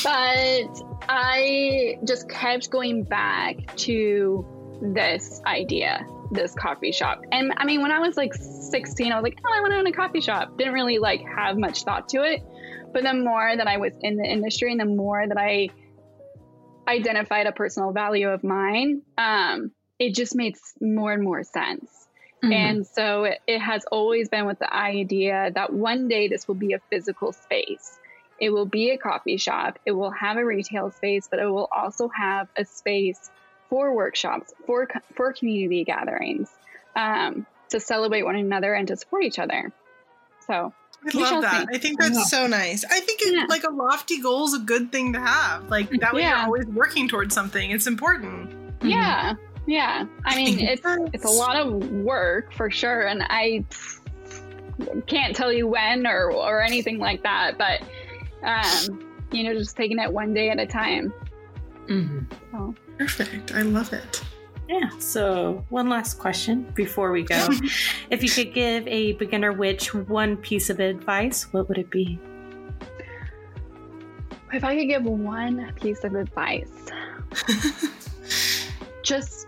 but 0.04 0.82
i 1.10 1.98
just 2.06 2.28
kept 2.30 2.70
going 2.72 3.04
back 3.04 3.76
to 3.76 4.46
this 4.82 5.42
idea 5.46 6.06
this 6.32 6.54
coffee 6.54 6.92
shop 6.92 7.22
and 7.32 7.54
i 7.58 7.66
mean 7.66 7.82
when 7.82 7.92
i 7.92 8.00
was 8.00 8.18
like 8.18 8.34
16 8.34 9.12
i 9.12 9.16
was 9.16 9.24
like 9.24 9.38
oh 9.46 9.54
i 9.54 9.62
want 9.62 9.72
to 9.72 9.78
own 9.78 9.88
a 9.88 9.92
coffee 9.92 10.22
shop 10.22 10.58
didn't 10.58 10.74
really 10.74 10.98
like 10.98 11.22
have 11.22 11.58
much 11.58 11.84
thought 11.84 12.10
to 12.10 12.24
it 12.24 12.42
but 12.94 13.04
the 13.04 13.14
more 13.14 13.56
that 13.56 13.68
i 13.68 13.78
was 13.78 13.94
in 14.02 14.18
the 14.18 14.26
industry 14.26 14.72
and 14.72 14.80
the 14.80 14.86
more 14.86 15.26
that 15.28 15.38
i 15.38 15.70
identified 16.88 17.48
a 17.48 17.52
personal 17.52 17.92
value 17.92 18.30
of 18.30 18.44
mine, 18.44 19.02
um, 19.18 19.72
it 20.00 20.16
just 20.16 20.36
made 20.36 20.56
more 20.80 21.12
and 21.12 21.24
more 21.24 21.44
sense. 21.44 22.08
Mm-hmm. 22.44 22.54
And 22.54 22.88
so 22.88 23.26
it, 23.26 23.40
it 23.48 23.60
has 23.60 23.84
always 23.92 24.30
been 24.30 24.46
with 24.46 24.60
the 24.60 24.74
idea 24.74 25.52
that 25.54 25.74
one 25.74 26.08
day 26.08 26.28
this 26.28 26.48
will 26.48 26.56
be 26.56 26.74
a 26.74 26.80
physical 26.90 27.34
space. 27.34 28.00
It 28.40 28.52
will 28.52 28.66
be 28.66 28.92
a 28.92 28.98
coffee 28.98 29.38
shop. 29.38 29.80
It 29.86 29.92
will 29.92 30.12
have 30.12 30.38
a 30.38 30.46
retail 30.46 30.92
space, 30.92 31.28
but 31.30 31.40
it 31.40 31.48
will 31.48 31.68
also 31.76 32.10
have 32.10 32.48
a 32.56 32.64
space 32.64 33.32
for 33.70 33.94
workshops, 33.96 34.54
for 34.66 34.86
co- 34.88 35.00
for 35.16 35.34
community 35.34 35.84
gatherings, 35.84 36.50
um, 36.96 37.46
to 37.70 37.80
celebrate 37.80 38.24
one 38.24 38.36
another 38.36 38.74
and 38.74 38.88
to 38.88 38.96
support 38.98 39.24
each 39.24 39.40
other. 39.40 39.72
So 40.46 40.74
I 41.14 41.18
love 41.18 41.42
that. 41.44 41.68
see. 41.70 41.76
I 41.76 41.78
think 41.78 42.00
that's 42.00 42.18
Yeah. 42.18 42.24
so 42.24 42.48
nice. 42.48 42.84
I 42.86 43.00
think 43.02 43.22
it, 43.22 43.34
Yeah. 43.34 43.46
like 43.50 43.64
a 43.66 43.70
lofty 43.70 44.20
goal 44.22 44.46
is 44.46 44.54
a 44.54 44.60
good 44.60 44.92
thing 44.92 45.14
to 45.14 45.20
have. 45.20 45.70
Like 45.70 45.90
that 46.00 46.14
way 46.14 46.22
Yeah. 46.22 46.38
you're 46.38 46.46
always 46.46 46.66
working 46.68 47.08
towards 47.08 47.34
something. 47.36 47.72
It's 47.72 47.88
important. 47.88 48.54
yeah, 48.82 49.34
yeah. 49.66 50.06
I 50.26 50.36
mean, 50.36 50.60
it's 50.72 50.82
it's 51.14 51.26
a 51.26 51.30
lot 51.30 51.56
of 51.58 51.74
work 51.92 52.54
for 52.54 52.70
sure, 52.72 53.02
and 53.08 53.24
I 53.24 53.66
can't 55.08 55.36
tell 55.36 55.52
you 55.52 55.68
when 55.68 56.06
or 56.08 56.32
or 56.32 56.62
anything 56.62 57.00
like 57.00 57.24
that. 57.24 57.58
But 57.58 57.82
um, 58.44 59.04
you 59.32 59.44
know, 59.44 59.54
just 59.54 59.76
taking 59.76 60.00
it 60.00 60.12
one 60.12 60.34
day 60.34 60.50
at 60.50 60.60
a 60.60 60.66
time. 60.66 61.12
Mm-hmm. 61.88 62.20
So 62.52 62.76
Perfect. 62.98 63.54
I 63.54 63.62
love 63.62 63.94
it. 63.94 64.24
Yeah. 64.68 64.90
So, 65.00 65.64
one 65.70 65.88
last 65.88 66.20
question 66.20 66.70
before 66.76 67.12
we 67.12 67.24
go. 67.24 67.48
if 68.10 68.22
you 68.22 68.30
could 68.30 68.54
give 68.54 68.88
a 68.88 69.14
beginner 69.14 69.54
witch 69.54 69.94
one 69.94 70.36
piece 70.38 70.70
of 70.70 70.80
advice, 70.80 71.52
what 71.54 71.70
would 71.70 71.78
it 71.78 71.90
be? 71.90 72.20
if 74.54 74.64
I 74.64 74.78
could 74.78 74.88
give 74.88 75.04
one 75.04 75.74
piece 75.76 76.04
of 76.04 76.16
advice, 76.16 76.72
just 79.04 79.48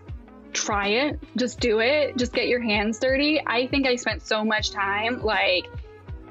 try 0.54 0.88
it. 0.88 1.20
Just 1.38 1.60
do 1.60 1.80
it. 1.80 2.18
Just 2.18 2.34
get 2.34 2.47
your 2.47 2.62
hands 2.62 3.00
dirty. 3.00 3.41
I 3.45 3.68
think 3.68 3.88
I 3.88 3.95
spent 3.95 4.22
so 4.22 4.43
much 4.43 4.72
time 4.72 5.22
like 5.22 5.68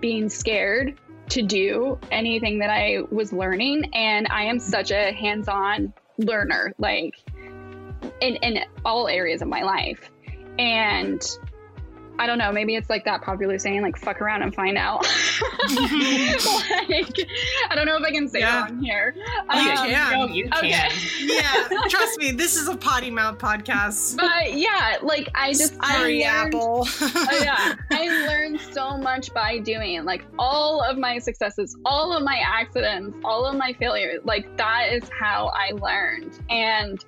being 0.01 0.29
scared 0.29 0.99
to 1.31 1.43
do 1.43 1.99
anything 2.11 2.59
that 2.59 2.71
I 2.71 3.03
was 3.11 3.33
learning. 3.33 3.91
And 3.95 4.27
I 4.31 4.45
am 4.45 4.59
such 4.59 4.91
a 4.91 5.13
hands 5.13 5.49
on 5.49 5.93
learner, 6.19 6.75
like 6.79 7.15
in, 8.21 8.37
in 8.37 8.61
all 8.85 9.09
areas 9.09 9.43
of 9.43 9.49
my 9.49 9.63
life. 9.63 10.11
And 10.59 11.23
I 12.19 12.27
don't 12.27 12.39
know, 12.39 12.51
maybe 12.53 12.75
it's 12.75 12.91
like 12.91 13.05
that 13.05 13.23
popular 13.23 13.59
saying, 13.59 13.83
like, 13.83 13.97
fuck 13.97 14.21
around 14.21 14.43
and 14.43 14.55
find 14.55 14.77
out. 14.77 15.03
like, 16.89 17.15
I 17.71 17.75
don't 17.75 17.87
know 17.87 17.97
if 17.97 18.03
I 18.03 18.11
can 18.11 18.29
say 18.29 18.41
Yeah. 18.41 18.63
that 18.63 18.71
on 18.73 18.83
here. 18.83 19.15
Oh, 19.51 19.61
you 19.61 19.71
Um, 19.71 19.77
can. 19.89 20.19
No, 20.19 20.27
you 20.35 20.49
Okay. 20.57 20.71
can. 20.71 20.91
Yeah, 21.29 21.69
trust 21.89 22.19
me, 22.19 22.33
this 22.33 22.57
is 22.57 22.69
a 22.69 22.77
potty 22.77 23.11
mouth 23.11 23.39
podcast. 23.39 24.17
But 24.17 24.55
yeah, 24.55 24.97
like 25.03 25.29
I 25.35 25.53
just 25.53 25.75
Sorry, 25.77 26.25
I 26.25 26.43
learned, 26.43 26.55
Apple. 26.55 26.89
Oh, 27.31 27.41
yeah, 27.43 27.75
I 27.93 28.09
learned 28.27 28.61
so 28.73 28.97
much 28.99 29.33
by 29.33 29.59
doing. 29.59 30.05
Like 30.05 30.25
all 30.39 30.83
of 30.83 30.97
my 30.99 31.19
successes, 31.19 31.77
all 31.85 32.13
of 32.17 32.23
my 32.23 32.41
accidents, 32.45 33.17
all 33.25 33.45
of 33.47 33.57
my 33.57 33.73
failures. 33.75 34.21
Like 34.25 34.57
that 34.57 34.93
is 34.93 35.09
how 35.19 35.53
I 35.55 35.73
learned. 35.73 36.39
And 36.51 37.05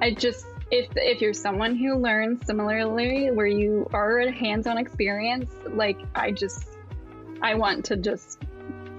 I 0.00 0.12
just 0.14 0.46
if 0.72 0.88
if 0.96 1.20
you're 1.20 1.34
someone 1.34 1.76
who 1.76 1.94
learns 1.96 2.44
similarly, 2.46 3.30
where 3.30 3.46
you 3.46 3.88
are 3.92 4.20
a 4.20 4.32
hands-on 4.32 4.78
experience, 4.78 5.52
like 5.68 5.98
I 6.14 6.32
just 6.32 6.64
I 7.42 7.54
want 7.54 7.84
to 7.86 7.96
just 7.96 8.42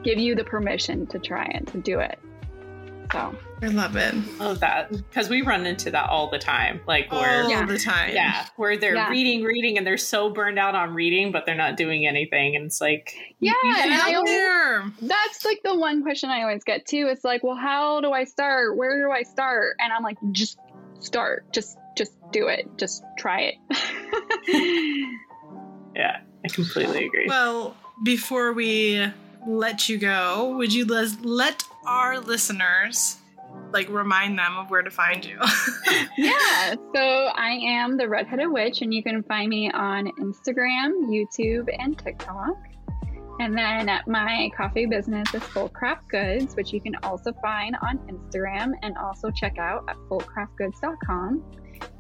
give 0.04 0.20
you 0.20 0.36
the 0.36 0.44
permission 0.44 1.08
to 1.08 1.18
try 1.20 1.46
it, 1.46 1.66
to 1.68 1.80
do 1.80 2.00
it. 2.00 2.20
So 3.12 3.36
I 3.62 3.68
love 3.68 3.96
it. 3.96 4.14
Love 4.40 4.60
that 4.62 4.90
because 4.92 5.30
we 5.30 5.42
run 5.44 5.66
into 5.66 5.92
that 5.92 6.10
all 6.10 6.30
the 6.30 6.40
time. 6.40 6.82
Like 6.88 7.12
where, 7.12 7.44
All 7.44 7.50
Yeah. 7.50 7.66
the 7.66 7.78
time. 7.78 8.14
yeah, 8.14 8.48
where 8.56 8.76
they're 8.76 8.96
Yeah. 8.96 9.10
reading, 9.10 9.44
reading, 9.44 9.78
and 9.78 9.86
they're 9.86 9.98
so 9.98 10.30
burned 10.30 10.58
out 10.58 10.74
on 10.76 10.94
reading, 10.94 11.32
but 11.32 11.46
they're 11.46 11.54
not 11.56 11.78
doing 11.78 12.08
anything. 12.08 12.56
And 12.56 12.66
it's 12.66 12.82
like, 12.82 13.16
yeah, 13.40 13.54
Get 13.64 13.86
and 13.86 13.94
I 13.94 14.14
always- 14.16 14.30
there. 14.32 14.84
that's 15.04 15.46
like 15.46 15.62
the 15.64 15.76
one 15.78 16.02
question 16.02 16.30
I 16.32 16.42
always 16.42 16.64
get 16.64 16.86
too. 16.88 17.08
It's 17.10 17.24
like, 17.24 17.44
well, 17.44 17.56
how 17.56 18.02
do 18.02 18.12
I 18.12 18.24
start? 18.24 18.78
Where 18.78 19.06
do 19.06 19.12
I 19.12 19.24
start? 19.24 19.76
And 19.80 19.94
I'm 19.94 20.02
like, 20.04 20.18
just 20.32 20.58
start. 21.04 21.52
Just 21.54 21.78
just 21.96 22.14
do 22.32 22.48
it. 22.48 22.68
Just 22.78 23.04
try 23.18 23.54
it. 23.54 23.56
yeah, 25.96 26.22
I 26.44 26.48
completely 26.50 27.06
agree. 27.06 27.28
Well, 27.28 27.76
before 28.04 28.54
we 28.54 29.06
let 29.48 29.90
you 29.90 29.98
go, 29.98 30.56
would 30.58 30.74
you 30.74 30.86
les- 30.86 31.20
let 31.22 31.64
our 31.86 32.20
listeners 32.20 33.18
like 33.72 33.90
remind 33.90 34.38
them 34.38 34.58
of 34.58 34.70
where 34.70 34.82
to 34.82 34.92
find 34.92 35.24
you? 35.26 35.40
yeah. 36.18 36.76
So 36.94 37.00
I 37.00 37.60
am 37.64 37.98
the 37.98 38.08
Redheaded 38.08 38.52
Witch, 38.52 38.82
and 38.82 38.94
you 38.94 39.04
can 39.04 39.24
find 39.24 39.50
me 39.50 39.72
on 39.72 40.08
Instagram, 40.20 41.08
YouTube, 41.10 41.70
and 41.80 41.98
TikTok. 41.98 42.58
And 43.40 43.58
then 43.58 43.90
my 44.08 44.52
coffee 44.56 44.86
business 44.86 45.34
is 45.34 45.42
Folkcraft 45.42 46.08
Goods, 46.10 46.56
which 46.56 46.72
you 46.72 46.80
can 46.80 46.96
also 47.04 47.34
find 47.42 47.76
on 47.82 47.98
Instagram 48.08 48.74
and 48.84 48.96
also 48.98 49.32
check 49.32 49.58
out 49.58 49.86
at 49.90 49.96
folkcraftgoods.com. 50.10 51.44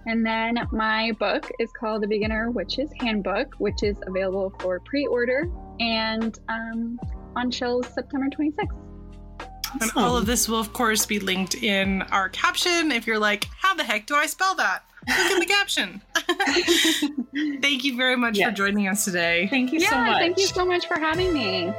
And 0.05 0.25
then 0.25 0.59
my 0.71 1.11
book 1.19 1.49
is 1.59 1.71
called 1.71 2.03
The 2.03 2.07
Beginner 2.07 2.51
Witch's 2.51 2.89
Handbook, 2.99 3.55
which 3.57 3.83
is 3.83 3.97
available 4.05 4.53
for 4.59 4.79
pre 4.81 5.07
order 5.07 5.49
and 5.79 6.37
um, 6.49 6.99
on 7.35 7.49
shelves 7.49 7.87
September 7.89 8.27
26th. 8.27 8.67
and 9.81 9.91
all 9.95 10.15
of 10.15 10.25
this 10.25 10.47
will, 10.47 10.59
of 10.59 10.71
course, 10.73 11.05
be 11.05 11.19
linked 11.19 11.55
in 11.55 12.03
our 12.03 12.29
caption. 12.29 12.91
If 12.91 13.07
you're 13.07 13.19
like, 13.19 13.47
how 13.57 13.73
the 13.73 13.83
heck 13.83 14.05
do 14.05 14.15
I 14.15 14.27
spell 14.27 14.55
that? 14.55 14.83
Look 15.07 15.31
in 15.31 15.39
the 15.39 15.45
caption. 15.45 16.01
Thank 17.61 17.83
you 17.83 17.95
very 17.95 18.15
much 18.15 18.41
for 18.41 18.51
joining 18.51 18.87
us 18.87 19.05
today. 19.05 19.47
Thank 19.49 19.71
you 19.71 19.79
yeah, 19.79 19.89
so 19.89 19.97
much. 19.97 20.17
thank 20.19 20.37
you 20.37 20.47
so 20.47 20.65
much 20.65 20.87
for 20.87 20.99
having 20.99 21.33
me. 21.33 21.73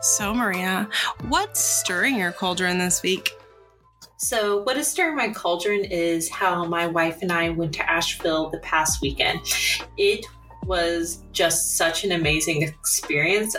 So, 0.00 0.34
Maria, 0.34 0.88
what's 1.28 1.60
stirring 1.60 2.16
your 2.16 2.30
cauldron 2.30 2.78
this 2.78 3.02
week? 3.02 3.30
So, 4.16 4.62
what 4.62 4.76
is 4.76 4.86
stirring 4.86 5.16
my 5.16 5.30
cauldron 5.30 5.84
is 5.84 6.28
how 6.30 6.64
my 6.64 6.86
wife 6.86 7.20
and 7.20 7.32
I 7.32 7.50
went 7.50 7.72
to 7.74 7.90
Asheville 7.90 8.50
the 8.50 8.58
past 8.58 9.02
weekend. 9.02 9.40
It 9.96 10.24
was 10.66 11.22
just 11.32 11.76
such 11.76 12.04
an 12.04 12.12
amazing 12.12 12.62
experience, 12.62 13.56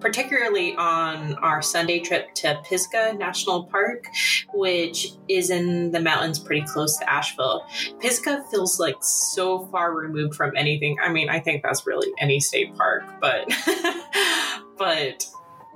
particularly 0.00 0.74
on 0.76 1.34
our 1.36 1.62
Sunday 1.62 2.00
trip 2.00 2.34
to 2.34 2.60
Pisgah 2.64 3.14
National 3.14 3.64
Park, 3.64 4.06
which 4.52 5.12
is 5.28 5.50
in 5.50 5.90
the 5.92 6.00
mountains 6.00 6.38
pretty 6.38 6.66
close 6.66 6.98
to 6.98 7.10
Asheville. 7.10 7.66
Pisgah 8.00 8.44
feels 8.50 8.78
like 8.78 8.96
so 9.00 9.66
far 9.66 9.94
removed 9.94 10.34
from 10.34 10.56
anything. 10.56 10.96
I 11.02 11.10
mean, 11.10 11.28
I 11.28 11.40
think 11.40 11.62
that's 11.62 11.86
really 11.86 12.12
any 12.18 12.40
state 12.40 12.74
park, 12.76 13.04
but 13.20 13.50
but 14.78 15.26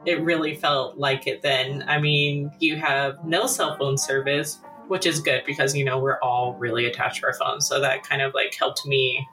it 0.05 0.21
really 0.23 0.55
felt 0.55 0.97
like 0.97 1.27
it 1.27 1.43
then. 1.43 1.85
I 1.89 1.99
mean, 1.99 2.53
you 2.61 2.77
have 2.77 3.25
no 3.25 3.47
cell 3.47 3.77
phone 3.77 3.99
service, 3.99 4.61
which 4.87 5.07
is 5.07 5.21
good 5.21 5.43
because, 5.45 5.75
you 5.75 5.85
know, 5.85 5.99
we're 5.99 6.21
all 6.21 6.55
really 6.55 6.87
attached 6.87 7.21
to 7.21 7.27
our 7.27 7.35
phones. 7.35 7.67
So 7.67 7.81
that 7.81 8.05
kind 8.05 8.23
of 8.23 8.33
like 8.35 8.55
helped 8.55 8.87
me 8.87 9.27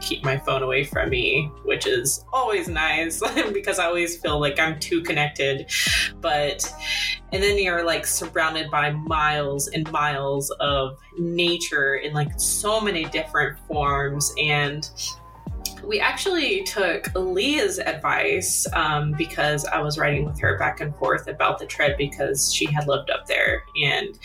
keep 0.00 0.24
my 0.24 0.38
phone 0.38 0.62
away 0.62 0.84
from 0.84 1.10
me, 1.10 1.50
which 1.64 1.86
is 1.86 2.24
always 2.32 2.68
nice 2.68 3.20
because 3.52 3.78
I 3.78 3.86
always 3.86 4.16
feel 4.20 4.40
like 4.40 4.58
I'm 4.58 4.78
too 4.80 5.02
connected. 5.02 5.70
But, 6.20 6.70
and 7.32 7.42
then 7.42 7.58
you're 7.58 7.84
like 7.84 8.06
surrounded 8.06 8.70
by 8.70 8.90
miles 8.90 9.68
and 9.68 9.90
miles 9.92 10.50
of 10.60 10.98
nature 11.18 11.96
in 11.96 12.12
like 12.12 12.38
so 12.38 12.80
many 12.80 13.04
different 13.06 13.58
forms. 13.66 14.32
And 14.38 14.88
we 15.84 16.00
actually 16.00 16.64
took 16.64 17.08
Leah's 17.14 17.78
advice 17.78 18.66
um, 18.74 19.12
because 19.12 19.64
I 19.64 19.80
was 19.80 19.98
writing 19.98 20.24
with 20.24 20.38
her 20.40 20.58
back 20.58 20.80
and 20.80 20.94
forth 20.96 21.28
about 21.28 21.58
the 21.58 21.66
tread 21.66 21.96
because 21.96 22.52
she 22.52 22.66
had 22.66 22.86
lived 22.86 23.10
up 23.10 23.26
there 23.26 23.62
and 23.82 24.18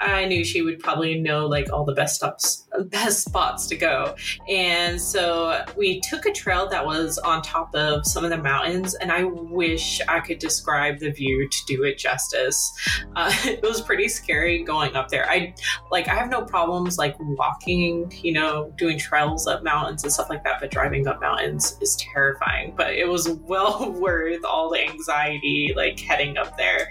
I 0.00 0.26
knew 0.26 0.44
she 0.44 0.62
would 0.62 0.78
probably 0.78 1.18
know 1.20 1.46
like 1.46 1.72
all 1.72 1.84
the 1.84 1.92
best 1.92 2.16
stops, 2.16 2.68
best 2.86 3.24
spots 3.24 3.66
to 3.68 3.76
go. 3.76 4.14
And 4.48 5.00
so 5.00 5.64
we 5.76 6.00
took 6.00 6.26
a 6.26 6.32
trail 6.32 6.68
that 6.68 6.84
was 6.84 7.18
on 7.18 7.42
top 7.42 7.74
of 7.74 8.06
some 8.06 8.24
of 8.24 8.30
the 8.30 8.38
mountains, 8.38 8.94
and 8.94 9.10
I 9.10 9.24
wish 9.24 10.00
I 10.08 10.20
could 10.20 10.38
describe 10.38 10.98
the 10.98 11.10
view 11.10 11.48
to 11.48 11.58
do 11.66 11.82
it 11.84 11.98
justice. 11.98 12.72
Uh, 13.16 13.32
it 13.44 13.62
was 13.62 13.80
pretty 13.80 14.08
scary 14.08 14.62
going 14.62 14.94
up 14.94 15.08
there. 15.08 15.28
I 15.28 15.54
like 15.90 16.08
I 16.08 16.14
have 16.14 16.30
no 16.30 16.42
problems 16.42 16.98
like 16.98 17.16
walking, 17.18 18.12
you 18.22 18.32
know, 18.32 18.72
doing 18.76 18.98
trails 18.98 19.46
up 19.46 19.64
mountains 19.64 20.04
and 20.04 20.12
stuff 20.12 20.30
like 20.30 20.44
that, 20.44 20.60
but 20.60 20.70
driving 20.70 21.06
up 21.08 21.20
mountains 21.20 21.76
is 21.80 21.96
terrifying. 21.96 22.74
But 22.76 22.94
it 22.94 23.08
was 23.08 23.28
well 23.48 23.92
worth 23.92 24.44
all 24.44 24.70
the 24.70 24.80
anxiety 24.80 25.72
like 25.76 25.98
heading 25.98 26.36
up 26.36 26.56
there. 26.56 26.90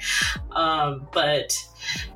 Um, 0.51 1.07
but 1.13 1.53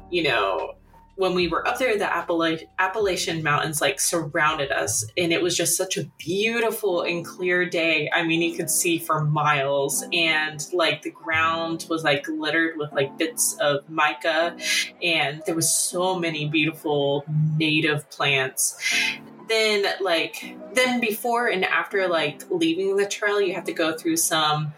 you 0.09 0.23
know, 0.23 0.73
when 1.22 1.36
we 1.36 1.47
were 1.47 1.65
up 1.67 1.78
there, 1.78 1.99
the 1.99 2.05
Appala- 2.05 2.67
Appalachian 2.80 3.43
Mountains 3.43 3.80
like 3.80 3.99
surrounded 3.99 4.72
us, 4.72 5.05
and 5.15 5.32
it 5.32 5.39
was 5.39 5.55
just 5.55 5.78
such 5.78 5.95
a 5.95 6.05
beautiful 6.17 7.03
and 7.03 7.24
clear 7.24 7.63
day. 7.63 8.09
I 8.11 8.24
mean, 8.24 8.41
you 8.41 8.57
could 8.57 8.72
see 8.72 8.97
for 8.97 9.24
miles, 9.24 10.03
and 10.11 10.67
like 10.74 11.03
the 11.03 11.11
ground 11.11 11.86
was 11.91 12.03
like 12.03 12.28
littered 12.28 12.76
with 12.76 12.91
like 12.91 13.19
bits 13.19 13.55
of 13.61 13.88
mica, 13.88 14.57
and 15.03 15.43
there 15.45 15.53
was 15.53 15.72
so 15.72 16.17
many 16.17 16.49
beautiful 16.49 17.24
native 17.55 18.09
plants. 18.09 18.76
Then, 19.51 19.85
like, 19.99 20.55
then 20.73 21.01
before 21.01 21.49
and 21.49 21.65
after 21.65 22.07
like 22.07 22.43
leaving 22.49 22.95
the 22.95 23.05
trail, 23.05 23.41
you 23.41 23.53
have 23.53 23.65
to 23.65 23.73
go 23.73 23.97
through 23.97 24.15
some 24.15 24.73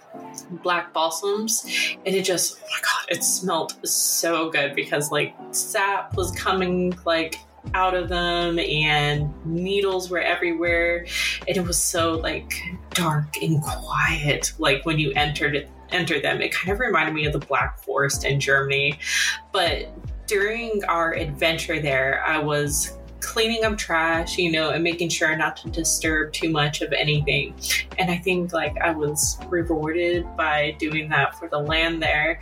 black 0.64 0.92
balsams 0.94 1.96
and 2.08 2.16
it 2.16 2.24
just 2.24 2.58
oh 2.60 2.66
my 2.72 2.80
god 2.82 3.16
it 3.16 3.24
smelled 3.24 3.88
so 3.88 4.50
good 4.50 4.74
because 4.74 5.12
like 5.12 5.36
sap 5.52 6.16
was 6.18 6.32
coming 6.32 6.92
like 7.06 7.38
out 7.76 7.94
of 7.94 8.10
them 8.10 8.58
and 8.58 9.32
needles 9.46 10.10
were 10.10 10.20
everywhere 10.20 11.06
and 11.48 11.56
it 11.56 11.64
was 11.64 11.78
so 11.78 12.14
like 12.14 12.54
dark 12.92 13.38
and 13.42 13.62
quiet. 13.62 14.54
Like 14.58 14.86
when 14.86 15.00
you 15.00 15.12
entered 15.16 15.68
enter 15.92 16.20
them, 16.20 16.42
it 16.42 16.52
kind 16.52 16.72
of 16.72 16.80
reminded 16.80 17.14
me 17.14 17.26
of 17.26 17.34
the 17.34 17.40
Black 17.40 17.80
Forest 17.84 18.26
in 18.26 18.40
Germany. 18.40 18.98
But 19.52 19.90
during 20.28 20.84
our 20.86 21.14
adventure 21.14 21.80
there, 21.80 22.24
I 22.26 22.40
was 22.40 22.98
cleaning 23.24 23.64
up 23.64 23.78
trash, 23.78 24.38
you 24.38 24.52
know, 24.52 24.70
and 24.70 24.84
making 24.84 25.10
sure 25.10 25.36
not 25.36 25.58
to 25.58 25.70
disturb 25.70 26.34
too 26.34 26.50
much 26.50 26.82
of 26.82 26.92
anything. 26.94 27.56
And 27.98 28.12
I 28.12 28.18
think 28.18 28.54
like 28.54 28.78
I 28.78 28.92
was 28.92 29.38
rewarded 29.48 30.26
by 30.36 30.76
doing 30.78 31.10
that 31.10 31.40
for 31.40 31.48
the 31.48 31.60
land 31.60 32.04
there. 32.04 32.40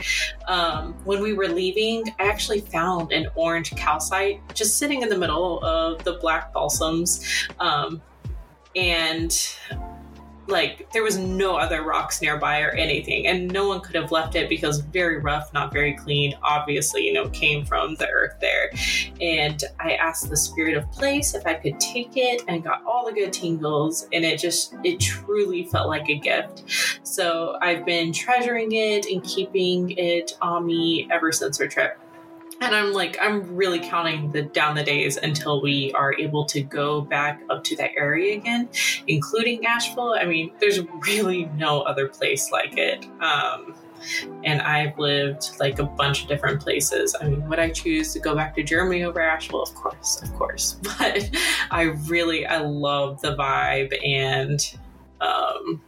Um, 0.47 0.93
when 1.05 1.21
we 1.21 1.33
were 1.33 1.47
leaving, 1.47 2.13
I 2.19 2.27
actually 2.27 2.61
found 2.61 3.11
an 3.11 3.27
orange 3.35 3.71
calcite 3.71 4.41
just 4.53 4.77
sitting 4.77 5.03
in 5.03 5.09
the 5.09 5.17
middle 5.17 5.63
of 5.63 6.03
the 6.03 6.13
black 6.13 6.51
balsams. 6.51 7.23
Um, 7.59 8.01
and 8.75 9.31
like 10.51 10.91
there 10.91 11.03
was 11.03 11.17
no 11.17 11.55
other 11.55 11.83
rocks 11.83 12.21
nearby 12.21 12.61
or 12.61 12.69
anything 12.71 13.27
and 13.27 13.51
no 13.51 13.67
one 13.67 13.79
could 13.79 13.95
have 13.95 14.11
left 14.11 14.35
it 14.35 14.49
because 14.49 14.79
very 14.79 15.19
rough 15.19 15.53
not 15.53 15.71
very 15.71 15.93
clean 15.93 16.33
obviously 16.43 17.05
you 17.05 17.13
know 17.13 17.29
came 17.29 17.65
from 17.65 17.95
the 17.95 18.07
earth 18.09 18.35
there. 18.41 18.71
And 19.21 19.63
i 19.79 19.93
asked 19.93 20.29
the 20.29 20.37
spirit 20.37 20.75
of 20.75 20.91
place 20.91 21.33
if 21.33 21.45
i 21.45 21.53
could 21.53 21.79
take 21.79 22.17
it 22.17 22.43
and 22.47 22.63
got 22.63 22.83
all 22.85 23.05
the 23.05 23.13
good 23.13 23.31
tingles 23.31 24.07
and 24.11 24.25
it 24.25 24.39
just 24.39 24.75
it 24.83 24.99
truly 24.99 25.63
felt 25.63 25.87
like 25.87 26.09
a 26.09 26.15
gift. 26.15 26.63
So 27.03 27.57
i've 27.61 27.85
been 27.85 28.11
treasuring 28.11 28.73
it 28.73 29.05
and 29.05 29.23
keeping 29.23 29.91
it 29.91 30.33
on 30.41 30.65
me 30.65 31.07
ever 31.11 31.31
since 31.31 31.59
our 31.61 31.67
trip 31.67 32.00
and 32.61 32.75
I'm 32.75 32.93
like, 32.93 33.17
I'm 33.19 33.55
really 33.55 33.79
counting 33.79 34.31
the 34.31 34.43
down 34.43 34.75
the 34.75 34.83
days 34.83 35.17
until 35.17 35.61
we 35.61 35.91
are 35.93 36.13
able 36.13 36.45
to 36.45 36.61
go 36.61 37.01
back 37.01 37.41
up 37.49 37.63
to 37.65 37.75
that 37.77 37.91
area 37.97 38.35
again, 38.37 38.69
including 39.07 39.65
Asheville. 39.65 40.13
I 40.13 40.25
mean, 40.25 40.51
there's 40.59 40.79
really 41.07 41.45
no 41.57 41.81
other 41.81 42.07
place 42.07 42.51
like 42.51 42.77
it. 42.77 43.05
Um, 43.19 43.75
and 44.43 44.61
I've 44.61 44.97
lived 44.97 45.59
like 45.59 45.79
a 45.79 45.83
bunch 45.83 46.23
of 46.23 46.27
different 46.27 46.61
places. 46.61 47.15
I 47.19 47.27
mean, 47.27 47.47
would 47.49 47.59
I 47.59 47.69
choose 47.69 48.13
to 48.13 48.19
go 48.19 48.35
back 48.35 48.55
to 48.55 48.63
Germany 48.63 49.03
over 49.03 49.21
Asheville? 49.21 49.63
Of 49.63 49.75
course, 49.75 50.21
of 50.21 50.33
course. 50.33 50.77
But 50.99 51.29
I 51.71 51.83
really, 52.07 52.45
I 52.45 52.59
love 52.59 53.21
the 53.21 53.35
vibe 53.35 53.93
and 54.05 54.59
um, 55.19 55.81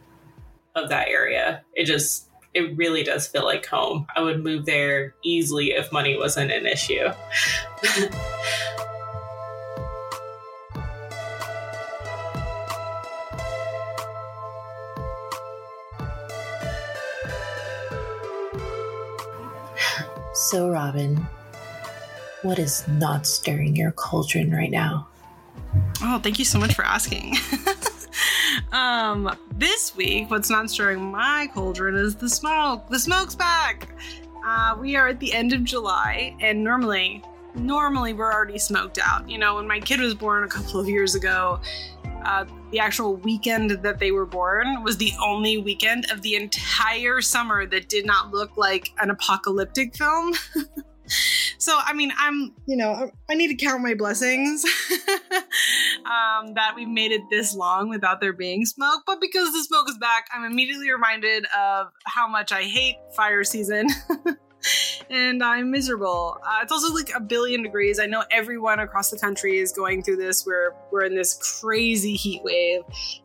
of 0.74 0.88
that 0.88 1.08
area. 1.08 1.62
It 1.74 1.84
just 1.84 2.28
it 2.54 2.76
really 2.76 3.02
does 3.02 3.26
feel 3.26 3.44
like 3.44 3.66
home. 3.66 4.06
I 4.14 4.22
would 4.22 4.42
move 4.42 4.64
there 4.64 5.14
easily 5.22 5.72
if 5.72 5.90
money 5.92 6.16
wasn't 6.16 6.52
an 6.52 6.66
issue. 6.66 7.10
so, 20.34 20.70
Robin, 20.70 21.26
what 22.42 22.60
is 22.60 22.86
not 22.86 23.26
stirring 23.26 23.74
your 23.74 23.90
cauldron 23.92 24.52
right 24.52 24.70
now? 24.70 25.08
Oh, 26.02 26.20
thank 26.22 26.38
you 26.38 26.44
so 26.44 26.60
much 26.60 26.74
for 26.74 26.84
asking. 26.84 27.36
um, 28.74 29.34
this 29.56 29.94
week, 29.96 30.30
what's 30.30 30.50
not 30.50 30.68
stirring 30.68 31.00
my 31.10 31.48
cauldron 31.54 31.94
is 31.94 32.16
the 32.16 32.28
smoke. 32.28 32.88
The 32.88 32.98
smoke's 32.98 33.36
back. 33.36 33.88
Uh, 34.44 34.76
we 34.78 34.96
are 34.96 35.08
at 35.08 35.20
the 35.20 35.32
end 35.32 35.52
of 35.52 35.62
July, 35.62 36.36
and 36.40 36.62
normally, 36.62 37.22
normally 37.54 38.12
we're 38.12 38.32
already 38.32 38.58
smoked 38.58 38.98
out. 39.02 39.30
You 39.30 39.38
know, 39.38 39.54
when 39.54 39.68
my 39.68 39.78
kid 39.78 40.00
was 40.00 40.14
born 40.14 40.42
a 40.42 40.48
couple 40.48 40.80
of 40.80 40.88
years 40.88 41.14
ago, 41.14 41.60
uh, 42.24 42.46
the 42.72 42.80
actual 42.80 43.14
weekend 43.16 43.70
that 43.70 44.00
they 44.00 44.10
were 44.10 44.26
born 44.26 44.82
was 44.82 44.96
the 44.96 45.12
only 45.24 45.56
weekend 45.58 46.10
of 46.10 46.22
the 46.22 46.34
entire 46.34 47.20
summer 47.20 47.66
that 47.66 47.88
did 47.88 48.04
not 48.04 48.32
look 48.32 48.56
like 48.56 48.90
an 48.98 49.08
apocalyptic 49.08 49.96
film. 49.96 50.34
so 51.58 51.78
i 51.84 51.92
mean 51.92 52.12
i'm 52.18 52.52
you 52.66 52.76
know 52.76 53.10
i 53.30 53.34
need 53.34 53.48
to 53.48 53.54
count 53.54 53.82
my 53.82 53.94
blessings 53.94 54.64
um, 56.04 56.54
that 56.54 56.72
we've 56.76 56.88
made 56.88 57.12
it 57.12 57.22
this 57.30 57.54
long 57.54 57.88
without 57.88 58.20
there 58.20 58.32
being 58.32 58.64
smoke. 58.66 59.02
But 59.06 59.20
because 59.20 59.52
the 59.52 59.62
smoke 59.64 59.88
is 59.88 59.98
back 59.98 60.26
i'm 60.34 60.44
immediately 60.44 60.90
reminded 60.90 61.46
of 61.56 61.88
how 62.04 62.28
much 62.28 62.52
i 62.52 62.62
hate 62.62 62.96
fire 63.14 63.44
season 63.44 63.88
and 65.10 65.42
I'm 65.42 65.70
miserable. 65.70 66.38
Uh, 66.42 66.58
it's 66.62 66.72
also 66.72 66.92
like 66.92 67.10
a 67.14 67.20
billion 67.20 67.62
degrees. 67.62 67.98
I 67.98 68.06
know 68.06 68.24
everyone 68.30 68.80
across 68.80 69.10
the 69.10 69.18
country 69.18 69.58
is 69.58 69.72
going 69.72 70.02
through 70.02 70.16
this. 70.16 70.44
We're 70.46 70.74
we're 70.90 71.04
in 71.04 71.14
this 71.14 71.34
crazy 71.60 72.14
heat 72.14 72.42
wave, 72.42 72.82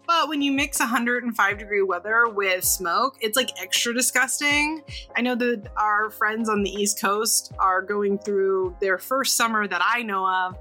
but 0.07 0.29
when 0.29 0.41
you 0.41 0.51
mix 0.51 0.79
105 0.79 1.57
degree 1.57 1.81
weather 1.81 2.27
with 2.27 2.63
smoke, 2.63 3.17
it's 3.21 3.35
like 3.35 3.49
extra 3.61 3.93
disgusting. 3.93 4.83
I 5.15 5.21
know 5.21 5.35
that 5.35 5.69
our 5.77 6.09
friends 6.09 6.49
on 6.49 6.63
the 6.63 6.69
East 6.69 7.01
Coast 7.01 7.53
are 7.59 7.81
going 7.81 8.17
through 8.19 8.75
their 8.81 8.97
first 8.97 9.35
summer 9.35 9.67
that 9.67 9.81
I 9.83 10.03
know 10.03 10.27
of 10.27 10.57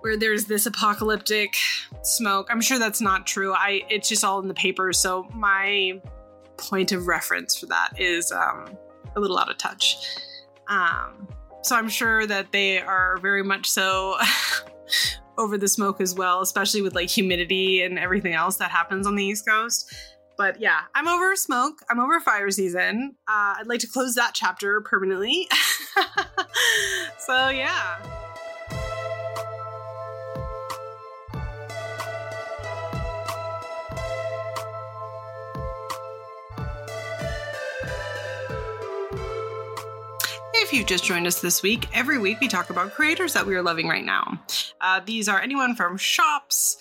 where 0.00 0.16
there's 0.16 0.46
this 0.46 0.66
apocalyptic 0.66 1.54
smoke. 2.02 2.48
I'm 2.50 2.60
sure 2.60 2.78
that's 2.78 3.00
not 3.00 3.26
true. 3.26 3.52
I 3.52 3.82
it's 3.88 4.08
just 4.08 4.24
all 4.24 4.40
in 4.40 4.48
the 4.48 4.54
papers. 4.54 4.98
So 4.98 5.28
my 5.34 6.00
point 6.56 6.92
of 6.92 7.06
reference 7.06 7.58
for 7.58 7.66
that 7.66 7.90
is 7.98 8.32
um, 8.32 8.76
a 9.16 9.20
little 9.20 9.38
out 9.38 9.50
of 9.50 9.58
touch. 9.58 9.96
Um, 10.68 11.28
so 11.62 11.76
I'm 11.76 11.88
sure 11.88 12.26
that 12.26 12.52
they 12.52 12.80
are 12.80 13.18
very 13.18 13.42
much 13.42 13.68
so 13.68 14.16
over 15.38 15.58
the 15.58 15.68
smoke 15.68 16.00
as 16.00 16.14
well, 16.14 16.40
especially 16.40 16.82
with 16.82 16.94
like 16.94 17.10
humidity 17.10 17.82
and 17.82 17.98
everything 17.98 18.34
else 18.34 18.56
that 18.56 18.70
happens 18.70 19.06
on 19.06 19.16
the 19.16 19.24
East 19.24 19.46
Coast. 19.46 19.92
But 20.36 20.60
yeah, 20.60 20.82
I'm 20.94 21.06
over 21.06 21.36
smoke. 21.36 21.82
I'm 21.90 22.00
over 22.00 22.18
fire 22.20 22.50
season. 22.50 23.14
Uh, 23.28 23.56
I'd 23.58 23.66
like 23.66 23.80
to 23.80 23.86
close 23.86 24.14
that 24.14 24.32
chapter 24.34 24.80
permanently. 24.80 25.48
so 27.18 27.50
yeah. 27.50 27.98
If 40.70 40.76
you've 40.76 40.86
just 40.86 41.02
joined 41.02 41.26
us 41.26 41.40
this 41.40 41.64
week, 41.64 41.88
every 41.92 42.16
week 42.16 42.38
we 42.40 42.46
talk 42.46 42.70
about 42.70 42.92
creators 42.92 43.32
that 43.32 43.44
we 43.44 43.56
are 43.56 43.62
loving 43.62 43.88
right 43.88 44.04
now. 44.04 44.40
Uh, 44.80 45.00
these 45.04 45.28
are 45.28 45.40
anyone 45.40 45.74
from 45.74 45.96
shops, 45.96 46.76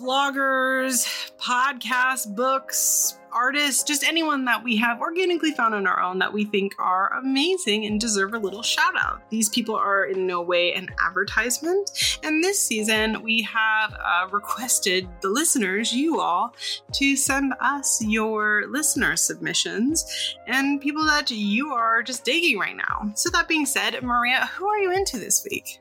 bloggers, 0.00 1.06
podcasts, 1.36 2.34
books, 2.34 3.18
artists, 3.32 3.82
just 3.82 4.04
anyone 4.04 4.44
that 4.44 4.62
we 4.62 4.76
have 4.76 5.00
organically 5.00 5.52
found 5.52 5.74
on 5.74 5.86
our 5.86 6.00
own 6.00 6.18
that 6.18 6.32
we 6.32 6.44
think 6.44 6.74
are 6.78 7.12
amazing 7.18 7.86
and 7.86 8.00
deserve 8.00 8.34
a 8.34 8.38
little 8.38 8.62
shout 8.62 8.94
out. 8.96 9.22
These 9.30 9.48
people 9.48 9.74
are 9.74 10.04
in 10.04 10.26
no 10.26 10.42
way 10.42 10.74
an 10.74 10.88
advertisement. 11.04 12.18
And 12.22 12.42
this 12.42 12.60
season, 12.60 13.22
we 13.22 13.42
have 13.42 13.94
uh, 13.94 14.28
requested 14.30 15.08
the 15.20 15.28
listeners, 15.28 15.92
you 15.92 16.20
all, 16.20 16.54
to 16.92 17.16
send 17.16 17.54
us 17.60 18.02
your 18.04 18.64
listener 18.68 19.16
submissions 19.16 20.36
and 20.46 20.80
people 20.80 21.04
that 21.06 21.30
you 21.30 21.70
are 21.72 22.02
just 22.02 22.24
digging 22.24 22.58
right 22.58 22.76
now. 22.76 23.12
So, 23.14 23.30
that 23.30 23.48
being 23.48 23.66
said, 23.66 24.02
Maria, 24.02 24.50
who 24.56 24.66
are 24.66 24.78
you 24.78 24.92
into 24.92 25.18
this 25.18 25.46
week? 25.50 25.80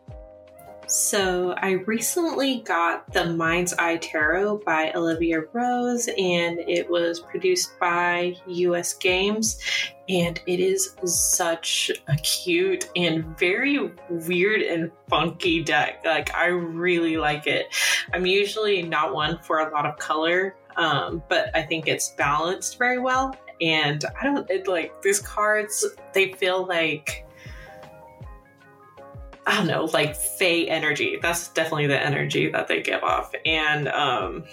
So, 0.91 1.53
I 1.53 1.83
recently 1.87 2.59
got 2.59 3.13
the 3.13 3.31
Mind's 3.31 3.71
Eye 3.75 3.95
Tarot 3.95 4.57
by 4.65 4.91
Olivia 4.91 5.39
Rose, 5.53 6.09
and 6.17 6.59
it 6.59 6.89
was 6.89 7.21
produced 7.21 7.79
by 7.79 8.35
US 8.45 8.93
Games. 8.95 9.57
And 10.09 10.41
it 10.47 10.59
is 10.59 10.93
such 11.05 11.91
a 12.09 12.15
cute 12.17 12.89
and 12.97 13.23
very 13.39 13.89
weird 14.09 14.63
and 14.63 14.91
funky 15.07 15.63
deck. 15.63 16.01
Like, 16.03 16.35
I 16.35 16.47
really 16.47 17.15
like 17.15 17.47
it. 17.47 17.73
I'm 18.13 18.25
usually 18.25 18.81
not 18.81 19.13
one 19.13 19.39
for 19.43 19.59
a 19.59 19.71
lot 19.71 19.85
of 19.85 19.97
color, 19.97 20.57
um, 20.75 21.23
but 21.29 21.55
I 21.55 21.61
think 21.61 21.87
it's 21.87 22.09
balanced 22.17 22.77
very 22.77 22.99
well. 22.99 23.33
And 23.61 24.03
I 24.19 24.25
don't 24.25 24.49
it, 24.49 24.67
like 24.67 25.01
these 25.01 25.21
cards, 25.21 25.85
they 26.11 26.33
feel 26.33 26.65
like 26.65 27.25
I 29.45 29.57
don't 29.57 29.67
know, 29.67 29.85
like 29.85 30.15
Fey 30.15 30.67
energy. 30.67 31.17
That's 31.21 31.47
definitely 31.49 31.87
the 31.87 31.99
energy 31.99 32.49
that 32.49 32.67
they 32.67 32.81
give 32.81 33.03
off. 33.03 33.33
And 33.45 33.87
um 33.87 34.43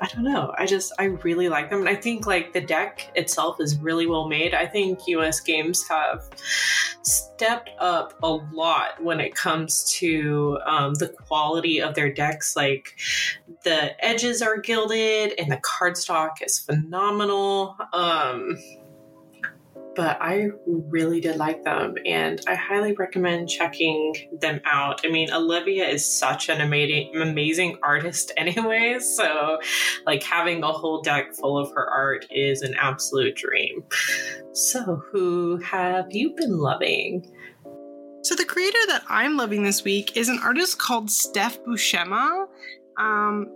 I 0.00 0.06
don't 0.06 0.24
know. 0.24 0.54
I 0.56 0.64
just 0.64 0.92
I 0.98 1.04
really 1.04 1.50
like 1.50 1.68
them. 1.68 1.80
And 1.80 1.88
I 1.88 1.94
think 1.94 2.26
like 2.26 2.54
the 2.54 2.60
deck 2.60 3.10
itself 3.14 3.60
is 3.60 3.76
really 3.78 4.06
well 4.06 4.28
made. 4.28 4.54
I 4.54 4.66
think 4.66 5.06
US 5.08 5.40
games 5.40 5.86
have 5.88 6.24
stepped 7.02 7.70
up 7.78 8.14
a 8.22 8.30
lot 8.30 9.02
when 9.02 9.20
it 9.20 9.34
comes 9.34 9.84
to 9.98 10.58
um, 10.66 10.94
the 10.94 11.08
quality 11.08 11.80
of 11.80 11.94
their 11.94 12.12
decks. 12.12 12.56
Like 12.56 12.98
the 13.64 14.02
edges 14.04 14.40
are 14.40 14.58
gilded 14.58 15.34
and 15.38 15.52
the 15.52 15.58
cardstock 15.58 16.42
is 16.42 16.58
phenomenal. 16.58 17.76
Um 17.92 18.56
but 19.96 20.18
I 20.20 20.48
really 20.66 21.20
did 21.20 21.36
like 21.36 21.64
them 21.64 21.94
and 22.06 22.40
I 22.46 22.54
highly 22.54 22.92
recommend 22.92 23.48
checking 23.48 24.14
them 24.40 24.60
out. 24.64 25.00
I 25.04 25.10
mean, 25.10 25.32
Olivia 25.32 25.86
is 25.88 26.18
such 26.18 26.48
an 26.48 26.60
amazing 26.60 27.12
amazing 27.16 27.78
artist 27.82 28.32
anyways, 28.36 29.16
so 29.16 29.58
like 30.06 30.22
having 30.22 30.62
a 30.62 30.72
whole 30.72 31.02
deck 31.02 31.34
full 31.34 31.58
of 31.58 31.72
her 31.74 31.88
art 31.90 32.26
is 32.30 32.62
an 32.62 32.74
absolute 32.78 33.36
dream. 33.36 33.84
So, 34.52 35.02
who 35.12 35.58
have 35.58 36.06
you 36.10 36.34
been 36.34 36.58
loving? 36.58 37.30
So 38.22 38.34
the 38.34 38.44
creator 38.44 38.78
that 38.88 39.02
I'm 39.08 39.36
loving 39.36 39.62
this 39.62 39.82
week 39.82 40.16
is 40.16 40.28
an 40.28 40.38
artist 40.42 40.78
called 40.78 41.10
Steph 41.10 41.62
Buscema. 41.64 42.46
Um, 42.98 43.46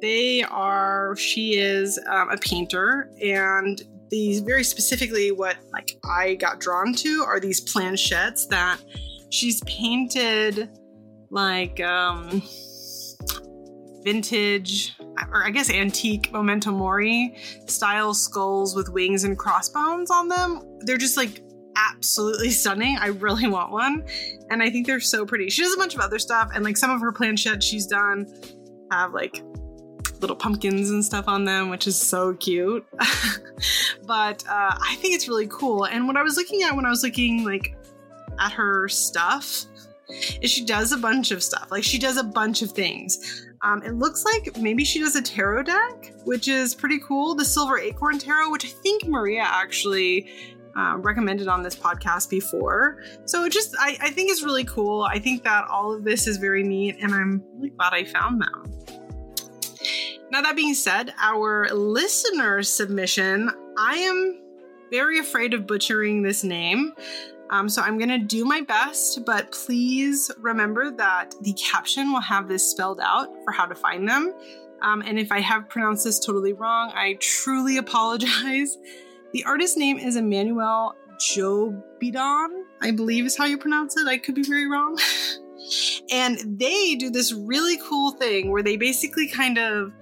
they 0.00 0.42
are, 0.44 1.16
she 1.16 1.58
is 1.58 1.98
um, 2.08 2.30
a 2.30 2.36
painter, 2.36 3.10
and 3.20 3.82
these 4.10 4.40
very 4.40 4.64
specifically 4.64 5.32
what 5.32 5.56
like 5.72 5.98
I 6.04 6.34
got 6.34 6.60
drawn 6.60 6.94
to 6.94 7.24
are 7.26 7.40
these 7.40 7.60
planchettes 7.60 8.48
that 8.48 8.78
she's 9.30 9.62
painted 9.64 10.68
like 11.30 11.80
um 11.80 12.42
vintage 14.04 14.96
or 15.32 15.44
I 15.44 15.50
guess 15.50 15.70
antique 15.70 16.32
memento 16.32 16.70
mori 16.70 17.36
style 17.66 18.14
skulls 18.14 18.76
with 18.76 18.88
wings 18.88 19.24
and 19.24 19.36
crossbones 19.36 20.10
on 20.10 20.28
them. 20.28 20.62
They're 20.80 20.96
just 20.96 21.16
like 21.16 21.42
absolutely 21.76 22.50
stunning. 22.50 22.96
I 22.98 23.08
really 23.08 23.48
want 23.48 23.72
one. 23.72 24.04
And 24.50 24.62
I 24.62 24.70
think 24.70 24.86
they're 24.86 25.00
so 25.00 25.26
pretty. 25.26 25.50
She 25.50 25.62
does 25.62 25.74
a 25.74 25.76
bunch 25.76 25.94
of 25.94 26.00
other 26.00 26.18
stuff, 26.18 26.50
and 26.54 26.64
like 26.64 26.76
some 26.76 26.90
of 26.90 27.00
her 27.00 27.12
planchettes 27.12 27.62
she's 27.62 27.86
done 27.86 28.26
have 28.90 29.12
like 29.12 29.42
little 30.20 30.36
pumpkins 30.36 30.90
and 30.90 31.04
stuff 31.04 31.28
on 31.28 31.44
them, 31.44 31.68
which 31.68 31.86
is 31.86 31.98
so 31.98 32.34
cute. 32.34 32.86
but 34.06 34.46
uh, 34.48 34.76
I 34.80 34.96
think 35.00 35.14
it's 35.14 35.28
really 35.28 35.48
cool. 35.48 35.84
And 35.84 36.06
what 36.06 36.16
I 36.16 36.22
was 36.22 36.36
looking 36.36 36.62
at 36.62 36.74
when 36.74 36.86
I 36.86 36.90
was 36.90 37.02
looking 37.02 37.44
like 37.44 37.76
at 38.38 38.52
her 38.52 38.88
stuff 38.88 39.64
is 40.40 40.50
she 40.50 40.64
does 40.64 40.92
a 40.92 40.98
bunch 40.98 41.30
of 41.30 41.42
stuff. 41.42 41.68
Like 41.70 41.84
she 41.84 41.98
does 41.98 42.16
a 42.16 42.24
bunch 42.24 42.62
of 42.62 42.70
things. 42.72 43.46
Um, 43.62 43.82
it 43.82 43.94
looks 43.94 44.24
like 44.24 44.56
maybe 44.58 44.84
she 44.84 45.00
does 45.00 45.16
a 45.16 45.22
tarot 45.22 45.64
deck, 45.64 46.12
which 46.24 46.48
is 46.48 46.74
pretty 46.74 47.00
cool. 47.00 47.34
The 47.34 47.44
Silver 47.44 47.78
Acorn 47.78 48.18
Tarot, 48.18 48.50
which 48.50 48.64
I 48.64 48.68
think 48.68 49.06
Maria 49.06 49.42
actually 49.42 50.30
uh, 50.76 50.96
recommended 50.98 51.48
on 51.48 51.62
this 51.62 51.74
podcast 51.74 52.30
before. 52.30 53.02
So 53.24 53.48
just, 53.48 53.74
I, 53.78 53.96
I 54.00 54.10
think 54.10 54.30
it's 54.30 54.42
really 54.42 54.64
cool. 54.64 55.02
I 55.02 55.18
think 55.18 55.42
that 55.44 55.66
all 55.68 55.92
of 55.92 56.04
this 56.04 56.26
is 56.26 56.36
very 56.36 56.62
neat, 56.62 56.96
and 57.00 57.14
I'm 57.14 57.42
really 57.54 57.70
glad 57.70 57.94
I 57.94 58.04
found 58.04 58.42
them. 58.42 59.05
Now, 60.30 60.42
that 60.42 60.56
being 60.56 60.74
said, 60.74 61.14
our 61.18 61.68
listener 61.72 62.62
submission, 62.62 63.50
I 63.78 63.96
am 63.98 64.40
very 64.90 65.18
afraid 65.18 65.54
of 65.54 65.66
butchering 65.66 66.22
this 66.22 66.42
name. 66.42 66.92
Um, 67.50 67.68
so 67.68 67.80
I'm 67.80 67.96
going 67.96 68.08
to 68.08 68.18
do 68.18 68.44
my 68.44 68.60
best, 68.60 69.24
but 69.24 69.52
please 69.52 70.30
remember 70.38 70.90
that 70.90 71.34
the 71.42 71.52
caption 71.52 72.12
will 72.12 72.20
have 72.20 72.48
this 72.48 72.68
spelled 72.68 73.00
out 73.00 73.28
for 73.44 73.52
how 73.52 73.66
to 73.66 73.74
find 73.74 74.08
them. 74.08 74.34
Um, 74.82 75.02
and 75.02 75.18
if 75.18 75.30
I 75.30 75.40
have 75.40 75.68
pronounced 75.68 76.04
this 76.04 76.18
totally 76.18 76.52
wrong, 76.52 76.90
I 76.94 77.18
truly 77.20 77.76
apologize. 77.78 78.78
The 79.32 79.44
artist 79.44 79.76
name 79.76 79.98
is 79.98 80.16
Emmanuel 80.16 80.96
Jobidon, 81.18 82.48
I 82.82 82.90
believe 82.90 83.26
is 83.26 83.36
how 83.36 83.44
you 83.44 83.58
pronounce 83.58 83.96
it. 83.96 84.06
I 84.06 84.18
could 84.18 84.34
be 84.34 84.42
very 84.42 84.68
wrong. 84.68 84.98
and 86.10 86.58
they 86.58 86.94
do 86.96 87.10
this 87.10 87.32
really 87.32 87.78
cool 87.88 88.10
thing 88.12 88.50
where 88.50 88.62
they 88.62 88.76
basically 88.76 89.28
kind 89.28 89.58
of 89.58 89.92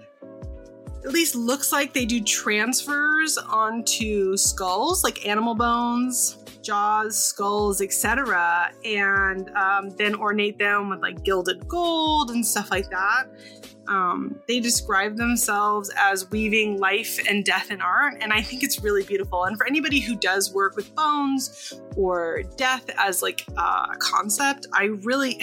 at 1.05 1.13
least 1.13 1.35
looks 1.35 1.71
like 1.71 1.93
they 1.93 2.07
do 2.07 2.21
transfers 2.21 3.37
onto 3.37 4.37
skulls, 4.37 5.05
like 5.05 5.27
animal 5.27 5.55
bones, 5.55 6.39
jaws, 6.63 7.17
skulls, 7.17 7.81
etc., 7.81 8.73
and 8.85 9.51
um, 9.51 9.91
then 9.91 10.15
ornate 10.15 10.59
them 10.59 10.89
with 10.89 11.01
like 11.01 11.23
gilded 11.23 11.69
gold 11.69 12.31
and 12.31 12.45
stuff 12.45 12.71
like 12.71 12.89
that. 12.91 13.25
Um, 13.87 14.41
they 14.49 14.61
describe 14.61 15.17
themselves 15.17 15.91
as 15.99 16.31
weaving 16.31 16.79
life 16.79 17.21
and 17.29 17.45
death 17.45 17.71
in 17.71 17.83
art, 17.83 18.15
and 18.21 18.33
I 18.33 18.41
think 18.41 18.63
it's 18.63 18.83
really 18.83 19.05
beautiful. 19.05 19.45
And 19.45 19.59
for 19.59 19.67
anybody 19.67 20.01
who 20.01 20.17
does 20.17 20.55
work 20.55 20.75
with 20.75 20.95
bones 20.95 21.75
or 21.97 22.43
death 22.57 22.89
as 22.97 23.23
like 23.23 23.45
a 23.57 23.97
concept, 23.99 24.67
I 24.73 24.85
really. 25.03 25.41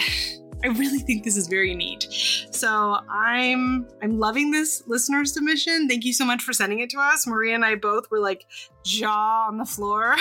I 0.64 0.68
really 0.68 0.98
think 0.98 1.24
this 1.24 1.36
is 1.36 1.48
very 1.48 1.74
neat. 1.74 2.06
So 2.50 2.98
I'm 3.10 3.88
I'm 4.02 4.18
loving 4.18 4.50
this 4.50 4.82
listener 4.86 5.24
submission. 5.24 5.88
Thank 5.88 6.04
you 6.04 6.12
so 6.12 6.24
much 6.24 6.42
for 6.42 6.52
sending 6.52 6.80
it 6.80 6.90
to 6.90 6.98
us. 6.98 7.26
Maria 7.26 7.54
and 7.54 7.64
I 7.64 7.74
both 7.74 8.10
were 8.10 8.20
like 8.20 8.46
jaw 8.84 9.46
on 9.48 9.58
the 9.58 9.66
floor. 9.66 10.16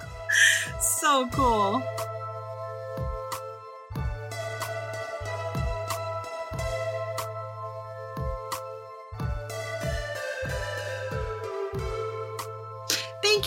so 0.80 1.28
cool. 1.32 1.82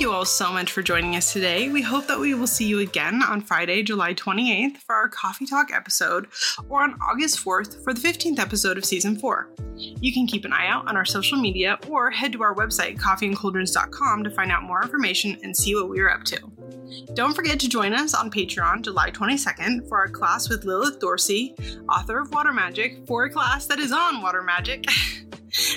You 0.02 0.12
all 0.12 0.26
so 0.26 0.52
much 0.52 0.72
for 0.72 0.82
joining 0.82 1.16
us 1.16 1.32
today. 1.32 1.70
We 1.70 1.84
hope 1.84 2.08
that 2.08 2.20
we 2.20 2.34
will 2.34 2.48
see 2.48 2.66
you 2.66 2.80
again 2.80 3.22
on 3.22 3.40
Friday, 3.40 3.84
July 3.84 4.16
28th 4.16 4.78
for 4.78 4.96
our 4.96 5.08
Coffee 5.08 5.46
Talk 5.46 5.72
episode, 5.72 6.28
or 6.70 6.82
on 6.82 6.98
August 7.08 7.38
4th 7.46 7.84
for 7.84 7.94
the 7.94 8.02
15th 8.02 8.40
episode 8.40 8.80
of 8.80 8.84
season 8.84 9.16
4. 9.16 9.52
You 9.76 10.12
can 10.12 10.26
keep 10.26 10.44
an 10.44 10.54
eye 10.54 10.68
out 10.68 10.90
on 10.90 10.98
our 10.98 11.06
social 11.06 11.38
media 11.38 11.78
or 11.88 12.10
head 12.10 12.32
to 12.34 12.42
our 12.42 12.56
website, 12.56 12.98
coffeeandcauldrons.com, 12.98 14.24
to 14.24 14.32
find 14.32 14.52
out 14.52 14.64
more 14.64 14.82
information 14.82 15.38
and 15.44 15.56
see 15.56 15.76
what 15.76 15.88
we 15.88 16.00
are 16.00 16.10
up 16.10 16.24
to. 16.24 16.38
Don't 17.14 17.34
forget 17.34 17.60
to 17.60 17.70
join 17.70 17.94
us 17.94 18.14
on 18.14 18.32
Patreon 18.32 18.82
July 18.82 19.12
22nd 19.12 19.88
for 19.88 19.98
our 19.98 20.08
class 20.08 20.50
with 20.50 20.66
Lilith 20.66 21.00
Dorsey, 21.00 21.56
author 21.90 22.20
of 22.20 22.32
Water 22.32 22.52
Magic, 22.52 23.06
for 23.08 23.26
a 23.26 23.30
class 23.30 23.66
that 23.68 23.80
is 23.80 23.92
on 23.92 24.22
Water 24.22 24.42
Magic. 24.42 24.86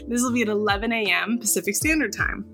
This 0.07 0.23
will 0.23 0.33
be 0.33 0.43
at 0.43 0.49
11 0.49 0.93
a.m. 0.93 1.39
Pacific 1.39 1.75
Standard 1.75 2.13
Time. 2.13 2.45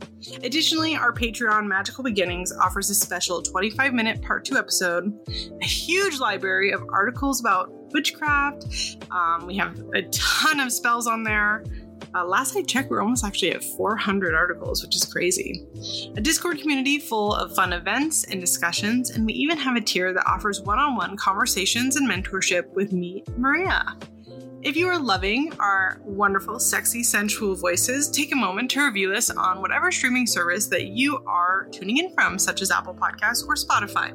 Additionally, 0.43 0.97
our 0.97 1.13
Patreon 1.13 1.67
Magical 1.67 2.03
Beginnings 2.03 2.51
offers 2.51 2.89
a 2.89 2.95
special 2.95 3.43
25 3.43 3.93
minute 3.93 4.23
part 4.23 4.45
two 4.45 4.57
episode, 4.57 5.13
a 5.61 5.67
huge 5.67 6.19
library 6.19 6.73
of 6.73 6.83
articles 6.91 7.41
about 7.41 7.71
witchcraft. 7.93 8.65
Um, 9.11 9.47
we 9.47 9.57
have 9.57 9.79
a 9.95 10.03
ton 10.11 10.61
of 10.61 10.73
spells 10.73 11.07
on 11.07 11.23
there. 11.23 11.63
Uh, 12.13 12.25
last 12.25 12.57
I 12.57 12.63
checked, 12.63 12.91
we're 12.91 13.03
almost 13.03 13.25
actually 13.25 13.53
at 13.53 13.63
400 13.63 14.35
articles, 14.35 14.83
which 14.83 14.97
is 14.97 15.05
crazy. 15.05 15.65
A 16.17 16.21
Discord 16.21 16.59
community 16.59 16.99
full 16.99 17.35
of 17.35 17.55
fun 17.55 17.73
events 17.73 18.25
and 18.25 18.41
discussions, 18.41 19.11
and 19.11 19.25
we 19.25 19.33
even 19.35 19.57
have 19.57 19.77
a 19.77 19.81
tier 19.81 20.13
that 20.13 20.27
offers 20.27 20.61
one 20.61 20.79
on 20.79 20.97
one 20.97 21.17
conversations 21.17 21.95
and 21.95 22.11
mentorship 22.11 22.69
with 22.73 22.93
me, 22.93 23.23
Maria. 23.37 23.97
If 24.63 24.77
you 24.77 24.89
are 24.89 24.99
loving 24.99 25.55
our 25.59 26.03
wonderful, 26.05 26.61
sexy, 26.61 27.03
sensual 27.03 27.55
voices, 27.55 28.11
take 28.11 28.31
a 28.31 28.37
moment 28.37 28.71
to 28.73 28.85
review 28.85 29.15
us 29.15 29.31
on 29.31 29.63
whatever 29.63 29.91
streaming 29.91 30.27
service 30.27 30.67
that 30.67 30.89
you 30.89 31.17
are 31.27 31.67
tuning 31.73 31.97
in 31.97 32.13
from, 32.13 32.39
such 32.39 32.61
as 32.61 32.71
Apple 32.71 32.93
Podcasts 32.95 33.43
or 33.49 33.55
Spotify. 33.55 34.15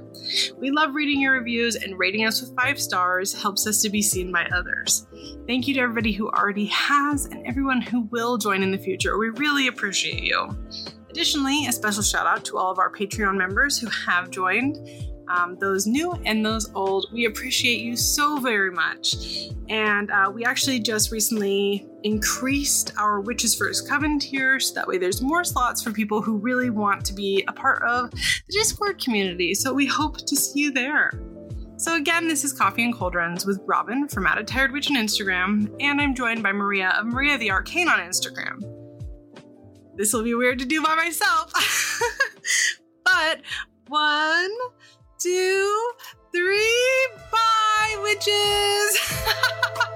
We 0.60 0.70
love 0.70 0.94
reading 0.94 1.20
your 1.20 1.34
reviews, 1.34 1.76
and 1.76 1.98
rating 1.98 2.28
us 2.28 2.42
with 2.42 2.56
five 2.56 2.80
stars 2.80 3.34
helps 3.34 3.66
us 3.66 3.82
to 3.82 3.90
be 3.90 4.04
seen 4.04 4.32
by 4.32 4.46
others. 4.56 5.08
Thank 5.48 5.68
you 5.68 5.74
to 5.74 5.80
everybody 5.80 6.12
who 6.12 6.30
already 6.30 6.66
has 6.66 7.26
and 7.26 7.44
everyone 7.48 7.82
who 7.82 8.02
will 8.12 8.38
join 8.38 8.62
in 8.62 8.70
the 8.70 8.78
future. 8.78 9.18
We 9.18 9.30
really 9.30 9.66
appreciate 9.66 10.22
you. 10.22 10.56
Additionally, 11.10 11.66
a 11.66 11.72
special 11.72 12.04
shout 12.04 12.28
out 12.28 12.46
to 12.46 12.60
all 12.60 12.72
of 12.72 12.78
our 12.78 12.92
Patreon 12.92 13.36
members 13.36 13.80
who 13.80 13.88
have 13.88 14.30
joined 14.30 14.78
um, 15.28 15.58
those 15.60 15.88
new 15.88 16.14
and 16.26 16.46
those 16.46 16.72
old. 16.74 17.08
We 17.12 17.26
appreciate 17.26 17.82
you 17.82 17.96
so 17.96 18.38
very 18.38 18.72
much. 18.72 19.50
And 19.70 20.12
uh, 20.12 20.32
we 20.34 20.46
actually 20.46 20.80
just 20.80 21.12
recently 21.12 21.88
increased 22.04 22.94
our 22.98 23.20
Witches 23.20 23.56
First 23.56 23.90
Coven 23.90 24.20
tier 24.20 24.60
so 24.60 24.74
that 24.76 24.88
way 24.88 24.98
there's 24.98 25.22
more 25.22 25.44
slots 25.44 25.82
for 25.82 25.92
people 25.92 26.22
who 26.22 26.38
really 26.38 26.70
want 26.70 27.04
to 27.06 27.14
be 27.14 27.44
a 27.48 27.54
part 27.54 27.82
of 27.84 28.12
the 28.12 28.20
Discord 28.50 29.02
community. 29.02 29.54
So 29.54 29.74
we 29.74 29.86
hope 29.86 30.18
to 30.26 30.36
see 30.36 30.60
you 30.60 30.72
there. 30.72 31.12
So 31.78 31.96
again, 31.96 32.28
this 32.28 32.46
is 32.46 32.54
Coffee 32.54 32.86
and 32.86 32.94
Cauldrons 32.94 33.46
with 33.46 33.60
Robin 33.66 34.08
from 34.08 34.26
Out 34.26 34.38
of 34.38 34.46
Tired 34.46 34.72
Witch 34.72 34.90
on 34.90 34.96
Instagram, 34.96 35.76
and 35.82 36.00
I'm 36.00 36.16
joined 36.16 36.42
by 36.42 36.54
Maria 36.54 36.90
of 36.98 37.06
Maria 37.06 37.38
the 37.38 37.52
Arcane 37.52 37.90
on 37.90 38.00
Instagram. 38.00 38.62
This 39.96 40.14
will 40.14 40.24
be 40.24 40.34
weird 40.34 40.60
to 40.60 40.66
do 40.66 40.82
by 40.82 40.96
myself. 40.96 41.52
but 43.04 43.42
one, 43.88 44.52
two, 45.18 45.92
three, 46.32 47.08
bye, 47.32 48.00
witches! 48.04 49.00